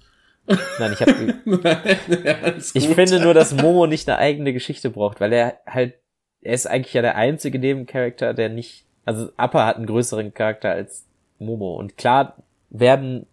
Nein, 0.79 0.93
ich 0.93 1.01
habe 1.01 1.35
ja, 2.25 2.53
Ich 2.75 2.87
gut. 2.87 2.95
finde 2.95 3.19
nur, 3.21 3.35
dass 3.35 3.53
Momo 3.55 3.87
nicht 3.89 4.09
eine 4.09 4.19
eigene 4.19 4.53
Geschichte 4.53 4.91
braucht, 4.91 5.21
weil 5.21 5.33
er 5.33 5.59
halt, 5.67 5.95
er 6.43 6.55
ist 6.55 6.67
eigentlich 6.67 6.95
ja 6.95 7.03
der 7.03 7.17
einzige 7.17 7.59
Nebencharakter, 7.59 8.33
der 8.35 8.49
nicht, 8.51 8.85
also 9.05 9.31
Appa 9.37 9.67
hat 9.67 9.77
einen 9.77 9.87
größeren 9.87 10.33
Charakter 10.35 10.71
als 10.71 11.05
Momo. 11.39 11.77
Und 11.77 11.97
klar 11.97 12.37
werden, 12.71 13.27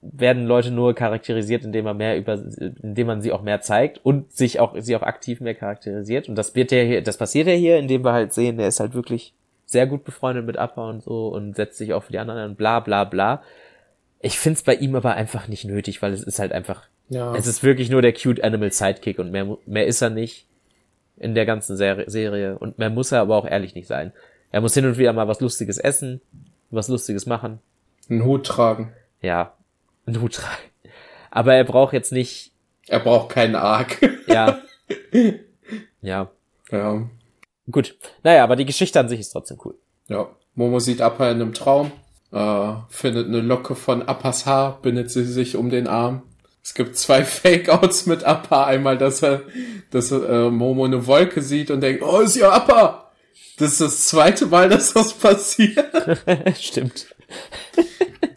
werden 0.00 0.46
Leute 0.46 0.70
nur 0.70 0.94
charakterisiert, 0.94 1.64
indem 1.64 1.84
man 1.84 1.96
mehr 1.96 2.16
über, 2.16 2.34
indem 2.82 3.06
man 3.06 3.22
sie 3.22 3.32
auch 3.32 3.42
mehr 3.42 3.60
zeigt 3.60 4.00
und 4.04 4.32
sich 4.32 4.60
auch, 4.60 4.74
sie 4.78 4.96
auch 4.96 5.02
aktiv 5.02 5.40
mehr 5.40 5.54
charakterisiert. 5.54 6.28
Und 6.28 6.36
das 6.36 6.54
wird 6.54 6.72
ja 6.72 6.82
hier, 6.82 7.02
das 7.02 7.16
passiert 7.16 7.46
ja 7.46 7.54
hier, 7.54 7.78
indem 7.78 8.04
wir 8.04 8.12
halt 8.12 8.32
sehen, 8.32 8.58
der 8.58 8.68
ist 8.68 8.80
halt 8.80 8.94
wirklich 8.94 9.34
sehr 9.66 9.86
gut 9.86 10.04
befreundet 10.04 10.46
mit 10.46 10.56
Appa 10.56 10.88
und 10.88 11.02
so 11.02 11.28
und 11.28 11.54
setzt 11.54 11.78
sich 11.78 11.92
auch 11.92 12.02
für 12.02 12.12
die 12.12 12.18
anderen 12.18 12.50
ein, 12.50 12.56
bla, 12.56 12.80
bla, 12.80 13.04
bla. 13.04 13.42
Ich 14.20 14.38
find's 14.38 14.62
bei 14.62 14.74
ihm 14.74 14.94
aber 14.96 15.14
einfach 15.14 15.48
nicht 15.48 15.64
nötig, 15.64 16.02
weil 16.02 16.12
es 16.12 16.22
ist 16.22 16.38
halt 16.38 16.52
einfach 16.52 16.88
ja. 17.10 17.34
es 17.34 17.46
ist 17.46 17.62
wirklich 17.62 17.90
nur 17.90 18.02
der 18.02 18.12
cute 18.12 18.42
Animal 18.42 18.72
Sidekick 18.72 19.18
und 19.18 19.30
mehr, 19.30 19.58
mehr 19.66 19.86
ist 19.86 20.00
er 20.00 20.10
nicht 20.10 20.46
in 21.16 21.34
der 21.34 21.44
ganzen 21.44 21.76
Ser 21.76 22.08
Serie 22.08 22.58
und 22.58 22.78
mehr 22.78 22.88
muss 22.88 23.12
er 23.12 23.20
aber 23.20 23.36
auch 23.36 23.46
ehrlich 23.46 23.74
nicht 23.74 23.88
sein. 23.88 24.12
Er 24.52 24.60
muss 24.60 24.74
hin 24.74 24.86
und 24.86 24.96
wieder 24.96 25.12
mal 25.12 25.28
was 25.28 25.40
Lustiges 25.40 25.78
essen, 25.78 26.20
was 26.70 26.88
Lustiges 26.88 27.26
machen. 27.26 27.60
einen 28.08 28.24
Hut 28.24 28.46
tragen. 28.46 28.92
Ja, 29.20 29.54
einen 30.06 30.20
Hut 30.20 30.34
tragen. 30.34 30.62
Aber 31.30 31.54
er 31.54 31.64
braucht 31.64 31.92
jetzt 31.92 32.12
nicht, 32.12 32.52
Er 32.88 33.00
braucht 33.00 33.30
keinen 33.30 33.54
Arc. 33.54 34.00
ja, 34.26 34.60
ja, 36.02 36.30
ja. 36.70 37.08
gut. 37.70 37.96
Naja, 38.22 38.44
aber 38.44 38.56
die 38.56 38.64
Geschichte 38.66 38.98
an 38.98 39.08
sich 39.08 39.20
ist 39.20 39.30
trotzdem 39.30 39.58
cool. 39.64 39.74
Ja. 40.08 40.28
Momo 40.54 40.80
sieht 40.80 41.00
Appa 41.00 41.30
in 41.30 41.40
einem 41.40 41.54
Traum 41.54 41.92
äh, 42.32 42.72
findet 42.88 43.26
eine 43.28 43.40
Locke 43.40 43.74
von 43.74 44.02
Appas 44.02 44.46
Haar, 44.46 44.80
bindet 44.82 45.10
sie 45.10 45.24
sich 45.24 45.56
um 45.56 45.70
den 45.70 45.86
Arm. 45.86 46.22
Es 46.62 46.74
gibt 46.74 46.96
zwei 46.96 47.24
Fake-Outs 47.24 48.06
mit 48.06 48.24
Appa. 48.24 48.64
Einmal, 48.64 48.98
dass 48.98 49.22
er, 49.22 49.42
dass 49.90 50.12
äh, 50.12 50.50
Momo 50.50 50.84
eine 50.84 51.06
Wolke 51.06 51.42
sieht 51.42 51.70
und 51.70 51.80
denkt, 51.80 52.02
oh, 52.02 52.20
ist 52.20 52.36
ja 52.36 52.50
Appa. 52.52 53.09
Das 53.58 53.72
ist 53.72 53.80
das 53.80 54.06
zweite 54.06 54.46
Mal, 54.46 54.68
dass 54.70 54.94
das 54.94 55.12
passiert. 55.12 55.86
Stimmt. 56.58 57.14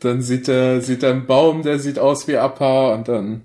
dann 0.02 0.22
sieht 0.22 0.50
er, 0.50 0.82
sieht 0.82 1.04
er 1.04 1.12
einen 1.12 1.26
Baum, 1.26 1.64
der 1.64 1.80
sieht 1.80 1.98
aus 1.98 2.28
wie 2.28 2.38
Appa 2.38 2.94
und 2.94 3.08
dann 3.08 3.44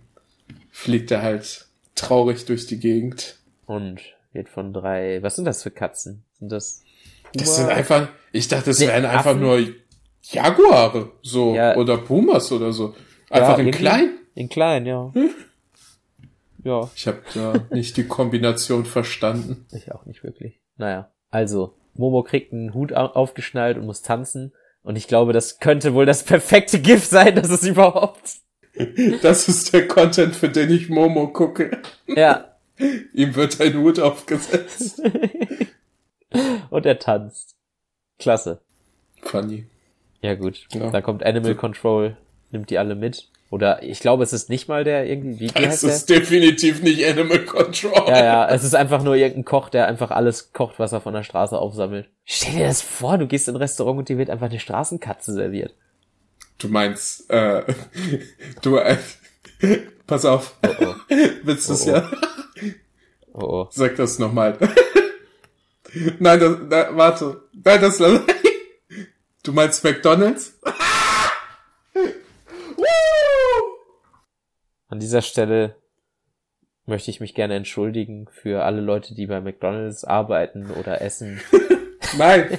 fliegt 0.70 1.10
er 1.10 1.22
halt 1.22 1.66
traurig 1.94 2.44
durch 2.46 2.66
die 2.66 2.80
Gegend. 2.80 3.36
Und 3.66 4.00
wird 4.32 4.48
von 4.48 4.72
drei, 4.72 5.22
was 5.22 5.36
sind 5.36 5.44
das 5.44 5.62
für 5.62 5.70
Katzen? 5.70 6.24
Sind 6.38 6.50
das 6.50 6.82
Puma? 7.22 7.44
Das 7.44 7.56
sind 7.56 7.68
einfach, 7.68 8.08
ich 8.32 8.48
dachte, 8.48 8.70
es 8.70 8.80
nee, 8.80 8.88
wären 8.88 9.04
einfach 9.04 9.36
nur 9.36 9.60
Jaguare, 10.22 11.12
so, 11.22 11.54
ja. 11.54 11.76
oder 11.76 11.98
Pumas 11.98 12.50
oder 12.52 12.72
so. 12.72 12.94
Einfach 13.30 13.58
ja, 13.58 13.64
in 13.64 13.70
klein. 13.70 14.18
In 14.34 14.48
klein, 14.48 14.86
ja. 14.86 15.10
Hm? 15.14 15.30
Ja. 16.64 16.90
Ich 16.94 17.06
habe 17.06 17.22
da 17.34 17.54
nicht 17.70 17.96
die 17.96 18.06
Kombination 18.06 18.84
verstanden. 18.84 19.66
Ich 19.72 19.92
auch 19.92 20.06
nicht 20.06 20.22
wirklich. 20.22 20.60
Naja, 20.76 21.10
also, 21.30 21.74
Momo 21.94 22.22
kriegt 22.22 22.52
einen 22.52 22.74
Hut 22.74 22.92
aufgeschnallt 22.92 23.76
und 23.76 23.86
muss 23.86 24.02
tanzen. 24.02 24.52
Und 24.82 24.96
ich 24.96 25.08
glaube, 25.08 25.32
das 25.32 25.58
könnte 25.58 25.94
wohl 25.94 26.06
das 26.06 26.22
perfekte 26.24 26.80
GIF 26.80 27.04
sein, 27.04 27.34
dass 27.34 27.50
es 27.50 27.64
überhaupt. 27.64 28.36
Das 29.22 29.48
ist 29.48 29.72
der 29.72 29.88
Content, 29.88 30.36
für 30.36 30.48
den 30.48 30.70
ich 30.70 30.88
Momo 30.88 31.32
gucke. 31.32 31.82
Ja. 32.06 32.54
Ihm 33.12 33.34
wird 33.34 33.60
ein 33.60 33.76
Hut 33.76 33.98
aufgesetzt. 33.98 35.02
und 36.70 36.86
er 36.86 36.98
tanzt. 37.00 37.56
Klasse. 38.20 38.60
Funny. 39.20 39.66
Ja 40.20 40.36
gut, 40.36 40.66
ja. 40.72 40.90
da 40.90 41.00
kommt 41.00 41.24
Animal 41.24 41.56
Control, 41.56 42.16
nimmt 42.52 42.70
die 42.70 42.78
alle 42.78 42.94
mit. 42.94 43.28
Oder 43.50 43.82
ich 43.82 44.00
glaube, 44.00 44.24
es 44.24 44.34
ist 44.34 44.50
nicht 44.50 44.68
mal 44.68 44.84
der 44.84 45.06
irgendwie. 45.06 45.50
Wie, 45.54 45.64
es 45.64 45.82
ist 45.82 46.10
der? 46.10 46.20
definitiv 46.20 46.82
nicht 46.82 47.04
Animal 47.06 47.44
Control. 47.46 48.08
Ja, 48.08 48.24
ja, 48.24 48.48
es 48.48 48.62
ist 48.62 48.74
einfach 48.74 49.02
nur 49.02 49.14
irgendein 49.14 49.46
Koch, 49.46 49.70
der 49.70 49.86
einfach 49.86 50.10
alles 50.10 50.52
kocht, 50.52 50.78
was 50.78 50.92
er 50.92 51.00
von 51.00 51.14
der 51.14 51.22
Straße 51.22 51.58
aufsammelt. 51.58 52.10
Stell 52.24 52.52
dir 52.54 52.66
das 52.66 52.82
vor, 52.82 53.16
du 53.16 53.26
gehst 53.26 53.48
in 53.48 53.54
ein 53.54 53.58
Restaurant 53.58 53.98
und 53.98 54.08
dir 54.08 54.18
wird 54.18 54.28
einfach 54.28 54.50
eine 54.50 54.60
Straßenkatze 54.60 55.32
serviert. 55.32 55.74
Du 56.58 56.68
meinst, 56.68 57.30
äh, 57.30 57.62
du, 58.62 58.76
äh, 58.76 58.98
pass 60.06 60.26
auf. 60.26 60.54
Oh, 60.66 60.84
oh. 60.84 60.94
Willst 61.44 61.70
du 61.70 61.72
es 61.72 61.86
oh, 61.86 61.90
ja? 61.90 62.10
Oh, 63.32 63.44
oh. 63.44 63.68
Sag 63.70 63.96
das 63.96 64.18
nochmal. 64.18 64.58
Nein, 66.18 66.40
das, 66.40 66.56
na, 66.68 66.96
warte. 66.96 67.42
Nein, 67.64 67.80
das, 67.80 67.98
du 69.42 69.52
meinst 69.52 69.84
McDonalds? 69.84 70.58
An 74.88 74.98
dieser 75.00 75.22
Stelle 75.22 75.76
möchte 76.86 77.10
ich 77.10 77.20
mich 77.20 77.34
gerne 77.34 77.54
entschuldigen 77.54 78.26
für 78.32 78.64
alle 78.64 78.80
Leute, 78.80 79.14
die 79.14 79.26
bei 79.26 79.40
McDonald's 79.40 80.04
arbeiten 80.04 80.70
oder 80.70 81.02
essen. 81.02 81.40
Nein. 82.16 82.58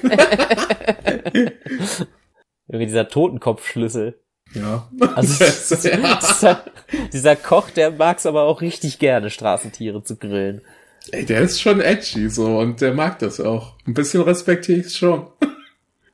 Irgendwie 2.68 2.86
dieser 2.86 3.08
Totenkopfschlüssel. 3.08 4.16
Ja. 4.54 4.88
Also 5.16 5.44
dieser, 5.84 6.64
dieser 7.12 7.34
Koch, 7.36 7.70
der 7.70 7.90
mag's 7.90 8.26
aber 8.26 8.44
auch 8.44 8.60
richtig 8.60 9.00
gerne, 9.00 9.30
Straßentiere 9.30 10.04
zu 10.04 10.16
grillen. 10.16 10.62
Ey, 11.10 11.24
der 11.26 11.40
ist 11.40 11.60
schon 11.60 11.80
edgy 11.80 12.28
so 12.30 12.58
und 12.58 12.80
der 12.80 12.94
mag 12.94 13.18
das 13.18 13.40
auch. 13.40 13.74
Ein 13.86 13.94
bisschen 13.94 14.22
respektiere 14.22 14.78
ich's 14.78 14.96
schon. 14.96 15.26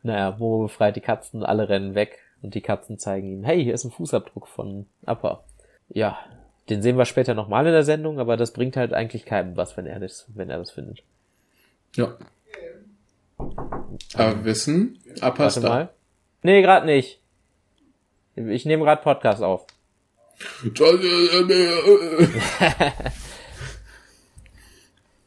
Naja, 0.03 0.35
Momo 0.39 0.63
befreit 0.63 0.97
die 0.97 1.01
Katzen, 1.01 1.43
alle 1.43 1.69
rennen 1.69 1.95
weg 1.95 2.21
und 2.41 2.55
die 2.55 2.63
Katzen 2.63 2.99
zeigen 2.99 3.29
ihm, 3.31 3.45
hey, 3.45 3.63
hier 3.63 3.75
ist 3.75 3.85
ein 3.85 3.91
Fußabdruck 3.91 4.49
von 4.49 4.87
Appa 5.05 5.45
ja, 5.89 6.19
den 6.69 6.83
sehen 6.83 6.99
wir 6.99 7.05
später 7.05 7.35
nochmal 7.35 7.67
in 7.67 7.73
der 7.73 7.85
Sendung, 7.85 8.19
aber 8.19 8.37
das 8.37 8.53
bringt 8.53 8.77
halt 8.77 8.93
eigentlich 8.93 9.25
keinem 9.25 9.57
was, 9.57 9.77
wenn 9.77 9.87
er 9.87 10.01
das, 10.01 10.27
wenn 10.35 10.51
er 10.51 10.59
das 10.59 10.73
findet. 10.73 11.05
Ja. 11.95 12.17
Aber 14.15 14.45
wissen, 14.45 14.99
Warte 15.21 15.61
mal. 15.61 15.91
Nee, 16.43 16.63
gerade 16.63 16.87
nicht. 16.87 17.21
Ich 18.35 18.65
nehme 18.67 18.85
gerade 18.85 19.03
Podcast 19.03 19.43
auf. 19.43 19.67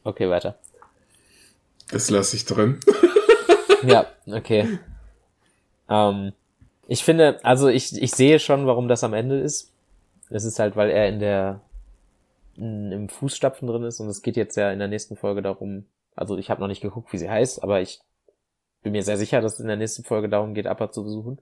okay, 0.04 0.30
weiter. 0.30 0.60
Das 1.90 2.10
lasse 2.10 2.36
ich 2.36 2.46
drin. 2.46 2.80
ja, 3.84 4.08
okay. 4.28 4.80
Ähm, 5.90 6.34
ich 6.88 7.04
finde, 7.04 7.44
also 7.44 7.68
ich, 7.68 8.00
ich 8.00 8.12
sehe 8.12 8.40
schon, 8.40 8.68
warum 8.68 8.88
das 8.88 9.04
am 9.04 9.14
Ende 9.14 9.40
ist. 9.40 9.72
Es 10.30 10.44
ist 10.44 10.60
halt, 10.60 10.76
weil 10.76 10.90
er 10.90 11.08
in 11.08 11.20
der 11.20 11.62
in, 12.56 12.92
im 12.92 13.10
Fußstapfen 13.10 13.68
drin 13.68 13.84
ist 13.84 14.00
und 14.00 14.08
es 14.08 14.22
geht 14.22 14.36
jetzt 14.36 14.56
ja 14.56 14.72
in 14.72 14.80
der 14.80 14.88
nächsten 14.88 15.16
Folge 15.16 15.42
darum, 15.42 15.86
also 16.16 16.38
ich 16.38 16.50
habe 16.50 16.62
noch 16.62 16.68
nicht 16.68 16.82
geguckt, 16.82 17.12
wie 17.14 17.18
sie 17.18 17.30
heißt, 17.30 17.64
aber 17.64 17.82
ich 17.82 18.02
bin 18.84 18.92
mir 18.92 19.04
sehr 19.04 19.18
sicher, 19.18 19.42
dass 19.42 19.56
es 19.56 19.60
in 19.60 19.68
der 19.68 19.78
nächsten 19.78 20.04
Folge 20.04 20.30
darum 20.30 20.54
geht, 20.54 20.68
Appa 20.68 20.92
zu 20.92 21.04
besuchen 21.04 21.40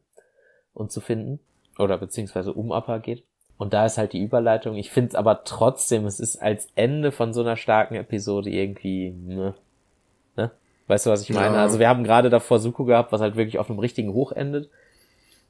und 0.73 0.91
zu 0.91 1.01
finden. 1.01 1.39
Oder 1.77 1.97
beziehungsweise 1.97 2.53
um 2.53 2.71
Appa 2.71 2.97
geht. 2.97 3.23
Und 3.57 3.73
da 3.73 3.85
ist 3.85 3.97
halt 3.97 4.13
die 4.13 4.21
Überleitung. 4.21 4.75
Ich 4.75 4.91
finde 4.91 5.09
es 5.09 5.15
aber 5.15 5.43
trotzdem, 5.43 6.05
es 6.05 6.19
ist 6.19 6.41
als 6.41 6.67
Ende 6.75 7.11
von 7.11 7.33
so 7.33 7.41
einer 7.41 7.55
starken 7.55 7.95
Episode 7.95 8.49
irgendwie, 8.49 9.11
ne? 9.11 9.55
ne? 10.35 10.51
Weißt 10.88 11.05
du, 11.05 11.09
was 11.09 11.21
ich 11.21 11.29
meine? 11.31 11.55
Ja. 11.55 11.61
Also 11.61 11.79
wir 11.79 11.89
haben 11.89 12.03
gerade 12.03 12.29
davor 12.29 12.59
Suko 12.59 12.85
gehabt, 12.85 13.11
was 13.11 13.21
halt 13.21 13.35
wirklich 13.35 13.59
auf 13.59 13.69
einem 13.69 13.79
richtigen 13.79 14.13
Hoch 14.13 14.31
endet. 14.31 14.69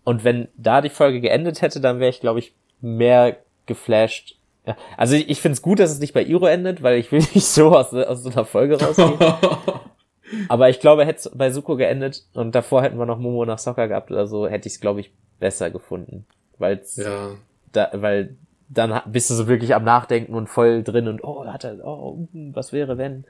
Und 0.03 0.23
wenn 0.23 0.47
da 0.55 0.81
die 0.81 0.89
Folge 0.89 1.19
geendet 1.19 1.61
hätte, 1.61 1.81
dann 1.81 1.99
wäre 1.99 2.09
ich, 2.09 2.21
glaube 2.21 2.39
ich, 2.39 2.53
mehr 2.81 3.37
geflasht. 3.65 4.37
Ja. 4.65 4.75
Also 4.97 5.15
ich, 5.15 5.29
ich 5.29 5.41
finde 5.41 5.53
es 5.53 5.61
gut, 5.61 5.79
dass 5.79 5.91
es 5.91 5.99
nicht 5.99 6.13
bei 6.13 6.23
Iro 6.23 6.45
endet, 6.45 6.83
weil 6.83 6.97
ich 6.97 7.11
will 7.11 7.19
nicht 7.33 7.45
so 7.45 7.75
aus, 7.75 7.93
aus 7.93 8.23
so 8.23 8.29
einer 8.29 8.45
Folge 8.45 8.79
rausgehen. 8.79 9.17
Aber 10.49 10.69
ich 10.69 10.81
glaube, 10.81 11.05
hätte 11.05 11.19
es 11.19 11.31
bei 11.33 11.51
Suko 11.51 11.77
geendet 11.77 12.25
und 12.33 12.53
davor 12.53 12.83
hätten 12.83 12.97
wir 12.97 13.05
noch 13.05 13.17
Momo 13.17 13.45
nach 13.45 13.59
Soccer 13.59 13.87
gehabt 13.87 14.11
oder 14.11 14.27
so, 14.27 14.47
hätte 14.47 14.67
ich 14.67 14.73
es, 14.73 14.81
glaube 14.81 14.99
ich, 14.99 15.13
besser 15.39 15.71
gefunden. 15.71 16.25
Weil 16.57 16.81
ja. 16.95 17.31
da, 17.71 17.89
weil 17.93 18.35
dann 18.67 19.01
bist 19.05 19.29
du 19.29 19.35
so 19.35 19.47
wirklich 19.47 19.73
am 19.73 19.85
Nachdenken 19.85 20.33
und 20.33 20.47
voll 20.47 20.83
drin 20.83 21.07
und 21.07 21.23
oh, 21.23 21.45
hat 21.45 21.63
er, 21.63 21.85
oh, 21.85 22.27
hm, 22.33 22.53
was 22.53 22.73
wäre 22.73 22.97
wenn? 22.97 23.23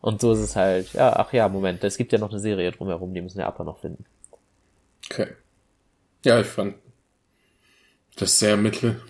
Und 0.00 0.20
so 0.20 0.32
ist 0.32 0.40
es 0.40 0.56
halt, 0.56 0.92
ja, 0.94 1.14
ach 1.14 1.32
ja, 1.32 1.48
Moment, 1.48 1.84
es 1.84 1.96
gibt 1.96 2.12
ja 2.12 2.18
noch 2.18 2.30
eine 2.30 2.40
Serie 2.40 2.72
drumherum, 2.72 3.14
die 3.14 3.22
müssen 3.22 3.38
wir 3.38 3.46
aber 3.46 3.62
noch 3.62 3.78
finden. 3.78 4.04
Okay. 5.10 5.28
Ja, 6.24 6.40
ich 6.40 6.46
fand 6.46 6.74
das 8.16 8.32
ist 8.32 8.38
sehr 8.38 8.56
mittel. 8.56 9.00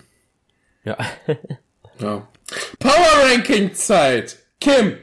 Ja. 0.83 0.97
ja. 1.99 2.27
Power 2.79 3.31
Ranking 3.31 3.73
Zeit. 3.73 4.37
Kim. 4.59 4.97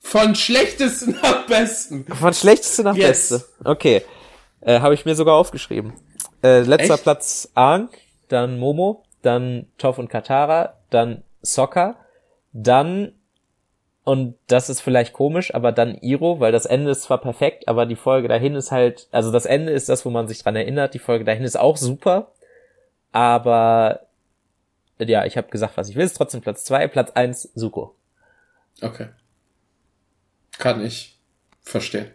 Von 0.00 0.34
schlechtesten 0.34 1.18
nach 1.22 1.46
besten. 1.46 2.06
Von 2.06 2.34
schlechtesten 2.34 2.84
nach 2.84 2.96
yes. 2.96 3.28
beste. 3.30 3.44
Okay. 3.64 4.02
Äh, 4.60 4.80
Habe 4.80 4.94
ich 4.94 5.04
mir 5.04 5.14
sogar 5.14 5.34
aufgeschrieben. 5.34 5.92
Äh, 6.42 6.60
letzter 6.60 6.94
Echt? 6.94 7.02
Platz 7.02 7.50
Aang, 7.54 7.90
dann 8.28 8.58
Momo, 8.58 9.04
dann 9.22 9.66
Toff 9.76 9.98
und 9.98 10.08
Katara, 10.08 10.74
dann 10.90 11.22
Sokka, 11.42 11.96
dann 12.52 13.12
und 14.04 14.36
das 14.46 14.70
ist 14.70 14.80
vielleicht 14.80 15.12
komisch, 15.12 15.54
aber 15.54 15.70
dann 15.70 15.94
Iro, 15.96 16.40
weil 16.40 16.50
das 16.50 16.64
Ende 16.64 16.90
ist 16.92 17.02
zwar 17.02 17.18
perfekt, 17.18 17.68
aber 17.68 17.84
die 17.84 17.96
Folge 17.96 18.26
dahin 18.26 18.54
ist 18.54 18.72
halt, 18.72 19.06
also 19.10 19.30
das 19.30 19.44
Ende 19.44 19.72
ist 19.72 19.90
das, 19.90 20.06
wo 20.06 20.10
man 20.10 20.28
sich 20.28 20.42
dran 20.42 20.56
erinnert, 20.56 20.94
die 20.94 20.98
Folge 20.98 21.26
dahin 21.26 21.44
ist 21.44 21.60
auch 21.60 21.76
super, 21.76 22.32
aber 23.12 24.08
ja, 24.98 25.24
ich 25.24 25.36
habe 25.36 25.48
gesagt, 25.48 25.76
was 25.76 25.88
ich 25.88 25.96
will. 25.96 26.04
Ist 26.04 26.16
trotzdem 26.16 26.40
Platz 26.40 26.64
zwei, 26.64 26.86
Platz 26.88 27.10
eins 27.12 27.50
Suko. 27.54 27.94
Okay. 28.80 29.08
Kann 30.58 30.84
ich 30.84 31.18
verstehen. 31.62 32.10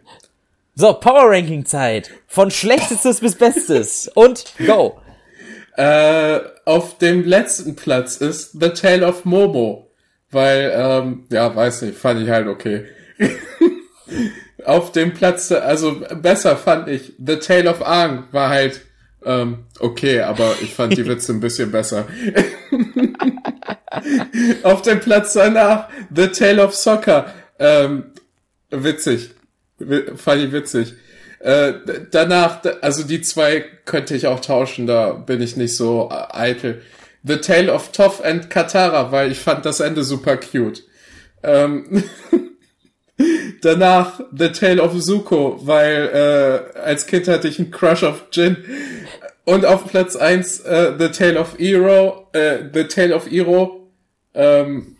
So, 0.74 0.92
Power 0.92 1.30
Ranking 1.30 1.64
Zeit. 1.64 2.10
Von 2.26 2.50
schlechtestes 2.50 3.20
bis 3.20 3.36
bestes. 3.36 4.08
Und 4.14 4.44
go. 4.66 5.00
Äh, 5.76 6.38
auf 6.66 6.98
dem 6.98 7.24
letzten 7.24 7.74
Platz 7.74 8.18
ist 8.18 8.52
The 8.60 8.68
Tale 8.68 9.04
of 9.04 9.24
Momo. 9.24 9.90
Weil, 10.30 10.72
ähm, 10.72 11.26
ja, 11.32 11.56
weiß 11.56 11.82
nicht, 11.82 11.98
fand 11.98 12.22
ich 12.22 12.30
halt 12.30 12.46
okay. 12.46 12.86
auf 14.64 14.92
dem 14.92 15.14
Platz, 15.14 15.50
also 15.50 16.00
besser 16.20 16.56
fand 16.56 16.86
ich 16.88 17.14
The 17.18 17.40
Tale 17.40 17.68
of 17.68 17.82
Aang 17.82 18.28
war 18.30 18.50
halt 18.50 18.82
ähm, 19.24 19.64
okay, 19.80 20.20
aber 20.20 20.54
ich 20.60 20.74
fand 20.74 20.96
die 20.96 21.06
Witze 21.06 21.32
ein 21.32 21.40
bisschen 21.40 21.70
besser. 21.70 22.06
Auf 24.62 24.82
dem 24.82 25.00
Platz 25.00 25.32
danach 25.34 25.88
The 26.14 26.28
Tale 26.28 26.64
of 26.64 26.74
Soccer. 26.74 27.32
Ähm, 27.58 28.12
witzig. 28.70 29.30
Fand 30.16 30.42
ich 30.42 30.52
witzig. 30.52 30.94
Äh, 31.40 31.74
danach, 32.10 32.62
also 32.80 33.02
die 33.02 33.20
zwei 33.20 33.64
könnte 33.84 34.14
ich 34.14 34.26
auch 34.26 34.40
tauschen, 34.40 34.86
da 34.86 35.12
bin 35.12 35.42
ich 35.42 35.56
nicht 35.56 35.76
so 35.76 36.10
eitel. 36.10 36.82
The 37.22 37.36
Tale 37.36 37.72
of 37.72 37.92
Toff 37.92 38.24
and 38.24 38.50
Katara, 38.50 39.12
weil 39.12 39.30
ich 39.30 39.40
fand 39.40 39.66
das 39.66 39.80
Ende 39.80 40.04
super 40.04 40.36
cute. 40.36 40.84
Ähm, 41.42 42.04
Danach 43.64 44.20
The 44.36 44.50
Tale 44.50 44.82
of 44.82 44.98
Zuko, 45.00 45.58
weil 45.62 46.72
äh, 46.74 46.78
als 46.78 47.06
Kind 47.06 47.28
hatte 47.28 47.48
ich 47.48 47.58
einen 47.58 47.70
Crush 47.70 48.02
auf 48.02 48.26
Jin. 48.30 48.58
Und 49.44 49.64
auf 49.64 49.86
Platz 49.86 50.16
eins 50.16 50.60
äh, 50.60 50.92
The 50.98 51.08
Tale 51.08 51.40
of 51.40 51.58
Hero, 51.58 52.28
äh, 52.32 52.58
The 52.72 52.84
Tale 52.84 53.14
of 53.14 53.30
Hero, 53.30 53.88
ähm, 54.34 54.96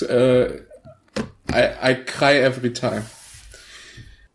äh, 0.00 0.46
I, 0.46 1.68
I 1.82 1.94
cry 2.04 2.38
every 2.38 2.72
time. 2.72 3.04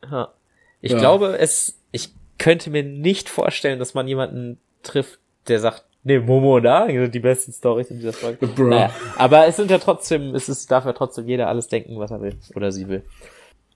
Ja. 0.09 0.33
Ich 0.81 0.91
ja. 0.91 0.99
glaube, 0.99 1.37
es, 1.39 1.79
ich 1.91 2.09
könnte 2.37 2.69
mir 2.69 2.83
nicht 2.83 3.29
vorstellen, 3.29 3.79
dass 3.79 3.93
man 3.93 4.07
jemanden 4.07 4.59
trifft, 4.83 5.19
der 5.47 5.59
sagt, 5.59 5.85
nee, 6.03 6.19
Momo 6.19 6.59
da, 6.59 6.87
die 6.87 7.19
besten 7.19 7.51
Stories 7.51 7.91
in 7.91 7.97
dieser 7.97 8.13
Folge. 8.13 8.47
Naja, 8.57 8.91
aber 9.17 9.47
es 9.47 9.55
sind 9.55 9.69
ja 9.69 9.79
trotzdem, 9.79 10.33
es 10.35 10.49
ist, 10.49 10.71
darf 10.71 10.85
ja 10.85 10.93
trotzdem 10.93 11.27
jeder 11.27 11.47
alles 11.47 11.67
denken, 11.67 11.99
was 11.99 12.11
er 12.11 12.21
will 12.21 12.35
oder 12.55 12.71
sie 12.71 12.87
will. 12.87 13.03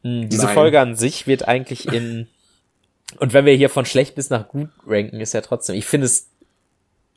Hm, 0.04 0.30
diese 0.30 0.46
Nein. 0.46 0.54
Folge 0.54 0.80
an 0.80 0.96
sich 0.96 1.28
wird 1.28 1.48
eigentlich 1.48 1.88
in, 1.88 2.28
und 3.20 3.34
wenn 3.34 3.46
wir 3.46 3.54
hier 3.54 3.70
von 3.70 3.86
schlecht 3.86 4.16
bis 4.16 4.30
nach 4.30 4.48
gut 4.48 4.70
ranken, 4.86 5.20
ist 5.20 5.34
ja 5.34 5.42
trotzdem, 5.42 5.76
ich 5.76 5.86
finde 5.86 6.06
es 6.06 6.30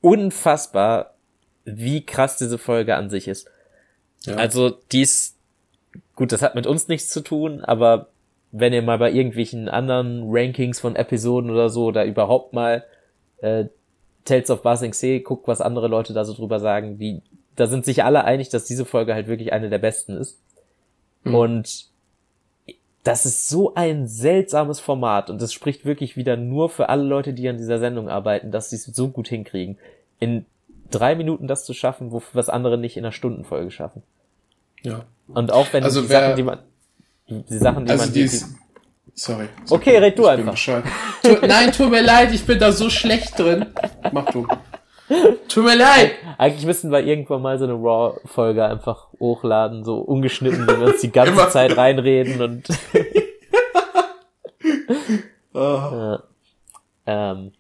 unfassbar, 0.01 1.15
wie 1.65 2.05
krass 2.05 2.37
diese 2.37 2.59
Folge 2.59 2.97
an 2.97 3.09
sich 3.09 3.29
ist. 3.29 3.49
Ja. 4.25 4.37
Also, 4.37 4.71
die 4.93 5.03
ist, 5.03 5.37
gut, 6.15 6.33
das 6.33 6.43
hat 6.43 6.55
mit 6.55 6.67
uns 6.67 6.89
nichts 6.89 7.11
zu 7.11 7.21
tun, 7.21 7.63
aber 7.63 8.09
wenn 8.53 8.73
ihr 8.73 8.83
mal 8.83 8.99
bei 8.99 9.11
irgendwelchen 9.11 9.69
anderen 9.69 10.25
Rankings 10.29 10.79
von 10.79 10.95
Episoden 10.95 11.51
oder 11.51 11.71
so 11.71 11.91
da 11.91 12.05
überhaupt 12.05 12.53
mal 12.53 12.85
äh, 13.39 13.65
Tales 14.25 14.51
of 14.51 14.63
Basing 14.63 14.93
Sea 14.93 15.21
guckt, 15.21 15.49
was 15.49 15.61
andere 15.61 15.89
Leute 15.89 16.13
da 16.13 16.25
so 16.25 16.35
drüber 16.35 16.61
sagen, 16.61 16.99
wie, 16.99 17.21
da 17.57 17.67
sind 17.67 17.85
sich 17.85 18.05
alle 18.05 18.25
einig, 18.25 18.51
dass 18.51 18.65
diese 18.65 18.85
Folge 18.85 19.15
halt 19.15 19.27
wirklich 19.27 19.53
eine 19.53 19.71
der 19.71 19.79
besten 19.79 20.17
ist. 20.17 20.39
Mhm. 21.25 21.35
Und 21.35 21.87
das 23.05 23.27
ist 23.27 23.51
so 23.51 23.75
ein 23.75 24.07
seltsames 24.09 24.81
Format 24.81 25.29
und 25.29 25.41
das 25.41 25.53
spricht 25.53 25.85
wirklich 25.85 26.17
wieder 26.17 26.39
nur 26.39 26.71
für 26.71 26.89
alle 26.89 27.05
Leute, 27.05 27.35
die 27.35 27.47
an 27.49 27.59
dieser 27.59 27.79
Sendung 27.79 28.09
arbeiten, 28.09 28.51
dass 28.51 28.71
sie 28.71 28.77
es 28.77 28.85
so 28.85 29.09
gut 29.09 29.29
hinkriegen. 29.29 29.79
In 30.19 30.47
drei 30.91 31.15
Minuten 31.15 31.47
das 31.47 31.67
zu 31.67 31.75
schaffen, 31.75 32.13
wo 32.13 32.23
was 32.33 32.49
andere 32.49 32.79
nicht 32.79 32.97
in 32.97 33.05
einer 33.05 33.13
Stundenfolge 33.13 33.71
schaffen. 33.71 34.03
Ja. 34.83 35.05
Und 35.29 35.53
auch 35.53 35.71
wenn 35.73 35.85
also 35.85 36.01
die 36.01 36.09
wer, 36.09 36.21
Sachen, 36.21 36.37
die 36.37 36.43
man, 36.43 36.59
die 37.29 37.59
Sachen, 37.59 37.85
die 37.85 37.93
also 37.93 38.05
man, 38.05 38.15
die, 38.15 38.27
die, 38.27 38.41
sorry. 39.15 39.49
Okay, 39.69 39.99
red 39.99 40.19
du 40.19 40.27
einfach. 40.27 40.57
Tu, 41.23 41.47
nein, 41.47 41.73
tut 41.73 41.91
mir 41.91 42.03
leid, 42.03 42.33
ich 42.33 42.47
bin 42.47 42.59
da 42.59 42.73
so 42.73 42.89
schlecht 42.89 43.39
drin. 43.39 43.67
Mach 44.13 44.31
du. 44.31 44.47
Tut 45.49 45.65
mir 45.65 45.77
leid. 45.77 46.13
Eigentlich 46.39 46.65
müssten 46.65 46.91
wir 46.91 47.01
irgendwann 47.01 47.43
mal 47.43 47.59
so 47.59 47.65
eine 47.65 47.75
Raw-Folge 47.75 48.65
einfach 48.65 49.09
hochladen, 49.21 49.85
so 49.85 49.99
ungeschnitten, 49.99 50.67
wenn 50.67 50.81
wir 50.81 50.87
uns 50.89 51.01
die 51.01 51.13
ganze 51.13 51.49
Zeit 51.51 51.77
reinreden 51.77 52.41
und. 52.41 52.69
oh. 55.53 55.59
ja. 55.59 56.23
ähm, 57.07 57.53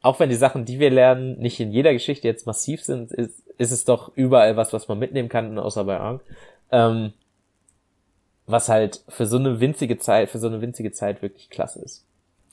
auch 0.00 0.18
wenn 0.20 0.30
die 0.30 0.36
Sachen, 0.36 0.64
die 0.64 0.78
wir 0.78 0.90
lernen, 0.90 1.38
nicht 1.38 1.60
in 1.60 1.72
jeder 1.72 1.92
Geschichte 1.92 2.26
jetzt 2.26 2.46
massiv 2.46 2.82
sind, 2.82 3.12
ist, 3.12 3.42
ist 3.58 3.72
es 3.72 3.84
doch 3.84 4.12
überall 4.14 4.56
was, 4.56 4.72
was 4.72 4.88
man 4.88 4.98
mitnehmen 4.98 5.28
kann, 5.28 5.58
außer 5.58 5.84
bei 5.84 5.98
Ark. 5.98 6.22
Ähm, 6.70 7.12
was 8.46 8.70
halt 8.70 9.02
für 9.08 9.26
so 9.26 9.36
eine 9.36 9.60
winzige 9.60 9.98
Zeit, 9.98 10.30
für 10.30 10.38
so 10.38 10.46
eine 10.46 10.62
winzige 10.62 10.92
Zeit 10.92 11.20
wirklich 11.20 11.50
klasse 11.50 11.80
ist. 11.80 12.04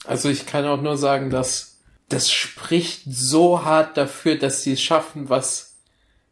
Also 0.05 0.29
ich 0.29 0.45
kann 0.45 0.65
auch 0.65 0.81
nur 0.81 0.97
sagen, 0.97 1.29
dass 1.29 1.74
das 2.09 2.31
spricht 2.31 3.03
so 3.07 3.63
hart 3.63 3.97
dafür, 3.97 4.37
dass 4.37 4.63
sie 4.63 4.73
es 4.73 4.81
schaffen, 4.81 5.29
was, 5.29 5.77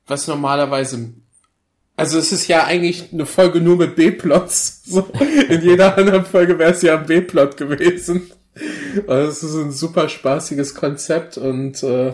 was 0.07 0.27
normalerweise, 0.27 1.13
also 1.95 2.17
es 2.17 2.31
ist 2.31 2.47
ja 2.47 2.65
eigentlich 2.65 3.11
eine 3.11 3.25
Folge 3.25 3.61
nur 3.61 3.77
mit 3.77 3.95
B-Plots. 3.95 4.81
So, 4.93 5.07
in 5.49 5.61
jeder 5.61 5.97
anderen 5.97 6.25
Folge 6.25 6.59
wäre 6.59 6.71
es 6.71 6.81
ja 6.81 6.97
ein 6.97 7.05
B-Plot 7.05 7.57
gewesen. 7.57 8.31
Also 9.07 9.29
es 9.29 9.43
ist 9.43 9.55
ein 9.55 9.71
super 9.71 10.09
spaßiges 10.09 10.75
Konzept 10.75 11.37
und 11.37 11.81
äh, 11.81 12.11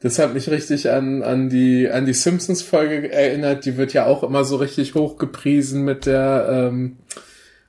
das 0.00 0.18
hat 0.18 0.34
mich 0.34 0.48
richtig 0.48 0.90
an, 0.90 1.22
an 1.22 1.48
die, 1.48 1.88
an 1.90 2.06
die 2.06 2.14
Simpsons-Folge 2.14 3.12
erinnert. 3.12 3.64
Die 3.64 3.76
wird 3.76 3.92
ja 3.92 4.06
auch 4.06 4.22
immer 4.22 4.44
so 4.44 4.56
richtig 4.56 4.94
hochgepriesen 4.94 5.84
mit 5.84 6.06
der, 6.06 6.48
ähm, 6.50 6.96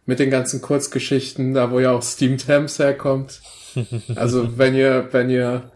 mit 0.06 0.20
den 0.20 0.30
ganzen 0.30 0.62
Kurzgeschichten, 0.62 1.54
da 1.54 1.70
wo 1.72 1.80
ja 1.80 1.92
auch 1.92 2.02
Steam 2.02 2.38
Thames 2.38 2.80
herkommt. 2.80 3.42
Also 4.16 4.58
wenn 4.58 4.76
ihr, 4.76 5.10
wenn 5.12 5.30
ihr 5.30 5.72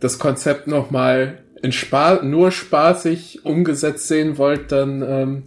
das 0.00 0.18
Konzept 0.18 0.66
nochmal 0.66 1.42
in 1.62 1.72
Spaß, 1.72 2.22
nur 2.22 2.50
spaßig 2.50 3.44
umgesetzt 3.44 4.08
sehen 4.08 4.38
wollt, 4.38 4.72
dann 4.72 5.02
ähm, 5.02 5.44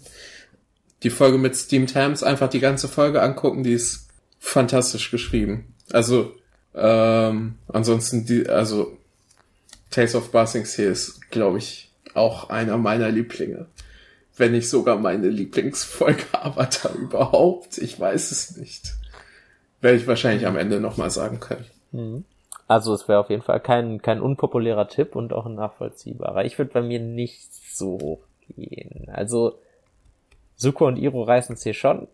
die 1.03 1.09
Folge 1.09 1.37
mit 1.37 1.55
Steam 1.55 1.87
Thames 1.87 2.23
einfach 2.23 2.49
die 2.49 2.59
ganze 2.59 2.87
Folge 2.87 3.21
angucken, 3.21 3.63
die 3.63 3.73
ist 3.73 4.07
fantastisch 4.39 5.11
geschrieben. 5.11 5.73
Also 5.91 6.33
ähm, 6.75 7.55
ansonsten 7.67 8.25
die, 8.25 8.47
also 8.47 8.97
Tales 9.91 10.15
of 10.15 10.31
Basing 10.31 10.65
Sea 10.65 10.89
ist, 10.89 11.31
glaube 11.31 11.57
ich, 11.57 11.91
auch 12.13 12.49
einer 12.49 12.77
meiner 12.77 13.09
Lieblinge. 13.09 13.67
Wenn 14.37 14.51
nicht 14.53 14.69
sogar 14.69 14.97
meine 14.97 15.29
Lieblingsfolge 15.29 16.23
Avatar 16.31 16.93
überhaupt. 16.95 17.77
Ich 17.77 17.99
weiß 17.99 18.31
es 18.31 18.57
nicht. 18.57 18.93
Werde 19.81 19.97
ich 19.97 20.07
wahrscheinlich 20.07 20.47
am 20.47 20.57
Ende 20.57 20.79
nochmal 20.79 21.11
sagen 21.11 21.39
können. 21.39 21.65
Mhm. 21.91 22.25
Also 22.67 22.93
es 22.93 23.07
wäre 23.07 23.19
auf 23.19 23.29
jeden 23.29 23.41
Fall 23.41 23.59
kein, 23.59 24.01
kein 24.01 24.21
unpopulärer 24.21 24.87
Tipp 24.87 25.15
und 25.15 25.33
auch 25.33 25.47
ein 25.47 25.55
nachvollziehbarer. 25.55 26.45
Ich 26.45 26.57
würde 26.57 26.71
bei 26.71 26.81
mir 26.81 26.99
nicht 26.99 27.51
so 27.75 27.97
hoch 27.99 28.19
gehen. 28.55 29.09
Also 29.09 29.57
Suko 30.55 30.87
und 30.87 30.97
Iro 30.97 31.23
reißen 31.23 31.55
es 31.55 31.63
hier 31.63 31.73
schon. 31.73 32.07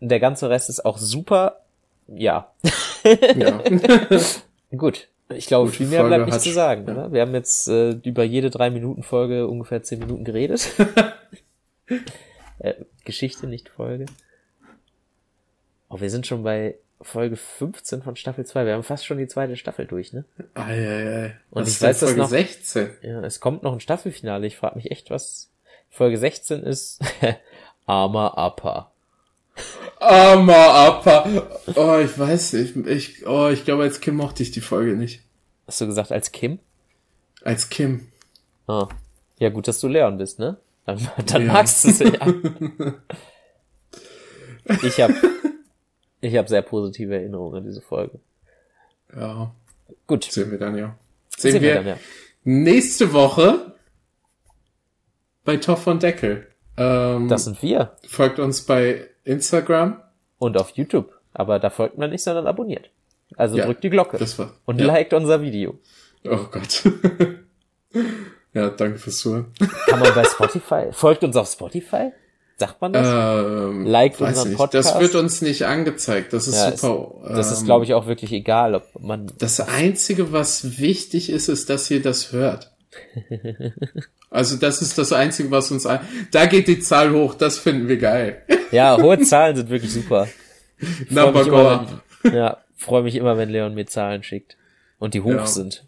Der 0.00 0.20
ganze 0.20 0.50
Rest 0.50 0.68
ist 0.68 0.84
auch 0.84 0.98
super. 0.98 1.60
Ja. 2.08 2.52
ja. 3.36 3.62
Gut. 4.76 5.08
Ich 5.30 5.46
glaube, 5.46 5.70
viel 5.70 5.88
mehr 5.88 6.04
bleibt 6.04 6.26
nicht 6.26 6.40
zu 6.40 6.52
sagen. 6.52 6.84
Ja. 6.86 6.92
Oder? 6.92 7.12
Wir 7.12 7.22
haben 7.22 7.34
jetzt 7.34 7.68
äh, 7.68 7.92
über 8.04 8.22
jede 8.22 8.50
drei 8.50 8.70
Minuten 8.70 9.02
Folge 9.02 9.48
ungefähr 9.48 9.82
zehn 9.82 9.98
Minuten 9.98 10.24
geredet. 10.24 10.70
äh, 12.58 12.74
Geschichte, 13.04 13.46
nicht 13.46 13.68
Folge. 13.68 14.06
Oh, 15.88 16.00
wir 16.00 16.10
sind 16.10 16.26
schon 16.26 16.42
bei 16.42 16.76
Folge 17.00 17.36
15 17.36 18.02
von 18.02 18.16
Staffel 18.16 18.46
2. 18.46 18.66
Wir 18.66 18.74
haben 18.74 18.82
fast 18.82 19.06
schon 19.06 19.18
die 19.18 19.28
zweite 19.28 19.56
Staffel 19.56 19.86
durch, 19.86 20.12
ne? 20.12 20.24
Ei, 20.54 20.62
ei, 20.62 21.24
ei. 21.24 21.36
Und 21.50 21.62
was 21.62 21.68
ich 21.68 21.82
weiß, 21.82 22.00
Folge 22.00 22.16
dass 22.16 22.30
noch, 22.30 22.38
16? 22.38 22.90
Ja, 23.02 23.20
es 23.22 23.40
kommt 23.40 23.62
noch 23.62 23.72
ein 23.72 23.80
Staffelfinale. 23.80 24.46
Ich 24.46 24.56
frage 24.56 24.76
mich 24.76 24.90
echt, 24.90 25.10
was 25.10 25.50
Folge 25.90 26.18
16 26.18 26.62
ist. 26.62 27.00
Armer 27.86 28.36
Appa. 28.38 28.92
Armer 30.00 30.74
Appa. 30.74 31.28
Oh, 31.74 31.98
ich 31.98 32.18
weiß 32.18 32.54
nicht. 32.54 32.76
Ich, 32.86 33.26
oh, 33.26 33.48
ich 33.48 33.64
glaube, 33.64 33.84
als 33.84 34.00
Kim 34.00 34.16
mochte 34.16 34.42
ich 34.42 34.50
die 34.50 34.60
Folge 34.60 34.96
nicht. 34.96 35.22
Hast 35.66 35.80
du 35.80 35.86
gesagt, 35.86 36.12
als 36.12 36.32
Kim? 36.32 36.58
Als 37.42 37.68
Kim. 37.68 38.08
Ah. 38.66 38.88
Ja, 39.38 39.50
gut, 39.50 39.68
dass 39.68 39.80
du 39.80 39.88
Leon 39.88 40.18
bist, 40.18 40.38
ne? 40.38 40.56
Dann, 40.86 41.08
dann 41.26 41.46
ja. 41.46 41.52
magst 41.52 41.84
du 41.84 41.88
es 41.88 41.98
ja. 41.98 42.08
ich 44.82 45.00
habe 45.00 45.14
ich 46.26 46.36
hab 46.36 46.48
sehr 46.48 46.62
positive 46.62 47.14
Erinnerungen 47.14 47.58
an 47.58 47.64
diese 47.64 47.80
Folge. 47.80 48.18
Ja. 49.14 49.52
Gut. 50.06 50.24
Sehen 50.24 50.50
wir 50.50 50.58
dann 50.58 50.76
ja. 50.76 50.96
Sehen, 51.36 51.52
Sehen 51.52 51.62
wir, 51.62 51.68
wir 51.68 51.74
dann, 51.74 51.86
ja. 51.86 51.98
nächste 52.44 53.12
Woche 53.12 53.74
bei 55.44 55.56
Toff 55.56 55.82
von 55.82 55.98
Deckel. 55.98 56.46
Ähm, 56.76 57.28
das 57.28 57.44
sind 57.44 57.62
wir. 57.62 57.96
Folgt 58.06 58.38
uns 58.38 58.62
bei 58.62 59.08
Instagram. 59.24 60.02
Und 60.38 60.56
auf 60.58 60.70
YouTube. 60.70 61.12
Aber 61.32 61.58
da 61.58 61.70
folgt 61.70 61.98
man 61.98 62.10
nicht, 62.10 62.22
sondern 62.22 62.46
abonniert. 62.46 62.90
Also 63.36 63.56
ja, 63.56 63.66
drückt 63.66 63.84
die 63.84 63.90
Glocke. 63.90 64.18
Das 64.18 64.38
war, 64.38 64.52
und 64.64 64.80
ja. 64.80 64.86
liked 64.86 65.12
unser 65.12 65.40
Video. 65.40 65.78
Oh 66.24 66.46
Gott. 66.50 66.84
ja, 68.54 68.70
danke 68.70 68.98
fürs 68.98 69.18
Zuhören. 69.18 69.52
Kann 69.86 70.00
man 70.00 70.14
bei 70.14 70.24
Spotify, 70.30 70.92
folgt 70.92 71.24
uns 71.24 71.36
auf 71.36 71.48
Spotify? 71.48 72.12
Sagt 72.58 72.80
man 72.80 72.92
das? 72.92 73.06
Ähm, 73.06 73.84
liked 73.84 74.20
unseren 74.20 74.48
nicht. 74.48 74.56
Podcast? 74.56 74.94
Das 74.94 75.00
wird 75.00 75.14
uns 75.14 75.42
nicht 75.42 75.66
angezeigt. 75.66 76.32
Das 76.32 76.48
ist 76.48 76.54
ja, 76.54 76.74
super. 76.74 77.28
Ist, 77.28 77.36
das 77.36 77.48
ähm, 77.48 77.52
ist, 77.52 77.64
glaube 77.66 77.84
ich, 77.84 77.92
auch 77.92 78.06
wirklich 78.06 78.32
egal, 78.32 78.74
ob 78.74 78.84
man. 78.98 79.30
Das 79.38 79.60
Einzige, 79.60 80.32
was 80.32 80.78
wichtig 80.78 81.28
ist, 81.28 81.48
ist, 81.48 81.68
dass 81.68 81.90
ihr 81.90 82.00
das 82.00 82.32
hört. 82.32 82.72
Also 84.28 84.56
das 84.56 84.82
ist 84.82 84.98
das 84.98 85.12
Einzige, 85.12 85.50
was 85.50 85.70
uns 85.70 85.86
ein... 85.86 86.00
Da 86.32 86.46
geht 86.46 86.68
die 86.68 86.80
Zahl 86.80 87.12
hoch, 87.12 87.34
das 87.34 87.58
finden 87.58 87.88
wir 87.88 87.96
geil. 87.96 88.42
Ja, 88.70 89.00
hohe 89.00 89.18
Zahlen 89.22 89.56
sind 89.56 89.70
wirklich 89.70 89.92
super. 89.92 90.28
Number 91.08 91.44
go 91.48 91.68
up. 91.68 92.02
Ja, 92.24 92.58
freue 92.74 93.02
mich 93.02 93.14
immer, 93.14 93.38
wenn 93.38 93.48
Leon 93.48 93.74
mir 93.74 93.86
Zahlen 93.86 94.22
schickt. 94.22 94.56
Und 94.98 95.14
die 95.14 95.22
hoch 95.22 95.30
ja. 95.30 95.46
sind. 95.46 95.84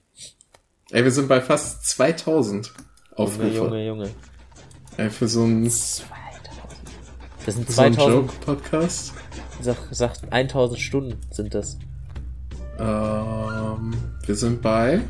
Ey, 0.93 1.05
wir 1.05 1.11
sind 1.11 1.29
bei 1.29 1.41
fast 1.41 1.85
2000 1.89 2.73
Aufrufe. 3.16 3.49
Junge, 3.49 3.85
Junge, 3.85 3.87
Junge. 3.87 4.11
Ey, 4.97 5.11
für 5.11 5.29
so 5.29 5.45
ein... 5.45 5.69
2000. 5.69 6.18
Das 7.49 7.55
sind 7.55 7.70
2000... 7.70 7.96
So 7.96 8.11
Joke-Podcast? 8.11 9.14
Sag, 9.62 9.76
sag, 9.90 10.12
1000 10.28 10.78
Stunden 10.78 11.18
sind 11.30 11.55
das. 11.55 11.78
Ähm, 12.78 13.94
wir 14.26 14.34
sind 14.34 14.61
bei... 14.61 15.01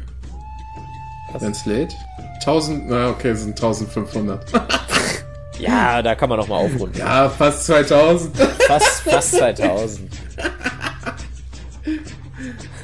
Wenn 1.36 1.50
es 1.50 1.66
lädt. 1.66 1.92
1000, 2.34 2.90
na 2.90 3.10
okay, 3.10 3.34
sind 3.34 3.60
1500. 3.60 4.52
Ja, 5.58 6.00
da 6.00 6.14
kann 6.14 6.28
man 6.28 6.38
noch 6.38 6.46
mal 6.46 6.58
aufrunden. 6.58 6.96
Ja, 6.96 7.28
fast 7.28 7.66
2000. 7.66 8.36
Fast, 8.36 9.00
fast 9.00 9.32
2000. 9.32 10.08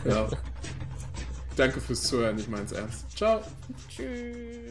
ja. 0.05 0.27
Danke 1.55 1.81
fürs 1.81 2.03
Zuhören, 2.03 2.37
ich 2.41 2.49
mein's 2.49 2.73
ernst. 2.73 3.17
Ciao. 3.17 3.41
Tschüss. 3.89 4.64